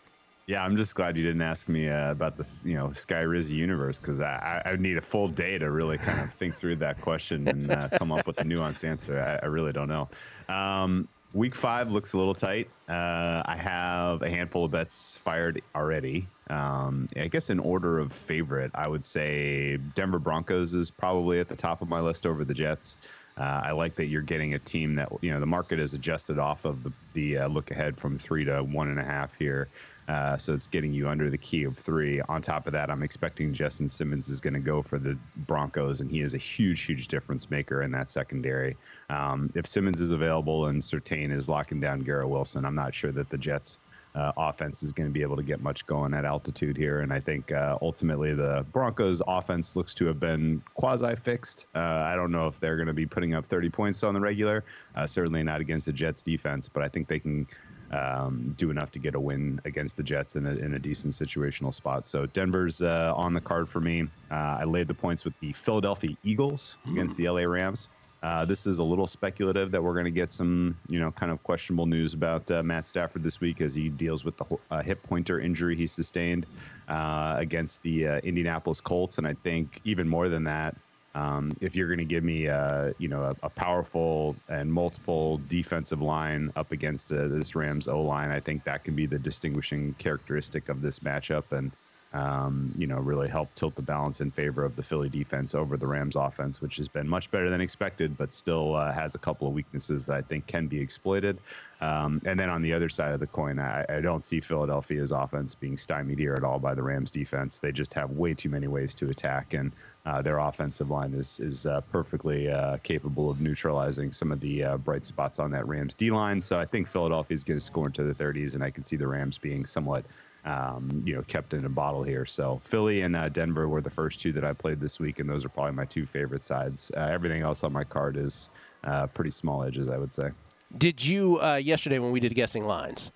Yeah, 0.47 0.63
I'm 0.63 0.77
just 0.77 0.95
glad 0.95 1.17
you 1.17 1.23
didn't 1.23 1.41
ask 1.41 1.69
me 1.69 1.89
uh, 1.89 2.11
about 2.11 2.37
this, 2.37 2.63
you 2.65 2.75
know, 2.75 2.93
Sky 2.93 3.21
Riz 3.21 3.51
universe 3.51 3.99
because 3.99 4.21
I, 4.21 4.61
I 4.67 4.77
need 4.77 4.99
a 4.99 5.03
full 5.03 5.29
day 5.29 5.57
to 5.57 5.71
really 5.71 5.97
kind 5.97 6.21
of 6.21 6.35
think 6.35 6.55
through 6.55 6.77
that 6.77 7.01
question 7.01 7.49
and 7.49 7.71
uh, 7.71 7.89
come 7.99 8.13
up 8.13 8.27
with 8.27 8.39
a 8.41 8.45
nuanced 8.45 8.85
answer. 8.85 9.19
I, 9.19 9.45
I 9.45 9.49
really 9.49 9.73
don't 9.73 9.89
know. 9.89 10.11
Um, 10.55 11.09
week 11.33 11.55
five 11.55 11.91
looks 11.91 12.13
a 12.13 12.19
little 12.19 12.35
tight. 12.35 12.69
Uh, 12.89 13.43
I 13.47 13.57
have 13.57 14.23
a 14.23 14.29
handful 14.29 14.67
of 14.67 14.71
bets 14.71 15.19
fired 15.25 15.63
already. 15.75 16.29
Um, 16.51 17.09
I 17.17 17.29
guess 17.29 17.49
in 17.49 17.59
order 17.59 17.99
of 17.99 18.13
favorite, 18.13 18.71
I 18.75 18.87
would 18.87 19.05
say 19.05 19.79
Denver 19.95 20.19
Broncos 20.19 20.75
is 20.75 20.91
probably 20.91 21.41
at 21.41 21.49
the 21.49 21.57
top 21.57 21.81
of 21.81 21.89
my 21.89 22.01
list 22.01 22.27
over 22.27 22.45
the 22.45 22.55
Jets. 22.55 22.99
Uh, 23.37 23.63
I 23.65 23.73
like 23.73 23.97
that 23.97 24.07
you're 24.07 24.23
getting 24.23 24.55
a 24.55 24.61
team 24.61 24.95
that 24.95 25.09
you 25.21 25.33
know 25.33 25.41
the 25.41 25.47
market 25.47 25.81
has 25.81 25.93
adjusted 25.93 26.39
off 26.39 26.65
of 26.65 26.85
the, 26.85 26.93
the 27.15 27.39
uh, 27.39 27.49
look 27.49 27.73
ahead 27.73 27.99
from 27.99 28.17
three 28.17 28.45
to 28.45 28.63
one 28.63 28.89
and 28.89 29.01
a 29.01 29.05
half 29.05 29.35
here. 29.37 29.71
Uh, 30.09 30.37
so 30.37 30.53
it's 30.53 30.67
getting 30.67 30.93
you 30.93 31.09
under 31.09 31.31
the 31.31 31.39
key 31.39 31.65
of 31.65 31.77
three. 31.77 32.21
On 32.29 32.43
top 32.43 32.67
of 32.67 32.73
that, 32.73 32.91
I'm 32.91 33.03
expecting 33.03 33.55
Justin 33.55 33.89
Simmons 33.89 34.29
is 34.29 34.41
going 34.41 34.55
to 34.55 34.61
go 34.61 34.83
for 34.83 34.99
the 34.99 35.17
Broncos, 35.47 36.01
and 36.01 36.11
he 36.11 36.21
is 36.21 36.35
a 36.35 36.39
huge, 36.39 36.83
huge 36.83 37.09
difference 37.09 37.51
maker 37.51 37.83
in 37.83 37.91
that 37.93 38.11
secondary. 38.11 38.77
Um, 39.09 39.51
if 39.55 39.67
Simmons 39.67 40.01
is 40.01 40.11
available 40.11 40.67
and 40.67 40.83
Surtain 40.83 41.33
is 41.33 41.49
locking 41.49 41.81
down 41.81 42.01
Garrett 42.01 42.29
Wilson, 42.29 42.65
I'm 42.65 42.75
not 42.75 42.95
sure 42.95 43.13
that 43.13 43.31
the 43.31 43.39
Jets 43.39 43.79
uh, 44.15 44.33
offense 44.37 44.83
is 44.83 44.93
going 44.93 45.09
to 45.09 45.13
be 45.13 45.23
able 45.23 45.37
to 45.37 45.43
get 45.43 45.61
much 45.61 45.87
going 45.87 46.15
at 46.15 46.25
altitude 46.25 46.77
here. 46.77 47.01
And 47.01 47.13
I 47.13 47.19
think 47.19 47.51
uh, 47.51 47.79
ultimately 47.83 48.33
the 48.33 48.65
Broncos 48.73 49.21
offense 49.27 49.75
looks 49.75 49.93
to 49.95 50.07
have 50.07 50.21
been 50.21 50.63
quasi 50.75 51.17
fixed. 51.17 51.67
Uh, 51.75 51.79
I 51.79 52.15
don't 52.15 52.31
know 52.31 52.47
if 52.47 52.61
they're 52.61 52.77
going 52.77 52.87
to 52.87 52.93
be 52.93 53.07
putting 53.07 53.35
up 53.35 53.47
30 53.47 53.71
points 53.71 54.03
on 54.05 54.15
the 54.15 54.21
regular, 54.21 54.65
uh, 54.95 55.07
certainly 55.07 55.43
not 55.43 55.61
against 55.61 55.87
the 55.87 55.93
Jets 55.93 56.23
defense, 56.23 56.69
but 56.69 56.83
I 56.83 56.89
think 56.89 57.09
they 57.09 57.19
can. 57.19 57.47
Um, 57.95 58.55
do 58.57 58.71
enough 58.71 58.91
to 58.93 58.99
get 58.99 59.15
a 59.15 59.21
win 59.21 59.61
against 59.65 59.97
the 59.97 60.03
Jets 60.03 60.35
in 60.35 60.47
a, 60.47 60.51
in 60.57 60.75
a 60.75 60.81
decent 60.81 61.15
situational 61.15 61.73
spot. 61.73 62.09
So 62.09 62.27
Denver's 62.27 62.83
uh, 62.83 63.13
on 63.15 63.35
the 63.35 63.41
card 63.41 63.69
for 63.69 63.81
me. 63.81 64.09
Uh, 64.33 64.59
I 64.61 64.65
laid 64.65 64.89
the 64.89 64.95
points 64.95 65.25
with 65.25 65.35
the 65.39 65.53
Philadelphia 65.53 66.17
Eagles 66.25 66.77
against 66.91 67.17
the 67.17 67.29
LA 67.29 67.43
Rams. 67.43 67.89
Uh, 68.21 68.45
this 68.45 68.67
is 68.67 68.79
a 68.79 68.83
little 68.83 69.07
speculative 69.07 69.71
that 69.71 69.81
we're 69.81 69.93
going 69.93 70.07
to 70.07 70.11
get 70.11 70.31
some, 70.31 70.75
you 70.89 70.99
know, 70.99 71.13
kind 71.13 71.31
of 71.31 71.41
questionable 71.45 71.87
news 71.87 72.15
about 72.15 72.51
uh, 72.51 72.63
Matt 72.65 72.89
Stafford 72.89 73.23
this 73.23 73.39
week 73.39 73.61
as 73.61 73.75
he 73.77 73.91
deals 73.91 74.25
with 74.25 74.37
the 74.39 74.45
uh, 74.71 74.83
hip 74.83 75.01
pointer 75.05 75.39
injury 75.39 75.77
he 75.77 75.87
sustained 75.87 76.47
uh, 76.89 77.37
against 77.39 77.81
the 77.83 78.07
Indianapolis 78.25 78.81
Colts. 78.81 79.19
And 79.19 79.27
I 79.27 79.35
think 79.45 79.81
even 79.85 80.09
more 80.09 80.29
than 80.29 80.43
that, 80.45 80.75
um, 81.15 81.53
if 81.61 81.77
you're 81.77 81.87
going 81.87 81.99
to 81.99 82.05
give 82.05 82.25
me, 82.25 82.49
uh, 82.49 82.93
you 82.99 83.09
know, 83.09 83.23
a, 83.23 83.37
a, 83.45 83.51
powerful 83.51 84.35
and 84.49 84.73
multiple 84.73 85.41
defensive 85.49 86.03
line 86.03 86.51
up 86.57 86.73
against 86.73 87.09
this 87.09 87.55
Rams 87.55 87.87
O 87.87 88.03
line, 88.03 88.31
I 88.31 88.41
think 88.41 88.65
that 88.65 88.85
can 88.85 88.97
be 88.97 89.07
the 89.07 89.19
distinguishing 89.19 89.95
characteristic 89.99 90.69
of 90.69 90.83
this 90.83 90.99
matchup. 91.01 91.53
And 91.53 91.71
um, 92.15 92.73
you 92.79 92.87
know, 92.87 92.99
really 92.99 93.29
helped 93.29 93.57
tilt 93.57 93.75
the 93.75 93.83
balance 93.83 94.21
in 94.21 94.31
favor 94.31 94.65
of 94.65 94.77
the 94.77 94.83
Philly 94.83 95.09
defense 95.09 95.53
over 95.53 95.77
the 95.77 95.87
Rams 95.87 96.15
offense, 96.15 96.61
which 96.61 96.77
has 96.77 96.87
been 96.87 97.09
much 97.09 97.29
better 97.33 97.51
than 97.51 97.61
expected, 97.61 98.17
but 98.17 98.33
still 98.33 98.77
uh, 98.77 98.93
has 98.93 99.17
a 99.17 99.19
couple 99.19 99.49
of 99.49 99.53
weaknesses 99.53 100.07
that 100.07 100.17
I 100.17 100.23
think 100.23 100.47
can 100.47 100.69
be 100.69 100.81
exploited. 100.81 101.39
Um, 101.81 102.23
and 102.25 102.39
then 102.39 102.49
on 102.49 102.63
the 102.63 102.73
other 102.73 102.89
side 102.89 103.13
of 103.13 103.21
the 103.21 103.27
coin, 103.27 103.59
I, 103.59 103.85
I, 103.89 104.01
don't 104.01 104.25
see 104.25 104.41
Philadelphia's 104.41 105.11
offense 105.11 105.57
being 105.57 105.77
stymied 105.77 106.21
here 106.21 106.35
at 106.35 106.45
all 106.45 106.61
by 106.61 106.73
the 106.73 106.83
Rams 106.83 107.11
defense. 107.11 107.59
They 107.59 107.73
just 107.73 107.93
have 107.95 108.13
way 108.13 108.33
too 108.33 108.49
many 108.49 108.69
ways 108.69 108.95
to 108.95 109.11
attack, 109.11 109.53
and 109.53 109.73
uh, 110.07 110.23
their 110.23 110.39
offensive 110.39 110.91
line 110.91 111.13
is 111.15 111.41
is 111.41 111.67
uh, 111.67 111.81
perfectly 111.93 112.49
uh, 112.49 112.77
capable 112.85 113.29
of 113.29 113.41
neutralizing 113.41 114.13
some 114.13 114.31
of 114.31 114.39
the 114.39 114.63
uh, 114.63 114.77
bright 114.79 115.05
spots 115.05 115.41
on 115.41 115.51
that 115.51 115.67
Rams 115.67 115.95
D 115.95 116.13
line. 116.13 116.41
So 116.41 116.61
I 116.61 116.65
think 116.65 116.87
Philadelphia 116.87 117.35
is 117.35 117.43
going 117.43 117.59
to 117.59 117.65
score 117.65 117.87
into 117.87 118.05
the 118.05 118.15
30s, 118.15 118.55
and 118.55 118.63
I 118.63 118.71
can 118.71 118.85
see 118.85 118.97
the 118.97 119.09
Rams 119.09 119.37
being 119.37 119.67
somewhat 119.67 120.05
um, 120.45 121.03
you 121.05 121.15
know, 121.15 121.23
kept 121.23 121.55
in 121.55 121.65
a 121.65 121.69
bottle 121.69 122.03
here. 122.03 122.27
So 122.27 122.61
Philly 122.65 123.03
and 123.03 123.17
uh, 123.17 123.29
Denver 123.29 123.69
were 123.69 123.81
the 123.81 123.91
first 123.91 124.21
two 124.21 124.33
that 124.33 124.45
I 124.45 124.53
played 124.53 124.81
this 124.81 125.01
week, 125.01 125.19
and 125.19 125.29
those 125.29 125.45
are 125.45 125.49
probably 125.49 125.73
my 125.73 125.85
two 125.85 126.07
favorite 126.07 126.45
sides. 126.45 126.91
Uh, 126.97 127.09
everything 127.11 127.43
else 127.43 127.65
on 127.65 127.73
my 127.73 127.85
card 127.85 128.17
is 128.17 128.51
uh, 128.85 129.07
pretty 129.07 129.31
small 129.31 129.63
edges, 129.63 129.89
I 129.89 129.97
would 129.97 130.13
say. 130.13 130.31
Did 130.77 131.05
you 131.05 131.41
uh, 131.41 131.57
yesterday 131.57 131.99
when 131.99 132.13
we 132.13 132.21
did 132.21 132.35
guessing 132.35 132.67
lines? 132.67 133.13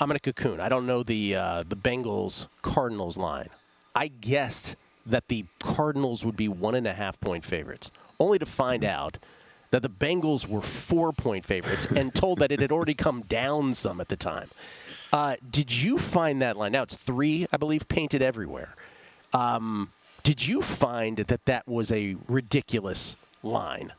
I'm 0.00 0.10
in 0.10 0.16
a 0.16 0.20
cocoon. 0.20 0.60
I 0.60 0.68
don't 0.68 0.86
know 0.86 1.02
the 1.02 1.34
uh, 1.34 1.64
the 1.68 1.76
Bengals 1.76 2.46
Cardinals 2.62 3.16
line. 3.16 3.48
I 3.94 4.08
guessed 4.08 4.76
that 5.06 5.26
the 5.28 5.46
Cardinals 5.58 6.24
would 6.24 6.36
be 6.36 6.48
one 6.48 6.74
and 6.74 6.86
a 6.86 6.92
half 6.92 7.18
point 7.20 7.44
favorites, 7.44 7.90
only 8.20 8.38
to 8.38 8.46
find 8.46 8.84
out 8.84 9.18
that 9.70 9.82
the 9.82 9.88
Bengals 9.88 10.46
were 10.46 10.62
four 10.62 11.12
point 11.12 11.44
favorites 11.44 11.86
and 11.96 12.14
told 12.14 12.38
that 12.38 12.52
it 12.52 12.60
had 12.60 12.70
already 12.70 12.94
come 12.94 13.22
down 13.22 13.74
some 13.74 14.00
at 14.00 14.08
the 14.08 14.16
time. 14.16 14.48
Uh, 15.12 15.36
did 15.50 15.72
you 15.72 15.98
find 15.98 16.42
that 16.42 16.56
line? 16.56 16.72
Now 16.72 16.82
it's 16.82 16.96
three, 16.96 17.46
I 17.52 17.56
believe, 17.56 17.88
painted 17.88 18.22
everywhere. 18.22 18.74
Um, 19.32 19.92
did 20.22 20.46
you 20.46 20.62
find 20.62 21.16
that 21.18 21.44
that 21.46 21.66
was 21.66 21.90
a 21.92 22.16
ridiculous 22.28 23.16
line? 23.42 23.92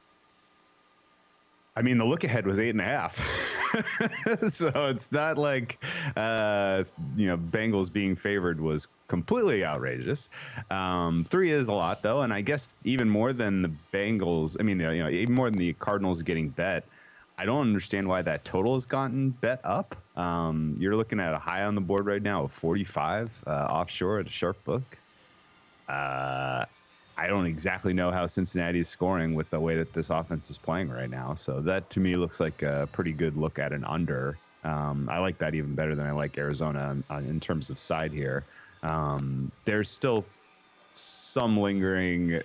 I 1.76 1.82
mean, 1.82 1.98
the 1.98 2.06
look 2.06 2.24
ahead 2.24 2.46
was 2.46 2.60
eight 2.60 2.72
and 2.72 2.82
a 2.82 2.84
half. 2.84 3.16
so 4.50 4.72
it's 4.88 5.12
not 5.12 5.38
like, 5.38 5.82
uh, 6.18 6.84
you 7.16 7.28
know, 7.28 7.38
Bengals 7.38 7.92
being 7.92 8.16
favored 8.16 8.60
was 8.60 8.88
completely 9.08 9.64
outrageous. 9.64 10.30
Um, 10.72 11.26
three 11.30 11.52
is 11.52 11.68
a 11.68 11.74
lot, 11.74 12.02
though. 12.02 12.22
And 12.22 12.34
I 12.34 12.42
guess 12.42 12.74
even 12.84 13.10
more 13.10 13.32
than 13.32 13.62
the 13.62 13.72
Bengals, 13.94 14.58
I 14.60 14.64
mean, 14.64 14.80
you 14.80 15.04
know, 15.04 15.10
even 15.10 15.34
more 15.34 15.50
than 15.50 15.58
the 15.58 15.74
Cardinals 15.74 16.22
getting 16.22 16.50
bet, 16.50 16.84
I 17.40 17.46
don't 17.46 17.62
understand 17.62 18.06
why 18.06 18.22
that 18.24 18.44
total 18.44 18.74
has 18.74 18.86
gotten 18.86 19.30
bet 19.30 19.62
up. 19.64 19.96
Um, 20.18 20.76
you're 20.78 20.98
looking 20.98 21.22
at 21.22 21.34
a 21.34 21.40
high 21.40 21.64
on 21.64 21.74
the 21.74 21.80
board 21.80 22.06
right 22.06 22.22
now 22.22 22.44
of 22.44 22.52
45 22.52 23.32
uh, 23.48 23.50
offshore 23.50 24.20
at 24.20 24.28
a 24.28 24.30
sharp 24.30 24.62
book. 24.66 24.84
Uh, 25.88 26.66
I 27.18 27.28
don't 27.28 27.46
exactly 27.46 27.94
know 27.94 28.12
how 28.12 28.28
Cincinnati 28.28 28.80
is 28.80 28.90
scoring 28.90 29.36
with 29.36 29.50
the 29.52 29.60
way 29.60 29.78
that 29.78 29.94
this 29.94 30.10
offense 30.10 30.50
is 30.50 30.58
playing 30.58 30.90
right 30.90 31.10
now. 31.10 31.34
So 31.34 31.62
that 31.62 31.90
to 31.92 32.02
me 32.02 32.16
looks 32.16 32.42
like 32.42 32.62
a 32.62 32.90
pretty 32.92 33.14
good 33.14 33.38
look 33.38 33.58
at 33.58 33.72
an 33.72 33.86
under. 33.86 34.38
Um, 34.66 35.08
I 35.10 35.20
like 35.20 35.38
that 35.38 35.56
even 35.56 35.74
better 35.76 35.96
than 35.96 36.06
I 36.06 36.12
like 36.12 36.38
Arizona 36.38 36.98
in 37.20 37.40
terms 37.40 37.70
of 37.70 37.80
side 37.80 38.12
here. 38.12 38.44
Um, 38.84 39.50
there's 39.64 39.90
still 39.90 40.26
some 40.92 41.58
lingering 41.58 42.42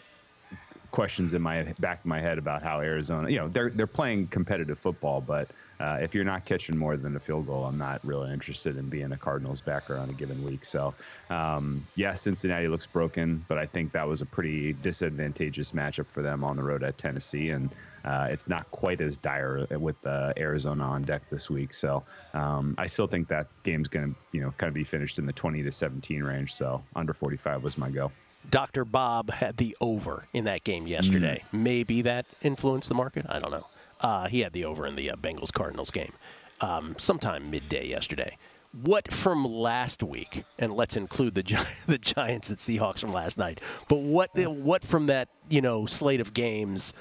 questions 0.95 1.35
in 1.35 1.43
my 1.43 1.65
back 1.81 1.99
of 1.99 2.07
my 2.07 2.21
head 2.21 2.39
about 2.39 2.63
how 2.63 2.81
Arizona, 2.81 3.29
you 3.29 3.37
know, 3.37 3.49
they're 3.49 3.71
they're 3.71 3.85
playing 3.85 4.29
competitive 4.29 4.79
football, 4.79 5.21
but 5.21 5.51
uh, 5.81 5.99
if 6.01 6.15
you're 6.15 6.25
not 6.25 6.45
catching 6.45 6.79
more 6.79 6.97
than 6.97 7.17
a 7.17 7.21
field 7.21 7.49
goal, 7.49 7.65
I'm 7.65 7.77
not 7.77 8.01
really 8.05 8.33
interested 8.33 8.77
in 8.77 8.89
being 8.89 9.11
a 9.11 9.17
Cardinals 9.17 9.61
backer 9.61 9.99
on 9.99 10.09
a 10.09 10.13
given 10.13 10.41
week. 10.45 10.65
So, 10.65 10.95
um, 11.31 11.85
yeah, 11.97 12.15
Cincinnati 12.15 12.69
looks 12.69 12.87
broken, 12.87 13.45
but 13.49 13.59
I 13.59 13.67
think 13.67 13.93
that 13.93 14.07
was 14.07 14.21
a 14.21 14.27
pretty 14.27 14.73
disadvantageous 14.73 15.73
matchup 15.73 16.07
for 16.13 16.23
them 16.23 16.45
on 16.45 16.55
the 16.55 16.63
road 16.63 16.85
at 16.85 16.97
Tennessee, 16.97 17.51
and 17.51 17.75
uh, 18.05 18.29
it's 18.31 18.49
not 18.49 18.71
quite 18.71 19.01
as 19.01 19.19
dire 19.19 19.67
with 19.73 19.97
uh, 20.07 20.33
Arizona 20.37 20.85
on 20.85 21.03
deck 21.03 21.23
this 21.29 21.51
week. 21.51 21.75
So, 21.75 22.05
um, 22.35 22.77
I 22.79 22.87
still 22.87 23.09
think 23.09 23.27
that 23.29 23.49
game's 23.65 23.89
going 23.89 24.15
to, 24.15 24.21
you 24.31 24.43
know, 24.43 24.55
kind 24.59 24.69
of 24.69 24.75
be 24.75 24.85
finished 24.85 25.19
in 25.19 25.27
the 25.27 25.33
20 25.33 25.65
to 25.65 25.73
17 25.73 26.23
range. 26.23 26.55
So, 26.55 26.85
under 26.95 27.13
45 27.13 27.65
was 27.65 27.77
my 27.77 27.91
go. 27.91 28.13
Dr. 28.51 28.85
Bob 28.85 29.31
had 29.31 29.57
the 29.57 29.77
over 29.81 30.29
in 30.33 30.45
that 30.45 30.65
game 30.65 30.87
yesterday. 30.87 31.43
Mm. 31.53 31.61
Maybe 31.61 32.03
that 32.03 32.27
influenced 32.43 32.89
the 32.89 32.95
market. 32.95 33.27
I 33.29 33.39
don't 33.39 33.51
know. 33.51 33.67
Uh, 34.01 34.29
he 34.29 34.41
had 34.41 34.53
the 34.53 34.65
over 34.65 34.87
in 34.87 34.97
the 34.97 35.11
uh, 35.11 35.17
Bengals 35.17 35.53
Cardinals 35.53 35.91
game 35.91 36.13
um, 36.61 36.95
sometime 36.99 37.51
midday 37.51 37.87
yesterday. 37.87 38.37
What 38.83 39.13
from 39.13 39.45
last 39.45 40.03
week, 40.03 40.45
and 40.59 40.73
let's 40.73 40.97
include 40.97 41.35
the 41.35 41.43
Gi- 41.43 41.57
the 41.87 41.99
Giants 41.99 42.51
and 42.51 42.59
Seahawks 42.59 42.99
from 42.99 43.13
last 43.13 43.39
night. 43.39 43.61
But 43.89 44.01
what 44.01 44.31
what 44.35 44.85
from 44.85 45.07
that 45.07 45.29
you 45.49 45.61
know 45.61 45.87
slate 45.87 46.21
of 46.21 46.35
games 46.35 46.93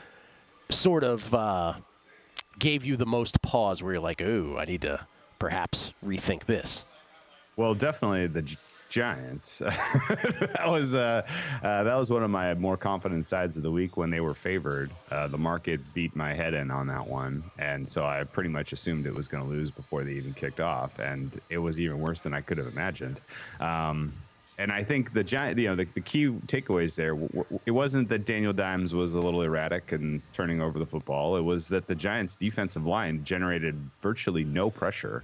sort 0.69 1.03
of 1.03 1.33
uh, 1.33 1.73
gave 2.59 2.85
you 2.85 2.95
the 2.95 3.07
most 3.07 3.41
pause, 3.41 3.81
where 3.81 3.93
you're 3.93 4.01
like, 4.01 4.21
"Ooh, 4.21 4.55
I 4.57 4.65
need 4.65 4.81
to 4.83 5.07
perhaps 5.39 5.93
rethink 6.05 6.45
this." 6.45 6.85
Well, 7.55 7.73
definitely 7.73 8.27
the 8.27 8.55
Giants. 8.93 9.57
that 9.59 10.65
was 10.67 10.93
uh, 10.93 11.23
uh, 11.63 11.83
that 11.83 11.95
was 11.95 12.11
one 12.11 12.21
of 12.21 12.29
my 12.29 12.53
more 12.53 12.77
confident 12.77 13.25
sides 13.25 13.57
of 13.57 13.63
the 13.63 13.71
week 13.71 13.97
when 13.97 14.11
they 14.11 14.19
were 14.19 14.35
favored. 14.35 14.91
Uh, 15.09 15.27
the 15.27 15.37
market 15.37 15.81
beat 15.95 16.15
my 16.15 16.31
head 16.35 16.53
in 16.53 16.69
on 16.69 16.85
that 16.85 17.07
one, 17.07 17.43
and 17.57 17.87
so 17.87 18.05
I 18.05 18.23
pretty 18.23 18.51
much 18.51 18.71
assumed 18.71 19.07
it 19.07 19.15
was 19.15 19.27
going 19.27 19.43
to 19.43 19.49
lose 19.49 19.71
before 19.71 20.03
they 20.03 20.11
even 20.11 20.35
kicked 20.35 20.59
off, 20.59 20.99
and 20.99 21.41
it 21.49 21.57
was 21.57 21.79
even 21.79 21.97
worse 21.97 22.21
than 22.21 22.35
I 22.35 22.41
could 22.41 22.59
have 22.59 22.67
imagined. 22.67 23.19
Um, 23.59 24.13
and 24.59 24.71
I 24.71 24.83
think 24.83 25.11
the 25.11 25.23
giant, 25.23 25.57
you 25.57 25.69
know, 25.69 25.75
the, 25.75 25.87
the 25.95 26.01
key 26.01 26.27
takeaways 26.27 26.93
there, 26.93 27.17
it 27.65 27.71
wasn't 27.71 28.09
that 28.09 28.25
Daniel 28.25 28.53
Dimes 28.53 28.93
was 28.93 29.15
a 29.15 29.19
little 29.19 29.41
erratic 29.41 29.91
and 29.91 30.21
turning 30.33 30.61
over 30.61 30.77
the 30.77 30.85
football. 30.85 31.35
It 31.35 31.41
was 31.41 31.67
that 31.69 31.87
the 31.87 31.95
Giants' 31.95 32.35
defensive 32.35 32.85
line 32.85 33.23
generated 33.23 33.89
virtually 34.03 34.43
no 34.43 34.69
pressure. 34.69 35.23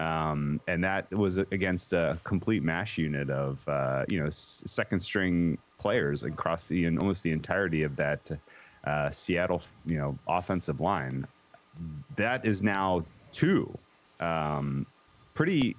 Um, 0.00 0.62
and 0.66 0.82
that 0.82 1.10
was 1.12 1.36
against 1.36 1.92
a 1.92 2.18
complete 2.24 2.62
mash 2.62 2.96
unit 2.96 3.28
of 3.28 3.58
uh, 3.68 4.04
you 4.08 4.18
know 4.18 4.30
second 4.30 5.00
string 5.00 5.58
players 5.78 6.22
across 6.22 6.66
the 6.66 6.86
almost 6.86 7.22
the 7.22 7.32
entirety 7.32 7.82
of 7.82 7.96
that 7.96 8.30
uh, 8.84 9.10
Seattle 9.10 9.62
you 9.84 9.98
know 9.98 10.18
offensive 10.26 10.80
line. 10.80 11.26
That 12.16 12.46
is 12.46 12.62
now 12.62 13.04
two 13.30 13.78
um, 14.20 14.86
pretty 15.34 15.76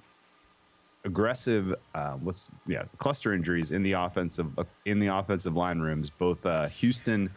aggressive 1.04 1.74
uh, 1.96 2.12
what's 2.12 2.48
yeah 2.68 2.84
cluster 2.98 3.34
injuries 3.34 3.72
in 3.72 3.82
the 3.82 3.92
offensive 3.92 4.46
in 4.86 5.00
the 5.00 5.08
offensive 5.08 5.56
line 5.56 5.80
rooms 5.80 6.10
both 6.10 6.46
uh, 6.46 6.68
Houston 6.68 7.28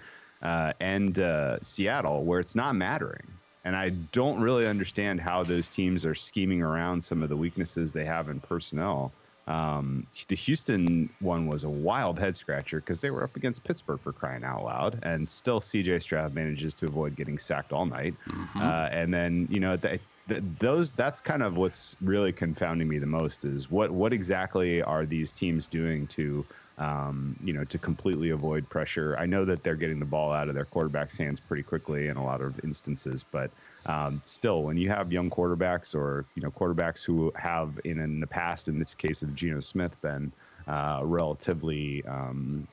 uh, 0.44 0.72
and 0.82 1.18
uh, 1.18 1.58
Seattle 1.64 2.26
where 2.26 2.40
it's 2.40 2.54
not 2.54 2.76
mattering 2.76 3.26
and 3.66 3.76
I 3.76 3.90
don't 3.90 4.40
really 4.40 4.68
understand 4.68 5.20
how 5.20 5.44
those 5.44 5.70
teams 5.70 6.06
are 6.06 6.16
scheming 6.16 6.62
around 6.62 7.04
some 7.04 7.22
of 7.24 7.30
the 7.30 7.36
weaknesses 7.36 7.92
they 7.92 8.06
have 8.06 8.30
in 8.30 8.40
personnel 8.40 9.12
Um, 9.48 10.08
the 10.28 10.36
Houston 10.36 11.10
one 11.20 11.48
was 11.48 11.64
a 11.64 11.70
wild 11.70 12.18
head 12.18 12.36
scratcher 12.36 12.80
because 12.80 13.00
they 13.00 13.12
were 13.12 13.24
up 13.24 13.36
against 13.36 13.64
Pittsburgh 13.64 14.00
for 14.00 14.12
crying 14.12 14.44
out 14.44 14.64
loud, 14.64 15.00
and 15.04 15.30
still 15.30 15.62
CJ 15.62 16.02
Stroud 16.02 16.34
manages 16.34 16.74
to 16.76 16.86
avoid 16.88 17.16
getting 17.16 17.38
sacked 17.38 17.72
all 17.72 17.86
night. 17.86 18.16
Mm-hmm. 18.28 18.60
Uh, 18.60 18.88
and 18.92 19.14
then 19.14 19.48
you 19.52 19.60
know 19.60 19.76
th- 19.78 20.02
th- 20.28 20.44
those 20.60 20.94
that's 20.94 21.22
kind 21.22 21.44
of 21.44 21.56
what's 21.56 21.96
really 22.02 22.34
confounding 22.34 22.88
me 22.88 23.00
the 23.00 23.06
most 23.06 23.46
is 23.46 23.70
what 23.70 23.92
what 23.92 24.14
exactly 24.14 24.82
are 24.82 25.06
these 25.06 25.32
teams 25.34 25.68
doing 25.68 26.08
to 26.08 26.48
um, 26.78 27.38
you 27.42 27.54
know 27.54 27.64
to 27.66 27.80
completely 27.80 28.30
avoid 28.32 28.70
pressure. 28.70 29.16
I 29.18 29.26
know 29.26 29.46
that 29.46 29.64
they're 29.64 29.76
getting 29.76 30.00
the 30.00 30.06
ball 30.06 30.34
out 30.34 30.50
of 30.50 30.56
their 30.56 30.66
quarterbacks' 30.66 31.18
hands 31.18 31.40
pretty 31.40 31.64
quickly 31.64 32.08
in 32.08 32.18
a 32.18 32.24
lot 32.24 32.42
of 32.42 32.60
instances, 32.64 33.24
but 33.24 33.54
um, 33.86 34.22
still, 34.26 34.64
when 34.64 34.78
you 34.78 34.90
have 34.90 35.12
young 35.12 35.30
quarterbacks 35.30 35.96
or 35.96 36.28
you 36.36 36.42
know 36.42 36.52
quarterbacks 36.52 37.04
who 37.06 37.32
have 37.38 37.80
in, 37.86 38.00
in 38.00 38.20
the 38.20 38.28
past, 38.28 38.68
in 38.68 38.80
this 38.80 38.94
case 38.94 39.22
of 39.22 39.34
Geno 39.34 39.60
Smith, 39.60 40.00
been 40.02 40.34
uh, 40.68 41.02
relatively 41.04 42.04
um, 42.06 42.68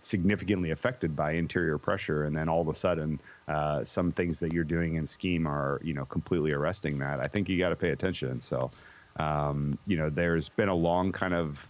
significantly 0.00 0.70
affected 0.70 1.14
by 1.14 1.32
interior 1.32 1.78
pressure, 1.78 2.24
and 2.24 2.36
then 2.36 2.48
all 2.48 2.60
of 2.60 2.68
a 2.68 2.74
sudden, 2.74 3.20
uh, 3.48 3.84
some 3.84 4.12
things 4.12 4.38
that 4.40 4.52
you're 4.52 4.64
doing 4.64 4.94
in 4.94 5.06
scheme 5.06 5.46
are 5.46 5.80
you 5.82 5.94
know 5.94 6.04
completely 6.06 6.52
arresting 6.52 6.98
that. 6.98 7.20
I 7.20 7.26
think 7.26 7.48
you 7.48 7.58
got 7.58 7.70
to 7.70 7.76
pay 7.76 7.90
attention. 7.90 8.40
So, 8.40 8.70
um, 9.18 9.78
you 9.86 9.96
know, 9.96 10.10
there's 10.10 10.48
been 10.48 10.68
a 10.68 10.74
long 10.74 11.12
kind 11.12 11.34
of 11.34 11.64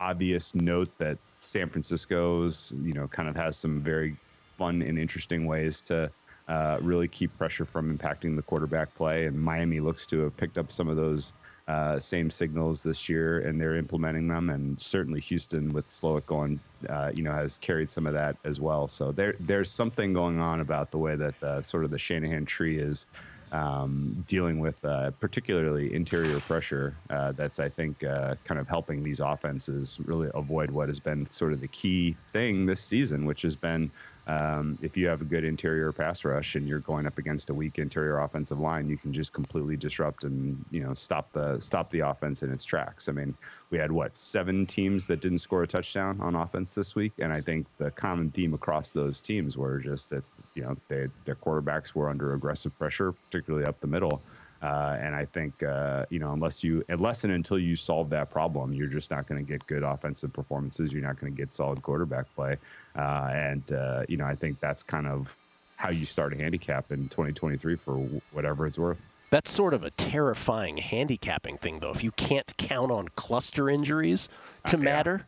obvious 0.00 0.54
note 0.54 0.90
that 0.98 1.18
San 1.40 1.68
Francisco's 1.68 2.72
you 2.82 2.94
know 2.94 3.06
kind 3.08 3.28
of 3.28 3.36
has 3.36 3.56
some 3.56 3.80
very 3.80 4.16
fun 4.56 4.82
and 4.82 4.98
interesting 4.98 5.46
ways 5.46 5.80
to 5.82 6.10
uh, 6.48 6.78
really 6.80 7.08
keep 7.08 7.36
pressure 7.38 7.64
from 7.64 7.96
impacting 7.96 8.36
the 8.36 8.42
quarterback 8.42 8.94
play. 8.94 9.26
And 9.26 9.38
Miami 9.38 9.80
looks 9.80 10.06
to 10.06 10.20
have 10.20 10.36
picked 10.36 10.58
up 10.58 10.70
some 10.70 10.88
of 10.88 10.96
those 10.96 11.32
uh, 11.66 11.98
same 11.98 12.30
signals 12.30 12.82
this 12.82 13.08
year, 13.08 13.40
and 13.40 13.60
they're 13.60 13.76
implementing 13.76 14.28
them. 14.28 14.50
And 14.50 14.78
certainly 14.80 15.20
Houston, 15.20 15.72
with 15.72 15.88
Slowik 15.88 16.26
going, 16.26 16.60
uh, 16.90 17.10
you 17.14 17.22
know, 17.22 17.32
has 17.32 17.58
carried 17.58 17.90
some 17.90 18.06
of 18.06 18.12
that 18.14 18.36
as 18.44 18.60
well. 18.60 18.86
So 18.86 19.12
there, 19.12 19.34
there's 19.40 19.70
something 19.72 20.12
going 20.12 20.40
on 20.40 20.60
about 20.60 20.90
the 20.90 20.98
way 20.98 21.16
that 21.16 21.42
uh, 21.42 21.62
sort 21.62 21.84
of 21.84 21.90
the 21.90 21.98
Shanahan 21.98 22.44
tree 22.44 22.78
is 22.78 23.06
um, 23.52 24.24
dealing 24.26 24.58
with 24.58 24.84
uh, 24.84 25.10
particularly 25.20 25.94
interior 25.94 26.40
pressure. 26.40 26.96
Uh, 27.10 27.32
that's, 27.32 27.58
I 27.58 27.68
think, 27.68 28.02
uh, 28.04 28.34
kind 28.44 28.60
of 28.60 28.68
helping 28.68 29.02
these 29.02 29.20
offenses 29.20 29.98
really 30.04 30.28
avoid 30.34 30.70
what 30.70 30.88
has 30.88 31.00
been 31.00 31.28
sort 31.30 31.52
of 31.52 31.60
the 31.60 31.68
key 31.68 32.16
thing 32.32 32.66
this 32.66 32.80
season, 32.80 33.24
which 33.26 33.42
has 33.42 33.56
been 33.56 33.90
um, 34.26 34.78
if 34.80 34.96
you 34.96 35.06
have 35.06 35.20
a 35.20 35.24
good 35.24 35.44
interior 35.44 35.92
pass 35.92 36.24
rush 36.24 36.54
and 36.54 36.66
you're 36.66 36.80
going 36.80 37.06
up 37.06 37.18
against 37.18 37.50
a 37.50 37.54
weak 37.54 37.78
interior 37.78 38.20
offensive 38.20 38.58
line, 38.58 38.88
you 38.88 38.96
can 38.96 39.12
just 39.12 39.34
completely 39.34 39.76
disrupt 39.76 40.24
and 40.24 40.64
you 40.70 40.82
know 40.82 40.94
stop 40.94 41.30
the 41.32 41.60
stop 41.60 41.90
the 41.90 42.00
offense 42.00 42.42
in 42.42 42.50
its 42.50 42.64
tracks. 42.64 43.08
I 43.08 43.12
mean, 43.12 43.36
we 43.70 43.76
had 43.76 43.92
what 43.92 44.16
seven 44.16 44.64
teams 44.64 45.06
that 45.08 45.20
didn't 45.20 45.38
score 45.38 45.62
a 45.62 45.66
touchdown 45.66 46.20
on 46.22 46.36
offense 46.36 46.72
this 46.72 46.94
week, 46.94 47.12
and 47.18 47.32
I 47.32 47.42
think 47.42 47.66
the 47.76 47.90
common 47.90 48.30
theme 48.30 48.54
across 48.54 48.92
those 48.92 49.20
teams 49.20 49.58
were 49.58 49.78
just 49.78 50.08
that 50.10 50.24
you 50.54 50.62
know 50.62 50.76
they, 50.88 51.08
their 51.24 51.34
quarterbacks 51.34 51.94
were 51.94 52.08
under 52.08 52.34
aggressive 52.34 52.76
pressure, 52.78 53.12
particularly 53.12 53.66
up 53.66 53.80
the 53.80 53.86
middle. 53.86 54.22
Uh, 54.62 54.96
and 54.98 55.14
I 55.14 55.26
think 55.26 55.62
uh, 55.62 56.06
you 56.10 56.18
know 56.18 56.32
unless 56.32 56.64
you 56.64 56.82
unless 56.88 57.24
and 57.24 57.32
until 57.32 57.58
you 57.58 57.76
solve 57.76 58.08
that 58.10 58.30
problem, 58.30 58.72
you're 58.72 58.86
just 58.88 59.10
not 59.10 59.26
going 59.26 59.44
to 59.44 59.50
get 59.50 59.66
good 59.66 59.82
offensive 59.82 60.32
performances. 60.32 60.92
You're 60.92 61.02
not 61.02 61.20
going 61.20 61.34
to 61.34 61.36
get 61.36 61.52
solid 61.52 61.82
quarterback 61.82 62.34
play. 62.34 62.56
Uh, 62.96 63.28
and 63.32 63.72
uh, 63.72 64.04
you 64.08 64.16
know 64.16 64.24
I 64.24 64.34
think 64.34 64.60
that's 64.60 64.82
kind 64.82 65.06
of 65.06 65.36
how 65.76 65.90
you 65.90 66.06
start 66.06 66.32
a 66.32 66.36
handicap 66.36 66.92
in 66.92 67.08
2023 67.08 67.76
for 67.76 67.96
whatever 68.30 68.66
it's 68.66 68.78
worth. 68.78 68.98
That's 69.30 69.50
sort 69.50 69.74
of 69.74 69.82
a 69.82 69.90
terrifying 69.90 70.76
handicapping 70.76 71.58
thing, 71.58 71.80
though. 71.80 71.90
If 71.90 72.04
you 72.04 72.12
can't 72.12 72.56
count 72.56 72.92
on 72.92 73.08
cluster 73.16 73.68
injuries 73.68 74.28
to 74.66 74.76
Okay. 74.76 74.84
matter, 74.84 75.26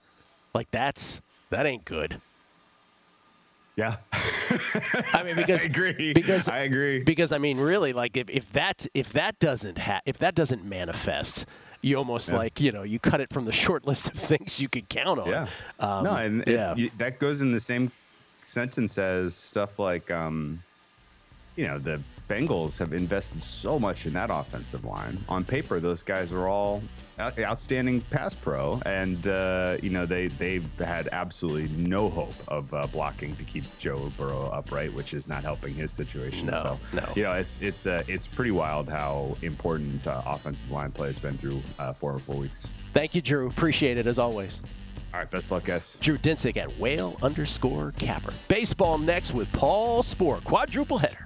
like 0.55 0.71
that's 0.71 1.21
that 1.51 1.67
ain't 1.67 1.85
good. 1.85 2.21
Yeah. 3.77 3.97
I 5.13 5.23
mean, 5.23 5.37
because 5.37 5.61
I 5.65 5.65
agree. 5.67 6.13
Because 6.15 6.49
I 6.49 6.59
agree. 6.61 7.03
Because 7.03 7.31
I 7.33 7.39
mean, 7.39 7.59
really, 7.59 7.93
like 7.93 8.17
if, 8.17 8.31
if 8.31 8.51
that 8.53 8.87
if 8.95 9.13
that 9.13 9.39
doesn't 9.39 9.79
ha- 9.79 10.01
if 10.07 10.19
that 10.19 10.35
doesn't 10.35 10.65
manifest, 10.65 11.45
you 11.83 11.97
almost 11.97 12.31
Yeah. 12.31 12.37
like 12.37 12.59
you 12.61 12.73
know 12.73 12.83
you 12.85 12.99
cut 12.99 13.21
it 13.21 13.31
from 13.33 13.45
the 13.45 13.53
short 13.53 13.87
list 13.87 14.09
of 14.11 14.15
things 14.19 14.59
you 14.59 14.69
could 14.69 14.89
count 14.89 15.21
on. 15.21 15.29
Yeah. 15.29 15.47
Um, 15.79 16.05
no, 16.05 16.15
and 16.17 16.41
it- 16.43 16.49
yeah. 16.49 16.75
you- 16.75 16.91
that 16.99 17.19
goes 17.19 17.43
in 17.43 17.53
the 17.53 17.61
same 17.61 17.91
sentence 18.45 18.97
as 18.97 19.35
stuff 19.35 19.79
like, 19.79 20.11
um, 20.11 20.63
you 21.57 21.67
know, 21.67 21.79
the 21.79 22.01
Bengals 22.29 22.77
have 22.79 22.93
invested 22.93 23.41
so 23.43 23.79
much 23.79 24.05
in 24.07 24.13
that 24.15 24.31
offensive 24.33 24.85
line. 24.85 25.17
On 25.29 25.45
paper, 25.45 25.79
those 25.79 26.03
guys 26.03 26.33
are 26.33 26.49
all 26.49 26.83
outstanding 27.21 28.01
pass 28.11 28.35
pro, 28.35 28.81
and 28.85 29.27
uh, 29.29 29.77
you 29.81 29.91
know 29.91 30.07
they 30.07 30.27
they've 30.27 30.69
had 30.79 31.09
absolutely 31.13 31.69
no 31.77 32.11
hope 32.11 32.35
of 32.49 32.73
uh, 32.75 32.87
blocking 32.89 33.37
to 33.37 33.45
keep 33.45 33.65
Joe 33.79 34.13
Burrow 34.19 34.51
upright, 34.53 34.93
which 34.93 35.15
is 35.15 35.29
not 35.29 35.45
helping 35.45 35.73
his 35.75 35.93
situation. 35.93 36.47
No, 36.47 36.79
so, 36.91 36.97
no. 36.97 37.13
You 37.15 37.23
know, 37.25 37.33
it's 37.35 37.63
it's 37.63 37.87
uh, 37.87 38.03
it's 38.09 38.27
pretty 38.27 38.51
wild 38.51 38.89
how 38.89 39.37
important 39.43 40.05
uh, 40.07 40.23
offensive 40.27 40.71
line 40.71 40.91
play 40.91 41.07
has 41.09 41.21
been 41.21 41.39
through 41.39 41.63
uh, 41.79 41.93
four 41.93 42.13
or 42.13 42.19
four 42.19 42.37
weeks. 42.37 42.67
Thank 42.93 43.15
you, 43.15 43.23
Drew. 43.23 43.47
Appreciate 43.47 43.99
it 43.99 44.07
as 44.09 44.19
always. 44.19 44.63
All 45.15 45.21
right, 45.21 45.31
best 45.31 45.51
luck, 45.51 45.65
guys. 45.65 45.97
Drew 46.01 46.19
Dinsick 46.19 46.57
at 46.57 46.77
whale 46.79 47.17
underscore 47.23 47.93
capper. 47.93 48.33
Baseball 48.49 48.99
next 48.99 49.33
with 49.33 49.51
Paul 49.53 50.03
Sporer. 50.03 50.43
Quadruple 50.45 50.99
header. 50.99 51.26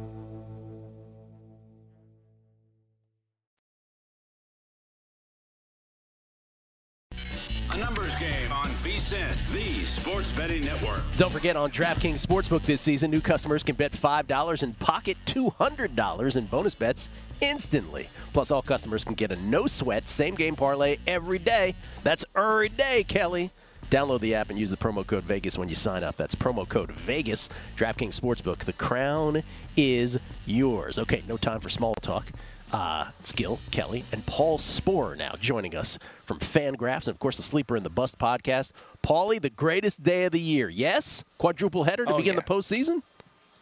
Sports 10.31 10.47
betting 10.47 10.65
network. 10.65 11.01
Don't 11.17 11.31
forget 11.31 11.55
on 11.55 11.71
DraftKings 11.71 12.25
Sportsbook 12.25 12.63
this 12.63 12.79
season, 12.79 13.11
new 13.11 13.21
customers 13.21 13.63
can 13.63 13.75
bet 13.75 13.91
$5 13.91 14.63
and 14.63 14.77
pocket 14.79 15.17
$200 15.25 16.35
in 16.37 16.45
bonus 16.45 16.75
bets 16.75 17.09
instantly. 17.41 18.07
Plus, 18.31 18.51
all 18.51 18.61
customers 18.61 19.03
can 19.03 19.15
get 19.15 19.31
a 19.31 19.35
no 19.37 19.67
sweat 19.67 20.07
same 20.07 20.35
game 20.35 20.55
parlay 20.55 20.97
every 21.05 21.39
day. 21.39 21.75
That's 22.03 22.23
every 22.35 22.69
day, 22.69 23.03
Kelley. 23.03 23.51
Download 23.89 24.21
the 24.21 24.35
app 24.35 24.49
and 24.49 24.57
use 24.57 24.69
the 24.69 24.77
promo 24.77 25.05
code 25.05 25.25
Vegas 25.25 25.57
when 25.57 25.67
you 25.67 25.75
sign 25.75 26.03
up. 26.03 26.15
That's 26.15 26.35
promo 26.35 26.67
code 26.67 26.91
Vegas. 26.91 27.49
DraftKings 27.75 28.19
Sportsbook. 28.19 28.59
The 28.59 28.73
crown 28.73 29.43
is 29.75 30.17
yours. 30.45 30.97
Okay, 30.97 31.23
no 31.27 31.35
time 31.35 31.59
for 31.59 31.69
small 31.69 31.93
talk. 31.95 32.31
Uh, 32.71 33.09
Gill, 33.35 33.59
Kelley, 33.71 34.05
and 34.13 34.25
Paul 34.25 34.57
Sporer 34.57 35.17
now 35.17 35.35
joining 35.39 35.75
us 35.75 35.99
from 36.25 36.39
Fangraphs 36.39 36.99
and, 37.07 37.09
of 37.09 37.19
course, 37.19 37.35
the 37.35 37.43
Sleeper 37.43 37.75
in 37.75 37.83
the 37.83 37.89
Bust 37.89 38.17
podcast. 38.17 38.71
Paulie, 39.03 39.41
the 39.41 39.49
greatest 39.49 40.03
day 40.03 40.23
of 40.25 40.31
the 40.31 40.39
year. 40.39 40.69
Yes? 40.69 41.25
Quadruple 41.37 41.83
header 41.83 42.05
to 42.05 42.13
Oh, 42.13 42.17
begin 42.17 42.35
yeah. 42.35 42.39
the 42.39 42.45
postseason? 42.45 43.01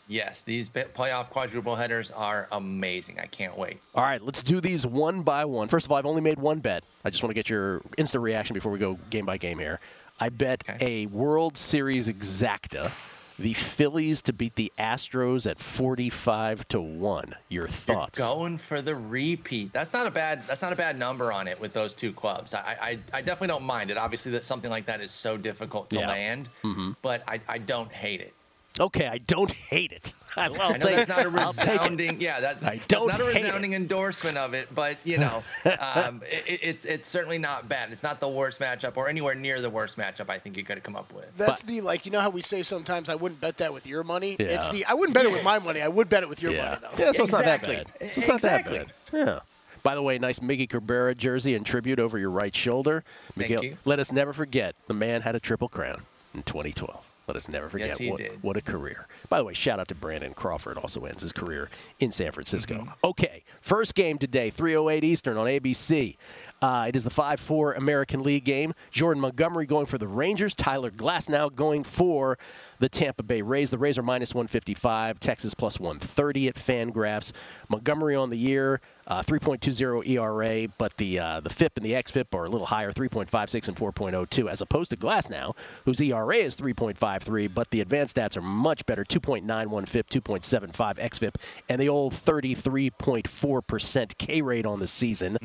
Yes, 0.07 0.41
these 0.43 0.69
playoff 0.69 1.29
quadruple 1.29 1.75
headers 1.75 2.09
are 2.11 2.47
amazing. 2.51 3.19
I 3.19 3.25
can't 3.27 3.55
wait. 3.57 3.79
All 3.93 4.03
right, 4.03 4.21
let's 4.23 4.41
do 4.43 4.59
these 4.59 4.85
one 4.85 5.21
by 5.21 5.45
one. 5.45 5.67
First 5.67 5.85
of 5.85 5.91
all, 5.91 5.97
I've 5.99 6.05
only 6.07 6.21
made 6.21 6.39
one 6.39 6.59
bet. 6.59 6.83
I 7.05 7.09
just 7.11 7.21
want 7.23 7.29
to 7.31 7.35
get 7.35 7.47
your 7.49 7.81
instant 7.97 8.23
reaction 8.23 8.55
before 8.55 8.71
we 8.71 8.79
go 8.79 8.97
game 9.11 9.25
by 9.25 9.37
game 9.37 9.59
here. 9.59 9.79
I 10.19 10.29
bet 10.29 10.63
a 10.81 11.05
World 11.07 11.57
Series 11.57 12.09
exacta, 12.09 12.91
the 13.39 13.53
Phillies 13.53 14.21
to 14.23 14.33
beat 14.33 14.55
the 14.55 14.71
Astros 14.77 15.49
at 15.49 15.59
45 15.59 16.67
to 16.69 16.81
1. 16.81 17.35
Your 17.49 17.67
thoughts? 17.67 18.19
You're 18.19 18.27
going 18.33 18.57
for 18.57 18.81
the 18.81 18.95
repeat. 18.95 19.71
That's 19.73 19.93
not 19.93 20.05
a 20.07 20.11
bad. 20.11 20.43
That's 20.47 20.61
not 20.61 20.73
a 20.73 20.75
bad 20.75 20.97
number 20.99 21.31
on 21.31 21.47
it 21.47 21.59
with 21.59 21.73
those 21.73 21.93
two 21.93 22.11
clubs. 22.13 22.53
I 22.53 22.77
I, 22.81 22.99
I 23.17 23.21
definitely 23.21 23.47
don't 23.47 23.63
mind 23.63 23.91
it. 23.91 23.97
Obviously, 23.97 24.31
that 24.33 24.45
something 24.45 24.69
like 24.69 24.85
that 24.87 25.01
is 25.01 25.11
so 25.11 25.37
difficult 25.37 25.89
to 25.91 25.97
Yeah. 25.99 26.07
land, 26.09 26.49
Mhm. 26.63 26.95
but 27.01 27.23
I, 27.27 27.39
I 27.47 27.57
don't 27.57 27.91
hate 27.91 28.21
it. 28.21 28.33
Okay, 28.79 29.07
I 29.07 29.17
don't 29.17 29.51
hate 29.51 29.91
it. 29.91 30.13
I, 30.37 30.45
I'll 30.45 30.53
I 30.61 30.77
know 30.77 30.85
take, 30.85 30.95
that's 30.95 31.09
not 31.09 31.25
a 31.25 31.41
I'll 31.41 31.53
take 31.53 31.67
it. 31.67 31.71
resounding. 31.81 32.21
Yeah, 32.21 32.39
that, 32.39 32.57
I 32.63 32.75
that's 32.77 32.87
don't 32.87 33.07
not 33.07 33.19
a 33.19 33.25
hate 33.25 33.37
it. 33.37 33.43
resounding 33.45 33.73
endorsement 33.73 34.37
of 34.37 34.53
it, 34.53 34.73
but 34.73 34.97
you 35.03 35.17
know, 35.17 35.43
um, 35.79 36.21
it, 36.25 36.59
it's 36.61 36.85
it's 36.85 37.07
certainly 37.07 37.39
not 37.39 37.67
bad. 37.67 37.91
It's 37.91 38.03
not 38.03 38.19
the 38.19 38.29
worst 38.29 38.59
matchup 38.59 38.95
or 38.95 39.09
anywhere 39.09 39.33
near 39.35 39.59
the 39.59 39.69
worst 39.69 39.97
matchup 39.97 40.29
I 40.29 40.37
think 40.37 40.55
you 40.55 40.63
could 40.63 40.77
have 40.77 40.83
come 40.83 40.95
up 40.95 41.11
with. 41.11 41.35
That's 41.35 41.63
the 41.63 41.81
like 41.81 42.05
you 42.05 42.11
know 42.11 42.21
how 42.21 42.29
we 42.29 42.41
say 42.41 42.61
sometimes 42.63 43.09
I 43.09 43.15
wouldn't 43.15 43.41
bet 43.41 43.57
that 43.57 43.73
with 43.73 43.87
your 43.87 44.03
money. 44.03 44.35
Yeah. 44.39 44.45
It's 44.47 44.69
the 44.69 44.85
I 44.85 44.93
wouldn't 44.93 45.13
bet 45.15 45.25
it 45.25 45.31
with 45.31 45.43
my 45.43 45.59
money. 45.59 45.81
I 45.81 45.87
would 45.87 46.07
bet 46.07 46.23
it 46.23 46.29
with 46.29 46.41
your 46.41 46.51
Yeah. 46.53 46.65
money 46.65 46.77
though. 46.81 47.03
Yeah, 47.05 47.11
so 47.11 47.23
it's 47.23 47.31
not 47.31 47.45
that 47.45 47.61
bad. 47.63 47.87
So 47.99 48.05
it's 48.21 48.27
not 48.27 48.41
that 48.41 48.65
bad. 48.65 48.93
Yeah. 49.11 49.39
By 49.81 49.95
the 49.95 50.01
way, 50.01 50.19
nice 50.19 50.39
Miggy 50.39 50.69
Cabrera 50.69 51.15
jersey 51.15 51.55
and 51.55 51.65
tribute 51.65 51.99
over 51.99 52.17
your 52.19 52.29
right 52.29 52.55
shoulder. 52.55 53.03
Thank 53.35 53.49
Miguel, 53.49 53.63
you. 53.63 53.77
let 53.85 53.97
us 53.99 54.11
never 54.11 54.33
forget 54.33 54.75
the 54.87 54.93
man 54.93 55.21
had 55.21 55.35
a 55.35 55.39
triple 55.39 55.69
crown 55.69 56.03
in 56.33 56.43
2012. 56.43 57.03
Let 57.29 57.35
us 57.35 57.47
never 57.47 57.69
forget 57.69 57.99
Yes, 57.99 58.09
what, 58.09 58.17
did. 58.17 58.41
what 58.41 58.57
a 58.57 58.61
career. 58.61 59.05
By 59.29 59.37
the 59.37 59.43
way, 59.43 59.53
shout 59.53 59.79
out 59.79 59.87
to 59.89 59.93
Brandon 59.95 60.33
Crawford, 60.33 60.79
also 60.79 61.05
ends 61.05 61.21
his 61.21 61.31
career 61.31 61.69
in 61.99 62.09
San 62.09 62.31
Francisco. 62.31 62.73
Mm-hmm. 62.73 62.89
Okay, 63.03 63.43
first 63.61 63.93
game 63.93 64.17
today, 64.17 64.49
3:08 64.49 65.03
Eastern 65.03 65.37
on 65.37 65.45
ABC. 65.45 66.17
Uh, 66.59 66.85
it 66.89 66.95
is 66.95 67.03
the 67.03 67.11
5-4 67.11 67.77
American 67.77 68.23
League 68.23 68.43
game. 68.45 68.73
Jordan 68.89 69.21
Montgomery 69.21 69.67
going 69.67 69.85
for 69.85 69.99
the 69.99 70.07
Rangers. 70.07 70.55
Tyler 70.55 70.89
Glasnow 70.89 71.55
going 71.55 71.83
for 71.83 72.37
the 72.79 72.89
Tampa 72.89 73.21
Bay 73.23 73.41
Rays. 73.43 73.69
The 73.69 73.77
Rays 73.77 73.97
are 73.99 74.03
minus 74.03 74.33
155. 74.33 75.19
Texas 75.19 75.53
plus 75.53 75.79
130 75.79 76.47
at 76.47 76.55
Fangraphs. 76.55 77.31
Montgomery 77.69 78.15
on 78.15 78.29
the 78.31 78.37
year, 78.37 78.81
uh, 79.09 79.23
3.20 79.23 80.07
ERA, 80.07 80.67
but 80.77 80.95
the 80.97 81.19
uh, 81.19 81.39
the 81.39 81.49
FIP 81.49 81.77
and 81.77 81.85
the 81.85 81.93
XFIP 81.93 82.33
are 82.33 82.45
a 82.45 82.49
little 82.49 82.67
higher, 82.67 82.91
3.56 82.91 83.67
and 83.67 83.77
4.02, 83.77 84.49
as 84.49 84.61
opposed 84.61 84.91
to 84.91 84.97
Glasnow, 84.97 85.55
whose 85.85 85.99
ERA 85.99 86.35
is 86.35 86.55
3.53, 86.55 87.53
but 87.53 87.69
the 87.71 87.81
advanced 87.81 88.15
stats 88.15 88.37
are 88.37 88.41
much 88.41 88.85
better, 88.85 89.03
2.91 89.03 89.87
FIP, 89.87 90.09
2.75 90.09 90.97
XFIP, 90.97 91.35
and 91.67 91.81
the 91.81 91.89
old 91.89 92.13
33.4% 92.13 94.17
K 94.17 94.41
rate 94.41 94.65
on 94.65 94.79
the 94.79 94.87
season. 94.87 95.37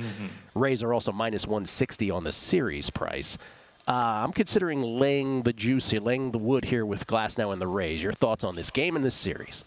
Rays 0.55 0.83
are 0.83 0.93
also 0.93 1.13
minus 1.13 1.47
160 1.47 2.11
on 2.11 2.25
the 2.25 2.33
series 2.33 2.91
price. 2.91 3.39
Uh, 3.87 4.25
I'm 4.25 4.33
considering 4.33 4.81
laying 4.83 5.43
the 5.43 5.53
juice 5.53 5.91
here, 5.91 6.01
laying 6.01 6.31
the 6.31 6.39
wood 6.39 6.65
here 6.67 6.87
with 6.87 7.07
Glasnow 7.07 7.53
and 7.53 7.61
the 7.61 7.67
Rays. 7.67 8.03
Your 8.03 8.15
thoughts 8.15 8.43
on 8.43 8.57
this 8.57 8.71
game 8.71 8.97
and 8.97 9.05
this 9.05 9.15
series? 9.15 9.67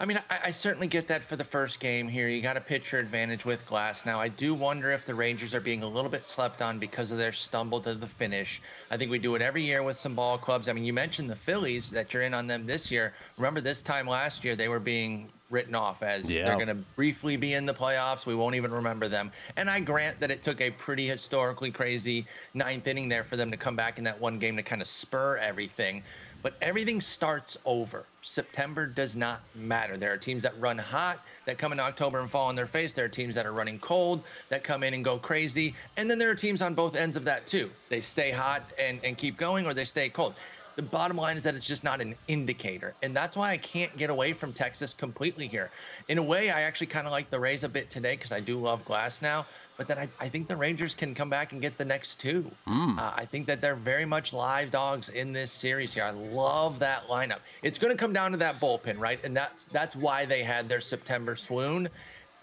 I 0.00 0.04
mean, 0.04 0.20
I, 0.30 0.38
I 0.44 0.50
certainly 0.52 0.86
get 0.86 1.08
that 1.08 1.24
for 1.24 1.34
the 1.36 1.44
first 1.44 1.80
game 1.80 2.08
here. 2.08 2.28
You 2.28 2.40
got 2.40 2.56
a 2.56 2.60
pitcher 2.60 2.98
advantage 2.98 3.44
with 3.44 3.66
Glasnow, 3.66 4.16
I 4.16 4.28
do 4.28 4.54
wonder 4.54 4.92
if 4.92 5.04
the 5.06 5.14
Rangers 5.14 5.54
are 5.54 5.60
being 5.60 5.82
a 5.82 5.88
little 5.88 6.10
bit 6.10 6.24
slept 6.24 6.62
on 6.62 6.78
because 6.78 7.10
of 7.10 7.18
their 7.18 7.32
stumble 7.32 7.80
to 7.82 7.94
the 7.94 8.06
finish. 8.06 8.62
I 8.90 8.96
think 8.96 9.10
we 9.10 9.18
do 9.18 9.34
it 9.34 9.42
every 9.42 9.64
year 9.64 9.82
with 9.82 9.96
some 9.96 10.14
ball 10.14 10.38
clubs. 10.38 10.68
I 10.68 10.72
mean, 10.72 10.84
you 10.84 10.92
mentioned 10.92 11.28
the 11.28 11.36
Phillies 11.36 11.90
that 11.90 12.14
you're 12.14 12.22
in 12.22 12.34
on 12.34 12.46
them 12.46 12.64
this 12.64 12.90
year. 12.90 13.12
Remember 13.36 13.60
this 13.60 13.82
time 13.82 14.06
last 14.06 14.44
year, 14.44 14.54
they 14.54 14.68
were 14.68 14.80
being 14.80 15.30
written 15.50 15.74
off 15.74 16.02
as 16.02 16.30
Yeah. 16.30 16.44
they're 16.44 16.56
going 16.56 16.68
to 16.68 16.74
briefly 16.74 17.36
be 17.36 17.54
in 17.54 17.64
the 17.64 17.72
playoffs. 17.72 18.26
We 18.26 18.34
won't 18.34 18.54
even 18.54 18.70
remember 18.70 19.08
them. 19.08 19.32
And 19.56 19.70
I 19.70 19.80
grant 19.80 20.20
that 20.20 20.30
it 20.30 20.42
took 20.42 20.60
a 20.60 20.70
pretty 20.70 21.06
historically 21.06 21.70
crazy 21.70 22.26
ninth 22.54 22.86
inning 22.86 23.08
there 23.08 23.24
for 23.24 23.36
them 23.36 23.50
to 23.50 23.56
come 23.56 23.74
back 23.74 23.98
in 23.98 24.04
that 24.04 24.20
one 24.20 24.38
game 24.38 24.56
to 24.56 24.62
kind 24.62 24.82
of 24.82 24.88
spur 24.88 25.38
everything. 25.38 26.02
But 26.42 26.54
everything 26.62 27.00
starts 27.00 27.58
over. 27.64 28.04
September 28.22 28.86
does 28.86 29.16
not 29.16 29.40
matter. 29.54 29.96
There 29.96 30.12
are 30.12 30.16
teams 30.16 30.44
that 30.44 30.58
run 30.60 30.78
hot 30.78 31.18
that 31.46 31.58
come 31.58 31.72
in 31.72 31.80
October 31.80 32.20
and 32.20 32.30
fall 32.30 32.48
on 32.48 32.54
their 32.54 32.66
face. 32.66 32.92
There 32.92 33.04
are 33.04 33.08
teams 33.08 33.34
that 33.34 33.44
are 33.44 33.52
running 33.52 33.78
cold 33.80 34.22
that 34.48 34.62
come 34.62 34.82
in 34.82 34.94
and 34.94 35.04
go 35.04 35.18
crazy. 35.18 35.74
And 35.96 36.08
then 36.08 36.18
there 36.18 36.30
are 36.30 36.36
teams 36.36 36.62
on 36.62 36.74
both 36.74 36.94
ends 36.94 37.16
of 37.16 37.24
that 37.24 37.46
too. 37.46 37.70
They 37.88 38.00
stay 38.00 38.30
hot 38.30 38.62
and, 38.78 39.00
and 39.02 39.18
keep 39.18 39.36
going 39.36 39.66
or 39.66 39.74
they 39.74 39.84
stay 39.84 40.10
cold. 40.10 40.34
The 40.78 40.82
bottom 40.82 41.16
line 41.16 41.36
is 41.36 41.42
that 41.42 41.56
it's 41.56 41.66
just 41.66 41.82
not 41.82 42.00
an 42.00 42.14
indicator. 42.28 42.94
And 43.02 43.14
that's 43.14 43.36
why 43.36 43.50
I 43.50 43.58
can't 43.58 43.96
get 43.96 44.10
away 44.10 44.32
from 44.32 44.52
Texas 44.52 44.94
completely 44.94 45.48
here. 45.48 45.72
In 46.06 46.18
a 46.18 46.22
way, 46.22 46.50
I 46.50 46.60
actually 46.60 46.86
kind 46.86 47.04
of 47.04 47.10
like 47.10 47.30
the 47.30 47.40
Rays 47.40 47.64
a 47.64 47.68
bit 47.68 47.90
today 47.90 48.14
because 48.14 48.30
I 48.30 48.38
do 48.38 48.60
love 48.60 48.84
Glasnow. 48.84 49.44
But 49.76 49.88
then 49.88 49.98
I, 49.98 50.08
I 50.20 50.28
think 50.28 50.46
the 50.46 50.54
Rangers 50.54 50.94
can 50.94 51.16
come 51.16 51.28
back 51.28 51.50
and 51.50 51.60
get 51.60 51.78
the 51.78 51.84
next 51.84 52.20
two. 52.20 52.48
Uh, 52.96 53.12
I 53.16 53.24
think 53.24 53.48
that 53.48 53.60
they're 53.60 53.74
very 53.74 54.04
much 54.04 54.32
live 54.32 54.70
dogs 54.70 55.08
in 55.08 55.32
this 55.32 55.50
series 55.50 55.94
here. 55.94 56.04
I 56.04 56.12
love 56.12 56.78
that 56.78 57.08
lineup. 57.08 57.40
It's 57.64 57.80
going 57.80 57.92
to 57.92 57.98
come 57.98 58.12
down 58.12 58.30
to 58.30 58.36
that 58.36 58.60
bullpen, 58.60 59.00
right? 59.00 59.18
And 59.24 59.36
that's 59.36 59.64
that's 59.64 59.96
why 59.96 60.26
they 60.26 60.44
had 60.44 60.68
their 60.68 60.80
September 60.80 61.34
swoon. 61.34 61.88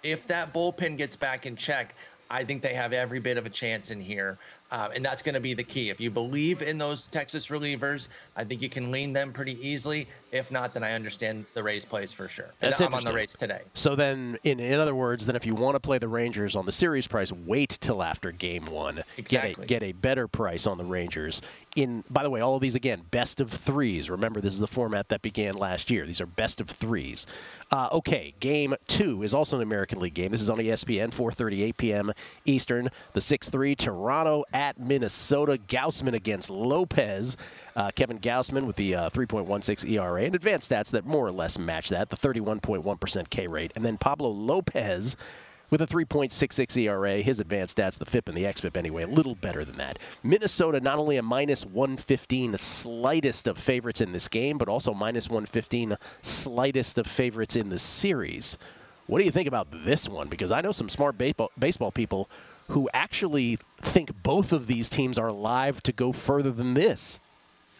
If 0.03 0.27
that 0.27 0.53
bullpen 0.53 0.97
gets 0.97 1.15
back 1.15 1.45
in 1.45 1.55
check, 1.55 1.95
I 2.29 2.43
think 2.43 2.63
they 2.63 2.73
have 2.73 2.91
every 2.91 3.19
bit 3.19 3.37
of 3.37 3.45
a 3.45 3.49
chance 3.49 3.91
in 3.91 4.01
here. 4.01 4.37
Uh, 4.71 4.89
and 4.95 5.05
that's 5.05 5.21
going 5.21 5.35
to 5.35 5.39
be 5.39 5.53
the 5.53 5.63
key. 5.63 5.89
If 5.89 6.01
you 6.01 6.09
believe 6.09 6.61
in 6.63 6.77
those 6.77 7.05
Texas 7.07 7.47
relievers, 7.47 8.07
I 8.35 8.43
think 8.43 8.61
you 8.61 8.69
can 8.69 8.91
lean 8.91 9.13
them 9.13 9.31
pretty 9.31 9.59
easily. 9.65 10.07
If 10.31 10.51
not, 10.51 10.73
then 10.73 10.83
I 10.83 10.93
understand 10.93 11.45
the 11.53 11.61
Rays 11.63 11.85
plays 11.85 12.11
for 12.11 12.27
sure. 12.27 12.49
And 12.61 12.71
That's 12.71 12.81
I'm 12.81 12.93
on 12.93 13.03
the. 13.03 13.13
Rays 13.13 13.35
today. 13.35 13.61
So 13.73 13.95
then, 13.95 14.37
in, 14.43 14.59
in 14.59 14.79
other 14.79 14.95
words, 14.95 15.27
then 15.27 15.35
if 15.35 15.45
you 15.45 15.53
want 15.53 15.75
to 15.75 15.79
play 15.79 15.97
the 15.99 16.07
Rangers 16.07 16.55
on 16.55 16.65
the 16.65 16.71
series 16.71 17.07
price, 17.07 17.31
wait 17.31 17.77
till 17.79 18.01
after 18.03 18.31
Game 18.31 18.65
One. 18.65 18.95
Get 18.95 19.05
a 19.05 19.11
Exactly. 19.19 19.65
get 19.67 19.83
a 19.83 19.91
better 19.93 20.27
price 20.27 20.65
on 20.67 20.77
the 20.77 20.83
Rangers. 20.83 21.41
In 21.75 22.03
by 22.09 22.23
the 22.23 22.29
way, 22.29 22.41
all 22.41 22.55
of 22.55 22.61
these 22.61 22.75
again 22.75 23.03
best 23.11 23.41
of 23.41 23.51
threes. 23.51 24.09
Remember, 24.09 24.41
this 24.41 24.53
is 24.53 24.59
the 24.59 24.67
format 24.67 25.09
that 25.09 25.21
began 25.21 25.55
last 25.55 25.91
year. 25.91 26.05
These 26.05 26.21
are 26.21 26.25
best 26.25 26.61
of 26.61 26.69
threes. 26.69 27.27
Uh, 27.71 27.89
okay, 27.91 28.33
Game 28.39 28.75
Two 28.87 29.23
is 29.23 29.33
also 29.33 29.57
an 29.57 29.63
American 29.63 29.99
League 29.99 30.13
game. 30.13 30.31
This 30.31 30.41
is 30.41 30.49
on 30.49 30.57
ESPN, 30.57 31.13
4.38 31.13 31.77
p.m 31.77 32.13
Eastern. 32.45 32.89
The 33.13 33.19
6-3 33.19 33.77
Toronto 33.77 34.43
at 34.53 34.79
Minnesota. 34.79 35.59
Gausman 35.67 36.13
against 36.13 36.49
Lopez. 36.49 37.37
Uh, 37.75 37.91
Kevin 37.91 38.19
Gausman 38.19 38.65
with 38.65 38.77
the 38.77 38.95
uh, 38.95 39.09
3.16 39.09 39.89
ERA 39.91 40.23
and 40.23 40.35
advanced 40.35 40.71
stats 40.71 40.91
that 40.91 41.05
more 41.05 41.25
or 41.25 41.31
less 41.31 41.59
match 41.59 41.89
that, 41.89 42.09
the 42.09 42.15
31.1% 42.15 43.29
K 43.29 43.47
rate. 43.47 43.71
And 43.75 43.83
then 43.83 43.97
Pablo 43.97 44.29
Lopez 44.29 45.17
with 45.69 45.81
a 45.81 45.87
3.66 45.87 46.77
ERA. 46.77 47.17
His 47.17 47.39
advanced 47.39 47.77
stats, 47.77 47.97
the 47.97 48.05
FIP 48.05 48.29
and 48.29 48.37
the 48.37 48.43
XFIP 48.43 48.77
anyway, 48.77 49.03
a 49.03 49.07
little 49.07 49.35
better 49.35 49.65
than 49.65 49.77
that. 49.77 49.99
Minnesota 50.23 50.79
not 50.79 50.99
only 50.99 51.17
a 51.17 51.23
minus 51.23 51.65
115, 51.65 52.51
the 52.51 52.57
slightest 52.57 53.47
of 53.47 53.57
favorites 53.57 54.01
in 54.01 54.11
this 54.11 54.27
game, 54.27 54.57
but 54.57 54.67
also 54.67 54.93
minus 54.93 55.27
115, 55.27 55.97
slightest 56.21 56.97
of 56.97 57.07
favorites 57.07 57.55
in 57.55 57.69
the 57.69 57.79
series. 57.79 58.57
What 59.07 59.19
do 59.19 59.25
you 59.25 59.31
think 59.31 59.47
about 59.47 59.67
this 59.85 60.09
one? 60.09 60.27
Because 60.29 60.51
I 60.51 60.61
know 60.61 60.71
some 60.71 60.89
smart 60.89 61.17
baseball, 61.17 61.51
baseball 61.59 61.91
people 61.91 62.29
who 62.69 62.89
actually 62.93 63.59
think 63.81 64.11
both 64.23 64.51
of 64.51 64.67
these 64.67 64.89
teams 64.89 65.17
are 65.17 65.31
live 65.31 65.83
to 65.83 65.91
go 65.91 66.11
further 66.11 66.51
than 66.51 66.73
this. 66.73 67.19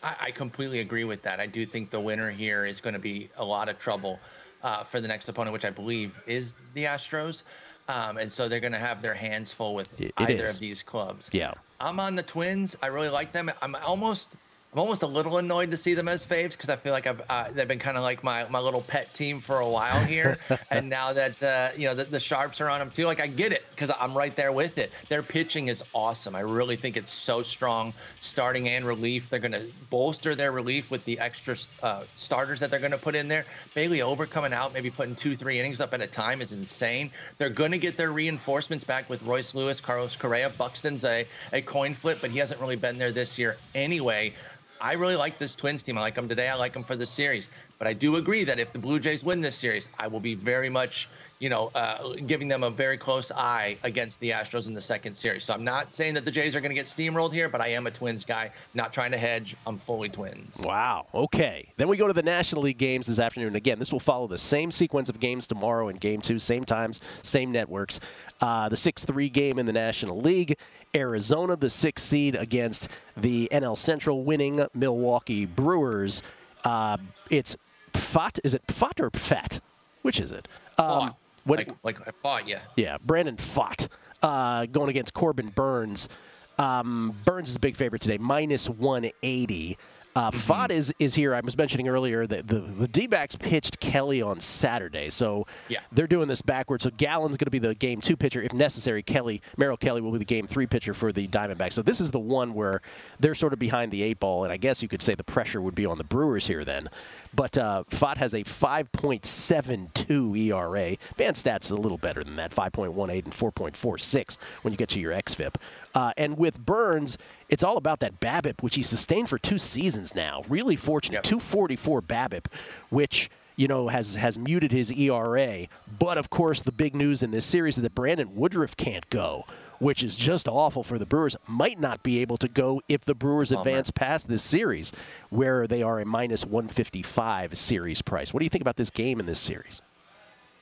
I, 0.04 0.16
I 0.22 0.32
completely 0.32 0.80
agree 0.80 1.04
with 1.04 1.24
that. 1.24 1.40
I 1.40 1.48
do 1.48 1.66
think 1.66 1.90
the 1.90 2.00
winner 2.00 2.30
here 2.30 2.66
is 2.66 2.80
going 2.80 2.94
to 2.94 3.00
be 3.00 3.30
a 3.38 3.46
lot 3.46 3.70
of 3.70 3.80
trouble 3.80 4.20
uh, 4.62 4.84
for 4.84 5.02
the 5.02 5.08
next 5.08 5.28
opponent, 5.28 5.54
which 5.54 5.66
I 5.66 5.72
believe 5.72 6.22
is 6.28 6.54
the 6.74 6.84
Astros. 6.84 7.44
Um, 7.88 8.18
and 8.18 8.32
so 8.32 8.50
they're 8.50 8.60
going 8.60 8.74
to 8.74 8.80
have 8.80 9.02
their 9.02 9.14
hands 9.14 9.52
full 9.54 9.76
with 9.76 9.92
It- 10.00 10.06
it 10.08 10.14
either 10.18 10.46
is. 10.46 10.56
of 10.56 10.60
these 10.60 10.82
clubs. 10.82 11.30
Yeah. 11.32 11.54
I'm 11.80 12.00
on 12.00 12.16
the 12.16 12.24
Twins. 12.24 12.76
I 12.82 12.88
really 12.88 13.10
like 13.10 13.32
them. 13.32 13.52
I'm 13.62 13.76
almost 13.76 14.36
I'm 14.76 14.80
almost 14.80 15.04
a 15.04 15.08
little 15.08 15.38
annoyed 15.38 15.72
to 15.72 15.78
see 15.78 15.94
them 15.94 16.10
as 16.10 16.26
faves 16.26 16.52
because 16.52 16.68
I 16.68 16.76
feel 16.76 16.92
like 16.92 17.08
I've 17.08 17.22
uh, 17.30 17.50
they've 17.54 17.66
been 17.66 17.80
kind 17.80 17.96
of 17.96 18.04
like 18.04 18.26
my, 18.26 18.46
my 18.50 18.60
little 18.60 18.82
pet 18.82 19.14
team 19.14 19.40
for 19.40 19.60
a 19.62 19.70
while 19.70 20.04
here, 20.04 20.38
and 20.70 20.90
now 20.90 21.14
that 21.14 21.42
uh, 21.42 21.70
you 21.78 21.88
know 21.88 21.96
the, 21.96 22.04
the 22.04 22.20
sharps 22.20 22.60
are 22.60 22.70
on 22.70 22.80
them 22.80 22.92
too, 22.92 23.06
like 23.06 23.22
I 23.22 23.28
get 23.28 23.54
it 23.54 23.64
because 23.72 23.90
I'm 23.98 24.14
right 24.14 24.36
there 24.36 24.52
with 24.52 24.78
it. 24.78 24.92
Their 25.08 25.24
pitching 25.24 25.70
is 25.70 25.82
awesome. 25.94 26.36
I 26.36 26.42
really 26.42 26.76
think 26.76 26.98
it's 26.98 27.14
so 27.14 27.42
strong, 27.42 27.94
starting 28.20 28.68
and 28.68 28.84
relief. 28.84 29.30
They're 29.30 29.40
going 29.40 29.54
to 29.54 29.64
bolster 29.90 30.36
their 30.36 30.52
relief 30.52 30.92
with 30.92 31.06
the 31.06 31.20
extra 31.20 31.56
uh, 31.82 32.04
starters 32.18 32.60
that 32.60 32.70
they're 32.70 32.82
going 32.82 32.92
to 32.92 32.98
put 32.98 33.16
in 33.16 33.30
there. 33.30 33.46
Bailey 33.76 34.02
Ober 34.02 34.26
coming 34.26 34.52
out, 34.52 34.74
maybe 34.74 34.90
putting 34.90 35.16
two 35.16 35.38
three 35.38 35.58
innings 35.58 35.80
up 35.80 35.94
at 35.94 36.02
a 36.02 36.08
time 36.08 36.42
is 36.42 36.52
insane. 36.52 37.12
They're 37.38 37.48
going 37.50 37.72
to 37.72 37.78
get 37.78 37.96
their 37.96 38.12
reinforcements 38.12 38.84
back 38.84 39.10
with 39.10 39.24
Royce 39.24 39.56
Lewis, 39.56 39.80
Carlos 39.80 40.18
Correa. 40.18 40.50
Buxton's 40.50 41.06
a 41.06 41.26
a 41.54 41.62
coin 41.62 41.94
flip, 41.94 42.18
but 42.20 42.30
he 42.30 42.40
hasn't 42.40 42.60
really 42.60 42.76
been 42.76 42.98
there 42.98 43.14
this 43.14 43.40
year 43.40 43.56
anyway. 43.74 44.34
I 44.82 44.94
really 44.94 45.16
like 45.16 45.40
this 45.40 45.56
Twins 45.56 45.84
team. 45.84 45.98
I 45.98 46.02
like 46.02 46.16
them 46.16 46.28
today. 46.28 46.48
I 46.48 46.56
like 46.56 46.74
them 46.74 46.84
for 46.84 46.96
the 46.96 47.06
series. 47.06 47.50
But 47.80 47.88
I 47.88 47.94
do 47.94 48.18
agree 48.18 48.44
that 48.44 48.60
if 48.60 48.74
the 48.74 48.80
Blue 48.80 49.00
Jays 49.00 49.24
win 49.24 49.42
this 49.42 49.56
series, 49.56 49.90
I 50.00 50.08
will 50.08 50.20
be 50.20 50.36
very 50.36 50.70
much, 50.70 51.10
you 51.40 51.50
know, 51.50 51.70
uh, 51.76 52.14
giving 52.28 52.48
them 52.48 52.64
a 52.64 52.70
very 52.70 52.98
close 52.98 53.32
eye 53.32 53.78
against 53.84 54.20
the 54.22 54.30
Astros 54.30 54.68
in 54.68 54.74
the 54.74 54.82
second 54.82 55.16
series. 55.16 55.44
So 55.44 55.54
I'm 55.54 55.66
not 55.66 55.94
saying 55.94 56.14
that 56.14 56.24
the 56.24 56.32
Jays 56.32 56.56
are 56.56 56.62
going 56.62 56.70
to 56.70 56.76
get 56.76 56.86
steamrolled 56.86 57.34
here, 57.34 57.50
but 57.50 57.60
I 57.60 57.68
am 57.68 57.88
a 57.88 57.92
Twins 57.92 58.24
guy. 58.24 58.52
Not 58.74 58.94
trying 58.94 59.12
to 59.12 59.18
hedge. 59.18 59.56
I'm 59.68 59.78
fully 59.78 60.08
Twins. 60.08 60.60
Wow. 60.64 61.08
Okay. 61.14 61.68
Then 61.76 61.90
we 61.90 61.98
go 61.98 62.08
to 62.08 62.14
the 62.14 62.24
National 62.24 62.62
League 62.62 62.78
games 62.78 63.08
this 63.08 63.20
afternoon. 63.20 63.56
Again, 63.56 63.80
this 63.80 63.92
will 63.92 64.00
follow 64.00 64.28
the 64.28 64.38
same 64.38 64.72
sequence 64.72 65.10
of 65.10 65.20
games 65.20 65.46
tomorrow 65.46 65.90
in 65.90 65.98
Game 65.98 66.22
Two, 66.22 66.40
same 66.40 66.64
times, 66.64 67.02
same 67.22 67.52
networks. 67.52 68.00
Uh, 68.40 68.70
the 68.70 68.76
6-3 68.76 69.32
game 69.32 69.60
in 69.60 69.66
the 69.66 69.74
National 69.74 70.20
League. 70.20 70.58
Arizona, 70.96 71.58
the 71.58 71.70
sixth 71.70 72.06
seed, 72.06 72.36
against 72.36 72.88
the 73.18 73.50
NL 73.52 73.78
Central 73.78 74.24
winning 74.24 74.66
Milwaukee 74.74 75.46
Brewers. 75.46 76.22
Uh, 76.64 76.98
it's 77.30 77.58
Pfaadt. 77.94 78.40
Is 78.44 78.54
it 78.54 78.66
Pfaadt 78.68 79.02
or 79.02 79.12
Pfat? 79.12 79.60
Which 80.02 80.20
is 80.20 80.32
it? 80.32 80.48
Um, 80.78 81.16
what, 81.46 81.60
like, 81.60 81.72
like 81.84 82.08
I 82.08 82.12
thought, 82.12 82.48
yeah. 82.48 82.60
Yeah, 82.76 82.98
Brandon 83.04 83.38
Pfaadt 83.38 83.88
uh, 84.22 84.66
going 84.66 84.90
against 84.90 85.14
Corbin 85.14 85.50
Burnes. 85.50 86.10
Um, 86.58 87.16
Burnes 87.26 87.50
is 87.50 87.56
a 87.56 87.60
big 87.60 87.76
favorite 87.76 88.02
today, 88.02 88.18
minus 88.18 88.70
180. 88.70 89.78
Uh, 90.18 90.32
mm-hmm. 90.32 90.52
Pfaadt 90.52 90.70
is, 90.70 90.94
is 90.98 91.14
here. 91.14 91.36
I 91.36 91.42
was 91.42 91.58
mentioning 91.58 91.90
earlier 91.90 92.26
that 92.26 92.48
the, 92.48 92.60
the 92.60 92.88
D 92.88 93.06
backs 93.06 93.36
pitched 93.36 93.82
Kelly 93.82 94.22
on 94.22 94.40
Saturday. 94.40 95.10
So 95.10 95.46
yeah. 95.68 95.82
they're 95.92 96.08
doing 96.08 96.30
this 96.30 96.42
backwards. 96.42 96.86
So 96.86 96.90
Gallen's 96.92 97.36
going 97.36 97.48
to 97.48 97.52
be 97.52 97.60
the 97.60 97.76
game 97.76 98.00
two 98.00 98.16
pitcher. 98.16 98.42
If 98.42 98.54
necessary, 98.54 99.04
Kelly, 99.04 99.42
Merrill 99.58 99.76
Kelly 99.76 100.00
will 100.00 100.14
be 100.14 100.18
the 100.18 100.26
game 100.26 100.48
three 100.48 100.68
pitcher 100.68 100.94
for 100.94 101.12
the 101.12 101.28
Diamondbacks. 101.28 101.74
So 101.74 101.82
this 101.82 102.00
is 102.00 102.12
the 102.12 102.20
one 102.20 102.54
where 102.54 102.82
they're 103.20 103.36
sort 103.36 103.52
of 103.52 103.60
behind 103.60 103.92
the 103.92 104.04
eight 104.04 104.22
ball. 104.22 104.46
And 104.46 104.54
I 104.54 104.58
guess 104.58 104.82
you 104.82 104.88
could 104.88 105.02
say 105.02 105.16
the 105.16 105.24
pressure 105.24 105.62
would 105.62 105.76
be 105.76 105.86
on 105.86 105.98
the 105.98 106.06
Brewers 106.06 106.48
here 106.48 106.64
then. 106.64 106.90
But 107.36 107.58
uh, 107.58 107.84
Pfaadt 107.90 108.18
has 108.18 108.34
a 108.34 108.44
5.72 108.44 110.40
ERA. 110.48 110.98
Fan 111.16 111.34
stats 111.34 111.72
a 111.72 111.76
little 111.76 111.98
better 111.98 112.24
than 112.24 112.36
that, 112.38 112.56
5.18 112.56 113.26
and 113.26 113.34
4.46 113.34 114.38
when 114.62 114.72
you 114.72 114.78
get 114.78 114.90
to 114.90 115.00
your 115.00 115.14
xFIP. 115.14 115.56
Uh, 115.94 116.14
and 116.18 116.38
with 116.38 116.64
Burnes, 116.64 117.18
it's 117.50 117.64
all 117.64 117.78
about 117.78 118.00
that 118.00 118.20
BABIP, 118.20 118.62
which 118.62 118.76
he 118.76 118.84
sustained 118.84 119.30
for 119.30 119.38
two 119.38 119.58
seasons 119.58 120.16
now. 120.16 120.44
Really 120.48 120.76
fortunate, 120.76 121.18
yep. 121.18 121.24
244 121.24 122.02
BABIP, 122.02 122.46
which 122.90 123.30
you 123.56 123.68
know 123.68 123.88
has 123.88 124.16
has 124.16 124.38
muted 124.38 124.72
his 124.72 124.92
ERA. 124.92 125.68
But 126.00 126.18
of 126.18 126.30
course, 126.30 126.62
the 126.62 126.72
big 126.72 126.96
news 126.96 127.24
in 127.24 127.32
this 127.32 127.46
series 127.46 127.78
is 127.78 127.84
that 127.84 127.96
Brandon 127.96 128.36
Woodruff 128.36 128.76
can't 128.78 129.10
go 129.10 129.46
which 129.80 130.04
is 130.04 130.16
just 130.16 130.48
awful 130.48 130.84
for 130.84 130.98
the 131.00 131.06
Brewers, 131.06 131.36
might 131.48 131.80
not 131.80 132.04
be 132.04 132.22
able 132.22 132.38
to 132.38 132.48
go 132.48 132.82
if 132.88 133.06
the 133.06 133.16
Brewers 133.16 133.50
Bummer. 133.50 133.62
advance 133.62 133.92
past 133.92 134.28
this 134.28 134.44
series, 134.44 134.92
where 135.30 135.68
they 135.68 135.82
are 135.82 136.00
a 136.00 136.06
minus 136.06 136.46
155 136.46 137.58
series 137.58 138.02
price. 138.02 138.34
What 138.34 138.40
do 138.40 138.46
you 138.46 138.50
think 138.50 138.62
about 138.62 138.76
this 138.78 138.90
game 138.90 139.20
in 139.20 139.26
this 139.26 139.40
series? 139.40 139.82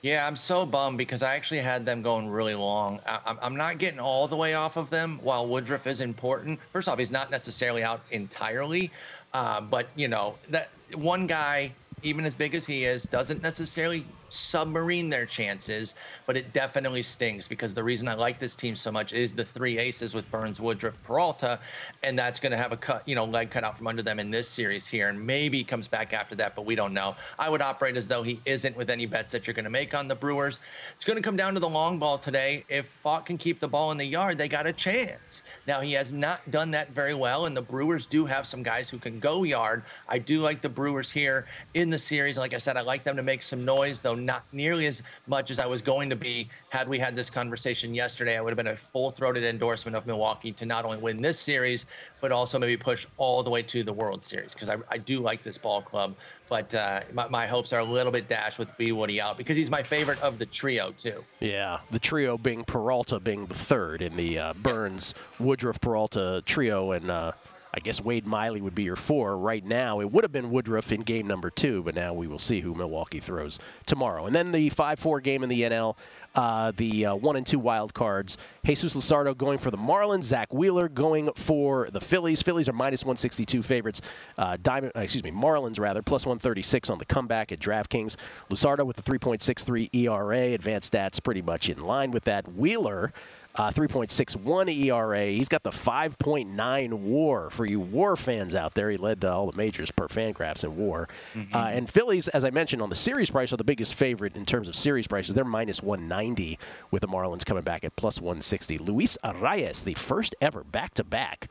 Yeah, 0.03 0.28
I'm 0.28 0.36
so 0.36 0.66
bummed 0.66 0.97
because 0.97 1.24
I 1.24 1.36
actually 1.36 1.61
had 1.61 1.86
them 1.86 2.01
going 2.01 2.30
really 2.30 2.55
long. 2.55 2.99
I, 3.05 3.38
am 3.41 3.55
not 3.55 3.78
getting 3.78 4.01
all 4.01 4.28
the 4.28 4.36
way 4.36 4.53
off 4.53 4.76
of 4.76 4.89
them. 4.89 5.18
While 5.24 5.47
Woodruff 5.47 5.88
is 5.88 6.01
important, 6.01 6.59
first 6.74 6.89
off, 6.89 6.99
he's 6.99 7.09
not 7.09 7.32
necessarily 7.32 7.84
out 7.84 8.01
entirely, 8.11 8.91
uh, 9.34 9.61
but 9.61 9.88
you 9.95 10.09
know 10.09 10.36
that 10.49 10.68
one 10.93 11.26
guy, 11.26 11.72
even 12.01 12.26
as 12.26 12.36
big 12.36 12.53
as 12.53 12.66
he 12.66 12.84
is, 12.84 13.03
doesn't 13.03 13.41
necessarily 13.41 14.05
submarine 14.34 15.10
their 15.10 15.26
chances, 15.26 15.96
but 16.26 16.36
it 16.38 16.54
definitely 16.54 17.02
stings 17.02 17.48
because 17.48 17.74
the 17.74 17.84
reason 17.84 18.08
I 18.08 18.16
like 18.16 18.40
this 18.40 18.56
team 18.56 18.76
so 18.76 18.92
much 18.92 19.14
is 19.14 19.34
the 19.34 19.46
three 19.46 19.78
aces 19.78 20.14
with 20.14 20.30
Burnes, 20.32 20.60
Woodruff, 20.60 20.96
Peralta, 21.04 21.60
and 22.02 22.18
that's 22.18 22.40
going 22.40 22.52
to 22.52 22.58
have 22.58 22.72
a 22.72 22.78
cut, 22.78 23.08
you 23.08 23.16
know, 23.16 23.26
leg 23.26 23.52
cut 23.52 23.64
out 23.64 23.78
from 23.78 23.88
under 23.88 24.02
them 24.02 24.20
in 24.20 24.32
this 24.32 24.50
series 24.50 24.88
here, 24.88 25.10
and 25.10 25.26
maybe 25.26 25.64
comes 25.64 25.88
back 25.88 26.14
after 26.14 26.36
that, 26.36 26.56
but 26.56 26.66
we 26.66 26.76
don't 26.76 26.94
know. 26.94 27.16
I 27.38 27.50
would 27.50 27.62
operate 27.62 27.96
as 27.96 28.08
though 28.08 28.24
he 28.24 28.40
isn't 28.46 28.76
with 28.76 28.90
any 28.90 29.06
bets 29.06 29.32
that 29.32 29.48
you're 29.48 29.54
going 29.54 29.66
to 29.66 29.70
make 29.70 29.94
on 29.94 30.08
the 30.08 30.16
Brewers. 30.16 30.60
It's 30.96 31.06
going 31.06 31.18
to 31.18 31.24
come 31.24 31.36
down 31.36 31.54
to 31.54 31.60
the 31.60 31.70
long 31.70 32.00
ball 32.00 32.18
today. 32.18 32.66
If 32.70 32.88
Pfaadt 33.04 33.26
can 33.26 33.38
keep 33.38 33.60
the 33.60 33.68
ball 33.68 33.92
in 33.92 33.98
the 33.98 34.06
yard, 34.06 34.38
they 34.38 34.48
got 34.48 34.68
a 34.68 34.74
chance. 34.74 35.44
Now 35.68 35.82
he 35.82 35.94
has 35.94 36.12
not 36.12 36.50
done 36.50 36.72
that 36.72 36.92
very 36.92 37.14
well, 37.14 37.46
and 37.46 37.56
the 37.56 37.62
Brewers 37.62 38.06
do 38.06 38.26
have 38.26 38.48
some 38.48 38.64
guys 38.64 38.90
who 38.90 38.98
can 38.98 39.20
go 39.20 39.44
yard. 39.44 39.84
I 40.08 40.20
do 40.20 40.42
like 40.42 40.62
the 40.62 40.70
Brewers 40.70 41.12
here 41.12 41.46
in 41.74 41.90
the 41.90 41.98
series. 41.98 42.38
Like 42.38 42.54
I 42.54 42.58
said, 42.58 42.78
I 42.78 42.82
like 42.82 43.04
them 43.04 43.16
to 43.18 43.24
make 43.24 43.44
some 43.44 43.66
noise, 43.66 44.00
though 44.00 44.16
not 44.26 44.44
nearly 44.52 44.86
as 44.86 45.04
much 45.28 45.52
as 45.52 45.60
I 45.60 45.66
was 45.66 45.82
going 45.82 46.10
to 46.10 46.16
be 46.16 46.50
had 46.70 46.88
we 46.88 47.00
had 47.00 47.16
this 47.16 47.30
conversation 47.30 47.94
yesterday. 47.94 48.38
I 48.38 48.42
would 48.42 48.50
have 48.50 48.58
been 48.58 48.68
a 48.68 48.76
full 48.76 49.12
throated 49.12 49.44
endorsement 49.44 49.96
of 49.96 50.06
Milwaukee 50.06 50.52
to 50.54 50.66
not 50.66 50.86
only 50.86 50.98
win 50.98 51.22
this 51.22 51.40
series, 51.40 51.86
but 52.22 52.32
also 52.32 52.60
maybe 52.60 52.78
push 52.78 53.06
all 53.18 53.44
the 53.44 53.50
way 53.50 53.62
to 53.64 53.84
the 53.84 53.94
World 53.94 54.24
Series 54.24 54.54
because 54.54 54.70
I, 54.70 54.78
I 54.90 54.98
do 54.98 55.20
like 55.20 55.44
this 55.44 55.58
ball 55.58 55.82
club. 55.82 56.16
But 56.50 56.74
uh, 56.76 57.02
my, 57.14 57.28
my, 57.30 57.48
hopes 57.48 57.74
are 57.74 57.80
a 57.80 57.84
little 57.84 58.12
bit 58.12 58.28
dashed 58.28 58.60
with 58.60 58.78
B 58.78 58.92
Woody 58.92 59.20
out 59.20 59.38
because 59.38 59.58
he's 59.58 59.72
my 59.72 59.82
favorite 59.82 60.22
of 60.22 60.38
the 60.40 60.46
trio, 60.46 60.92
too. 60.98 61.24
Yeah, 61.40 61.80
the 61.90 62.00
trio 62.00 62.38
being 62.38 62.64
Peralta 62.64 63.20
being 63.20 63.48
the 63.48 63.56
third 63.56 64.02
in 64.02 64.16
the 64.16 64.38
uh, 64.38 64.54
Burnes, 64.54 65.16
yes. 65.16 65.40
Woodruff, 65.40 65.82
Peralta 65.82 66.44
trio. 66.46 66.92
And 66.92 67.10
uh, 67.10 67.32
I 67.76 67.80
guess 67.80 68.00
Wade 68.00 68.28
Miley 68.28 68.62
would 68.62 68.76
be 68.76 68.84
your 68.84 68.96
four 68.96 69.36
right 69.36 69.66
now. 69.66 70.00
It 70.00 70.12
would 70.12 70.24
have 70.24 70.32
been 70.32 70.52
Woodruff 70.52 70.92
in 70.92 71.02
game 71.02 71.26
number 71.26 71.50
two, 71.50 71.82
but 71.82 71.96
now 71.96 72.14
we 72.14 72.28
will 72.28 72.38
see 72.38 72.62
who 72.62 72.76
Milwaukee 72.76 73.20
throws 73.20 73.58
tomorrow. 73.88 74.28
And 74.28 74.36
then 74.36 74.52
the 74.52 74.70
5 74.70 75.00
4 75.00 75.22
game 75.22 75.42
in 75.42 75.50
the 75.50 75.62
NL, 75.64 75.96
uh, 76.36 76.72
the 76.76 77.08
uh, 77.08 77.16
one 77.16 77.36
and 77.36 77.48
two 77.48 77.58
wild 77.58 77.96
cards. 77.96 78.38
Jesus 78.64 78.94
Luzardo 78.94 79.36
going 79.36 79.58
for 79.58 79.72
the 79.72 79.78
Marlins. 79.78 80.24
Zack 80.24 80.54
Wheeler 80.54 80.88
going 80.88 81.32
for 81.34 81.90
the 81.92 82.00
Phillies. 82.00 82.44
Phillies 82.44 82.70
are 82.70 82.74
minus 82.74 83.04
162 83.04 83.64
favorites. 83.64 84.02
Uh, 84.38 84.58
Diamond, 84.62 84.92
uh, 84.96 85.00
excuse 85.02 85.24
me, 85.24 85.32
Marlins 85.32 85.80
rather 85.80 86.04
plus 86.04 86.28
136 86.28 86.92
on 86.92 87.00
the 87.00 87.06
comeback 87.06 87.52
at 87.52 87.60
DraftKings. 87.60 88.18
Luzardo 88.52 88.86
with 88.86 88.98
the 88.98 89.04
3.63 89.04 89.90
ERA. 89.94 90.54
Advanced 90.54 90.94
stats 90.94 91.24
pretty 91.24 91.42
much 91.42 91.70
in 91.70 91.80
line 91.82 92.12
with 92.12 92.24
that. 92.26 92.54
Wheeler 92.54 93.14
uh, 93.56 93.70
3.61 93.72 94.86
ERA. 94.86 95.26
He's 95.26 95.47
got 95.47 95.64
the 95.64 95.72
5.9 95.72 96.93
WAR 96.93 97.49
for 97.49 97.66
you 97.66 97.80
WAR 97.80 98.16
fans 98.16 98.56
out 98.56 98.74
there. 98.74 98.89
He 98.89 98.97
led 98.97 99.24
all 99.24 99.49
the 99.49 99.58
majors 99.58 99.91
per 99.91 100.08
Fangraphs 100.08 100.64
in 100.64 100.76
WAR. 100.76 101.08
Mm-hmm. 101.36 101.56
Uh, 101.56 101.68
and 101.68 101.89
Phillies, 101.89 102.28
as 102.30 102.43
I 102.43 102.49
mentioned, 102.49 102.82
on 102.82 102.89
the 102.89 102.95
series 102.95 103.30
price 103.30 103.54
are 103.54 103.58
the 103.58 103.64
biggest 103.64 103.93
favorite 103.93 104.36
in 104.36 104.45
terms 104.45 104.68
of 104.68 104.76
series 104.76 105.08
prices. 105.08 105.36
They're 105.36 105.45
minus 105.45 105.84
190 105.84 106.58
with 106.89 107.01
the 107.01 107.08
Marlins 107.08 107.45
coming 107.45 107.64
back 107.64 107.84
at 107.84 107.95
plus 107.95 108.20
160. 108.20 108.80
Luis 108.80 109.18
Arraez, 109.24 109.84
the 109.84 109.93
first 109.93 110.36
ever 110.41 110.64
back-to-back 110.64 111.47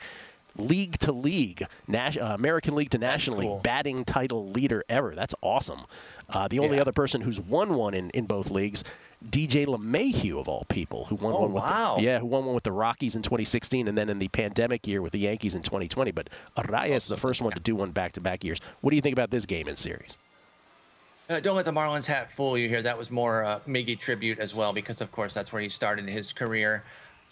league 0.57 0.98
to 0.98 1.12
league, 1.12 1.62
uh, 1.62 2.11
American 2.20 2.74
League 2.74 2.90
to 2.90 2.98
National 2.98 3.40
cool. 3.40 3.55
League 3.55 3.62
batting 3.62 4.05
title 4.05 4.50
leader 4.50 4.84
ever. 4.88 5.14
That's 5.14 5.34
awesome. 5.40 5.82
Uh, 6.28 6.48
the 6.48 6.59
only 6.59 6.76
yeah. 6.76 6.82
other 6.82 6.92
person 6.92 7.20
who's 7.20 7.40
won 7.40 7.74
one 7.74 7.94
in, 7.94 8.11
in 8.11 8.26
both 8.26 8.50
leagues 8.50 8.84
DJ 9.31 9.66
LeMahieu 9.66 10.39
of 10.39 10.49
all 10.49 10.64
people, 10.68 11.05
who 11.07 11.16
won 11.16 11.33
oh, 11.33 11.41
one 11.43 11.53
with 11.53 11.64
wow. 11.64 11.97
the, 11.97 12.03
yeah, 12.03 12.18
who 12.18 12.27
won 12.27 12.45
one 12.45 12.55
with 12.55 12.64
the 12.64 12.73
Rockies 12.73 13.14
in 13.14 13.23
2016, 13.23 13.89
and 13.89 13.97
then 13.97 14.09
in 14.09 14.18
the 14.18 14.29
pandemic 14.29 14.87
year 14.87 15.03
with 15.03 15.12
the 15.12 15.20
Yankees 15.20 15.55
in 15.55 15.62
2020. 15.62 16.11
But 16.11 16.29
Arraez, 16.57 17.07
the 17.07 17.16
first 17.16 17.41
one 17.41 17.53
to 17.53 17.61
do 17.61 17.75
one 17.75 17.91
back-to-back 17.91 18.45
years. 18.45 18.59
What 18.81 18.91
do 18.91 18.97
you 18.97 19.03
think 19.03 19.14
about 19.14 19.31
this 19.31 19.47
game 19.47 19.68
in 19.68 19.77
series? 19.77 20.16
Uh, 21.31 21.41
don't 21.41 21.57
let 21.57 21.64
the 21.64 21.73
Marlins 21.73 22.05
hat 22.05 22.31
fool 22.31 22.59
you 22.59 22.68
here. 22.68 22.83
That 22.83 22.99
was 22.99 23.11
more 23.11 23.45
uh, 23.45 23.61
Miggy 23.66 23.99
tribute 23.99 24.39
as 24.39 24.55
well, 24.55 24.73
because 24.73 25.01
of 25.01 25.11
course 25.12 25.33
that's 25.33 25.53
where 25.53 25.62
he 25.62 25.68
started 25.68 26.09
his 26.09 26.33
career 26.33 26.83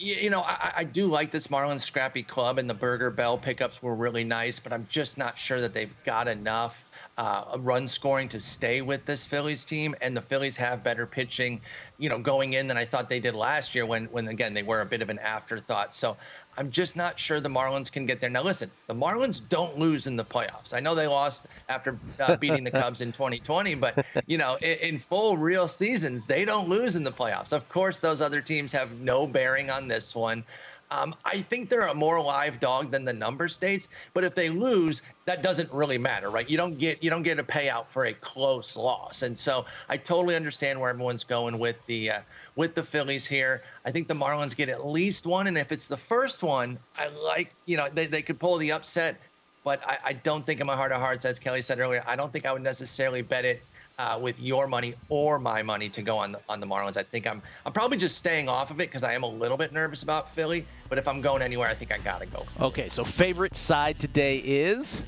you 0.00 0.30
know, 0.30 0.40
I, 0.40 0.72
I, 0.78 0.84
do 0.84 1.06
like 1.06 1.30
this 1.30 1.48
Marlins 1.48 1.82
scrappy 1.82 2.22
club, 2.22 2.58
and 2.58 2.68
the 2.68 2.74
Burger 2.74 3.10
Bell 3.10 3.36
pickups 3.36 3.82
were 3.82 3.94
really 3.94 4.24
nice, 4.24 4.58
but 4.58 4.72
I'm 4.72 4.86
just 4.88 5.18
not 5.18 5.36
sure 5.36 5.60
that 5.60 5.74
they've 5.74 5.92
got 6.06 6.26
enough 6.26 6.86
uh, 7.18 7.58
run 7.58 7.86
scoring 7.86 8.26
to 8.28 8.40
stay 8.40 8.80
with 8.80 9.04
this 9.04 9.26
Phillies 9.26 9.66
team. 9.66 9.94
And 10.00 10.16
the 10.16 10.22
Phillies 10.22 10.56
have 10.56 10.82
better 10.82 11.06
pitching, 11.06 11.60
you 11.98 12.08
know, 12.08 12.18
going 12.18 12.54
in 12.54 12.66
than 12.66 12.78
I 12.78 12.86
thought 12.86 13.10
they 13.10 13.20
did 13.20 13.34
last 13.34 13.74
year 13.74 13.84
when, 13.84 14.06
when 14.06 14.28
again, 14.28 14.54
they 14.54 14.62
were 14.62 14.80
a 14.80 14.86
bit 14.86 15.02
of 15.02 15.10
an 15.10 15.18
afterthought. 15.18 15.94
So 15.94 16.16
I'm 16.56 16.70
just 16.70 16.96
not 16.96 17.18
sure 17.18 17.40
the 17.40 17.48
Marlins 17.48 17.90
can 17.90 18.06
get 18.06 18.20
there. 18.20 18.28
Now, 18.28 18.42
listen, 18.42 18.70
the 18.86 18.94
Marlins 18.94 19.40
don't 19.48 19.78
lose 19.78 20.06
in 20.06 20.16
the 20.16 20.24
playoffs. 20.24 20.74
I 20.74 20.80
know 20.80 20.94
they 20.94 21.06
lost 21.06 21.46
after 21.68 21.98
uh, 22.18 22.36
beating 22.36 22.64
the 22.64 22.70
Cubs 22.70 23.00
in 23.00 23.12
2020, 23.12 23.76
but, 23.76 24.04
you 24.26 24.36
know, 24.36 24.56
in, 24.60 24.78
in, 24.78 24.98
full 24.98 25.38
real 25.38 25.68
seasons, 25.68 26.24
they 26.24 26.44
don't 26.44 26.68
lose 26.68 26.96
in 26.96 27.04
the 27.04 27.12
playoffs. 27.12 27.52
Of 27.52 27.68
course, 27.68 28.00
those 28.00 28.20
other 28.20 28.40
teams 28.40 28.72
have 28.72 29.00
no 29.00 29.26
bearing 29.26 29.70
on 29.70 29.88
this 29.88 30.14
one. 30.14 30.44
Um, 30.90 31.14
I 31.24 31.40
think 31.42 31.70
they're 31.70 31.82
a 31.82 31.94
more 31.94 32.20
live 32.20 32.58
dog 32.58 32.90
than 32.90 33.04
the 33.04 33.12
number 33.12 33.48
states, 33.48 33.88
but 34.12 34.24
if 34.24 34.34
they 34.34 34.50
lose, 34.50 35.02
that 35.24 35.40
doesn't 35.40 35.72
really 35.72 35.98
matter, 35.98 36.30
right? 36.30 36.48
You 36.50 36.56
don't 36.56 36.78
get 36.78 37.04
you 37.04 37.10
don't 37.10 37.22
get 37.22 37.38
a 37.38 37.44
payout 37.44 37.86
for 37.86 38.06
a 38.06 38.12
close 38.12 38.76
loss, 38.76 39.22
and 39.22 39.38
so 39.38 39.66
I 39.88 39.96
totally 39.96 40.34
understand 40.34 40.80
where 40.80 40.90
everyone's 40.90 41.22
going 41.22 41.58
with 41.58 41.76
the 41.86 42.10
uh, 42.10 42.20
with 42.56 42.74
the 42.74 42.82
Phillies 42.82 43.24
here. 43.24 43.62
I 43.84 43.92
think 43.92 44.08
the 44.08 44.14
Marlins 44.14 44.56
get 44.56 44.68
at 44.68 44.84
least 44.84 45.26
one, 45.26 45.46
and 45.46 45.56
if 45.56 45.70
it's 45.70 45.86
the 45.86 45.96
first 45.96 46.42
one, 46.42 46.78
I 46.98 47.06
like 47.08 47.54
you 47.66 47.76
know 47.76 47.88
they, 47.92 48.06
they 48.06 48.22
could 48.22 48.40
pull 48.40 48.58
the 48.58 48.72
upset, 48.72 49.20
but 49.62 49.86
I, 49.86 49.98
I 50.06 50.12
don't 50.14 50.44
think 50.44 50.60
in 50.60 50.66
my 50.66 50.76
heart 50.76 50.90
of 50.90 51.00
hearts, 51.00 51.24
as 51.24 51.38
Kelley 51.38 51.62
said 51.62 51.78
earlier, 51.78 52.02
I 52.04 52.16
don't 52.16 52.32
think 52.32 52.46
I 52.46 52.52
would 52.52 52.62
necessarily 52.62 53.22
bet 53.22 53.44
it 53.44 53.62
uh, 54.00 54.18
with 54.18 54.40
your 54.40 54.66
money 54.66 54.94
or 55.10 55.38
my 55.38 55.62
money 55.62 55.90
to 55.90 56.00
go 56.00 56.16
on 56.16 56.32
the, 56.32 56.40
on 56.48 56.58
the 56.58 56.66
Marlins. 56.66 56.96
I 56.96 57.02
think 57.02 57.26
I'm 57.26 57.42
I'm 57.66 57.72
probably 57.72 57.98
just 57.98 58.16
staying 58.16 58.48
off 58.48 58.70
of 58.70 58.80
it 58.80 58.88
because 58.88 59.02
I 59.02 59.12
am 59.12 59.24
a 59.24 59.28
little 59.28 59.58
bit 59.58 59.72
nervous 59.72 60.02
about 60.02 60.30
Philly. 60.34 60.66
But 60.88 60.96
if 60.96 61.06
I'm 61.06 61.20
going 61.20 61.42
anywhere, 61.42 61.68
I 61.68 61.74
think 61.74 61.92
I 61.92 61.98
gotta 61.98 62.24
go. 62.24 62.46
Okay, 62.60 62.88
so 62.88 63.04
favorite 63.04 63.56
side 63.56 63.98
today 63.98 64.38
is 64.38 65.02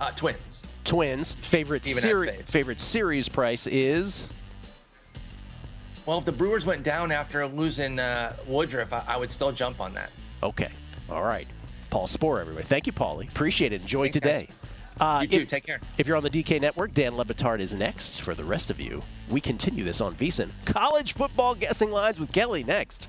uh, 0.00 0.10
Twins. 0.10 0.62
Twins. 0.84 1.32
Favorite 1.32 1.86
series. 1.86 2.42
Favorite 2.42 2.80
series 2.80 3.28
price 3.30 3.66
is. 3.66 4.28
Well, 6.04 6.18
if 6.18 6.26
the 6.26 6.32
Brewers 6.32 6.66
went 6.66 6.82
down 6.82 7.10
after 7.10 7.46
losing 7.46 7.98
uh, 7.98 8.36
Woodruff, 8.46 8.92
I, 8.92 9.02
I, 9.08 9.16
would 9.16 9.32
still 9.32 9.52
jump 9.52 9.80
on 9.80 9.94
that. 9.94 10.10
Okay. 10.42 10.68
All 11.08 11.22
right. 11.22 11.48
Paul 11.88 12.06
Sporer, 12.06 12.42
everybody. 12.42 12.66
Thank 12.66 12.86
you, 12.86 12.92
Paulie. 12.92 13.30
Appreciate 13.30 13.72
it. 13.72 13.80
Enjoy 13.80 14.04
Thanks, 14.04 14.14
today. 14.14 14.48
Guys. 14.50 14.73
Uh, 15.00 15.20
you 15.22 15.28
too. 15.28 15.42
If, 15.42 15.48
Take 15.48 15.64
care. 15.64 15.80
If 15.98 16.06
you're 16.06 16.16
on 16.16 16.22
the 16.22 16.30
DK 16.30 16.60
Network, 16.60 16.94
Dan 16.94 17.16
Le 17.16 17.24
Batard 17.24 17.60
is 17.60 17.74
next. 17.74 18.20
For 18.20 18.34
the 18.34 18.44
rest 18.44 18.70
of 18.70 18.80
you, 18.80 19.02
we 19.28 19.40
continue 19.40 19.84
this 19.84 20.00
on 20.00 20.14
VSIN. 20.14 20.50
College 20.64 21.14
football 21.14 21.54
guessing 21.54 21.90
lines 21.90 22.20
with 22.20 22.32
Kelley 22.32 22.64
next. 22.64 23.08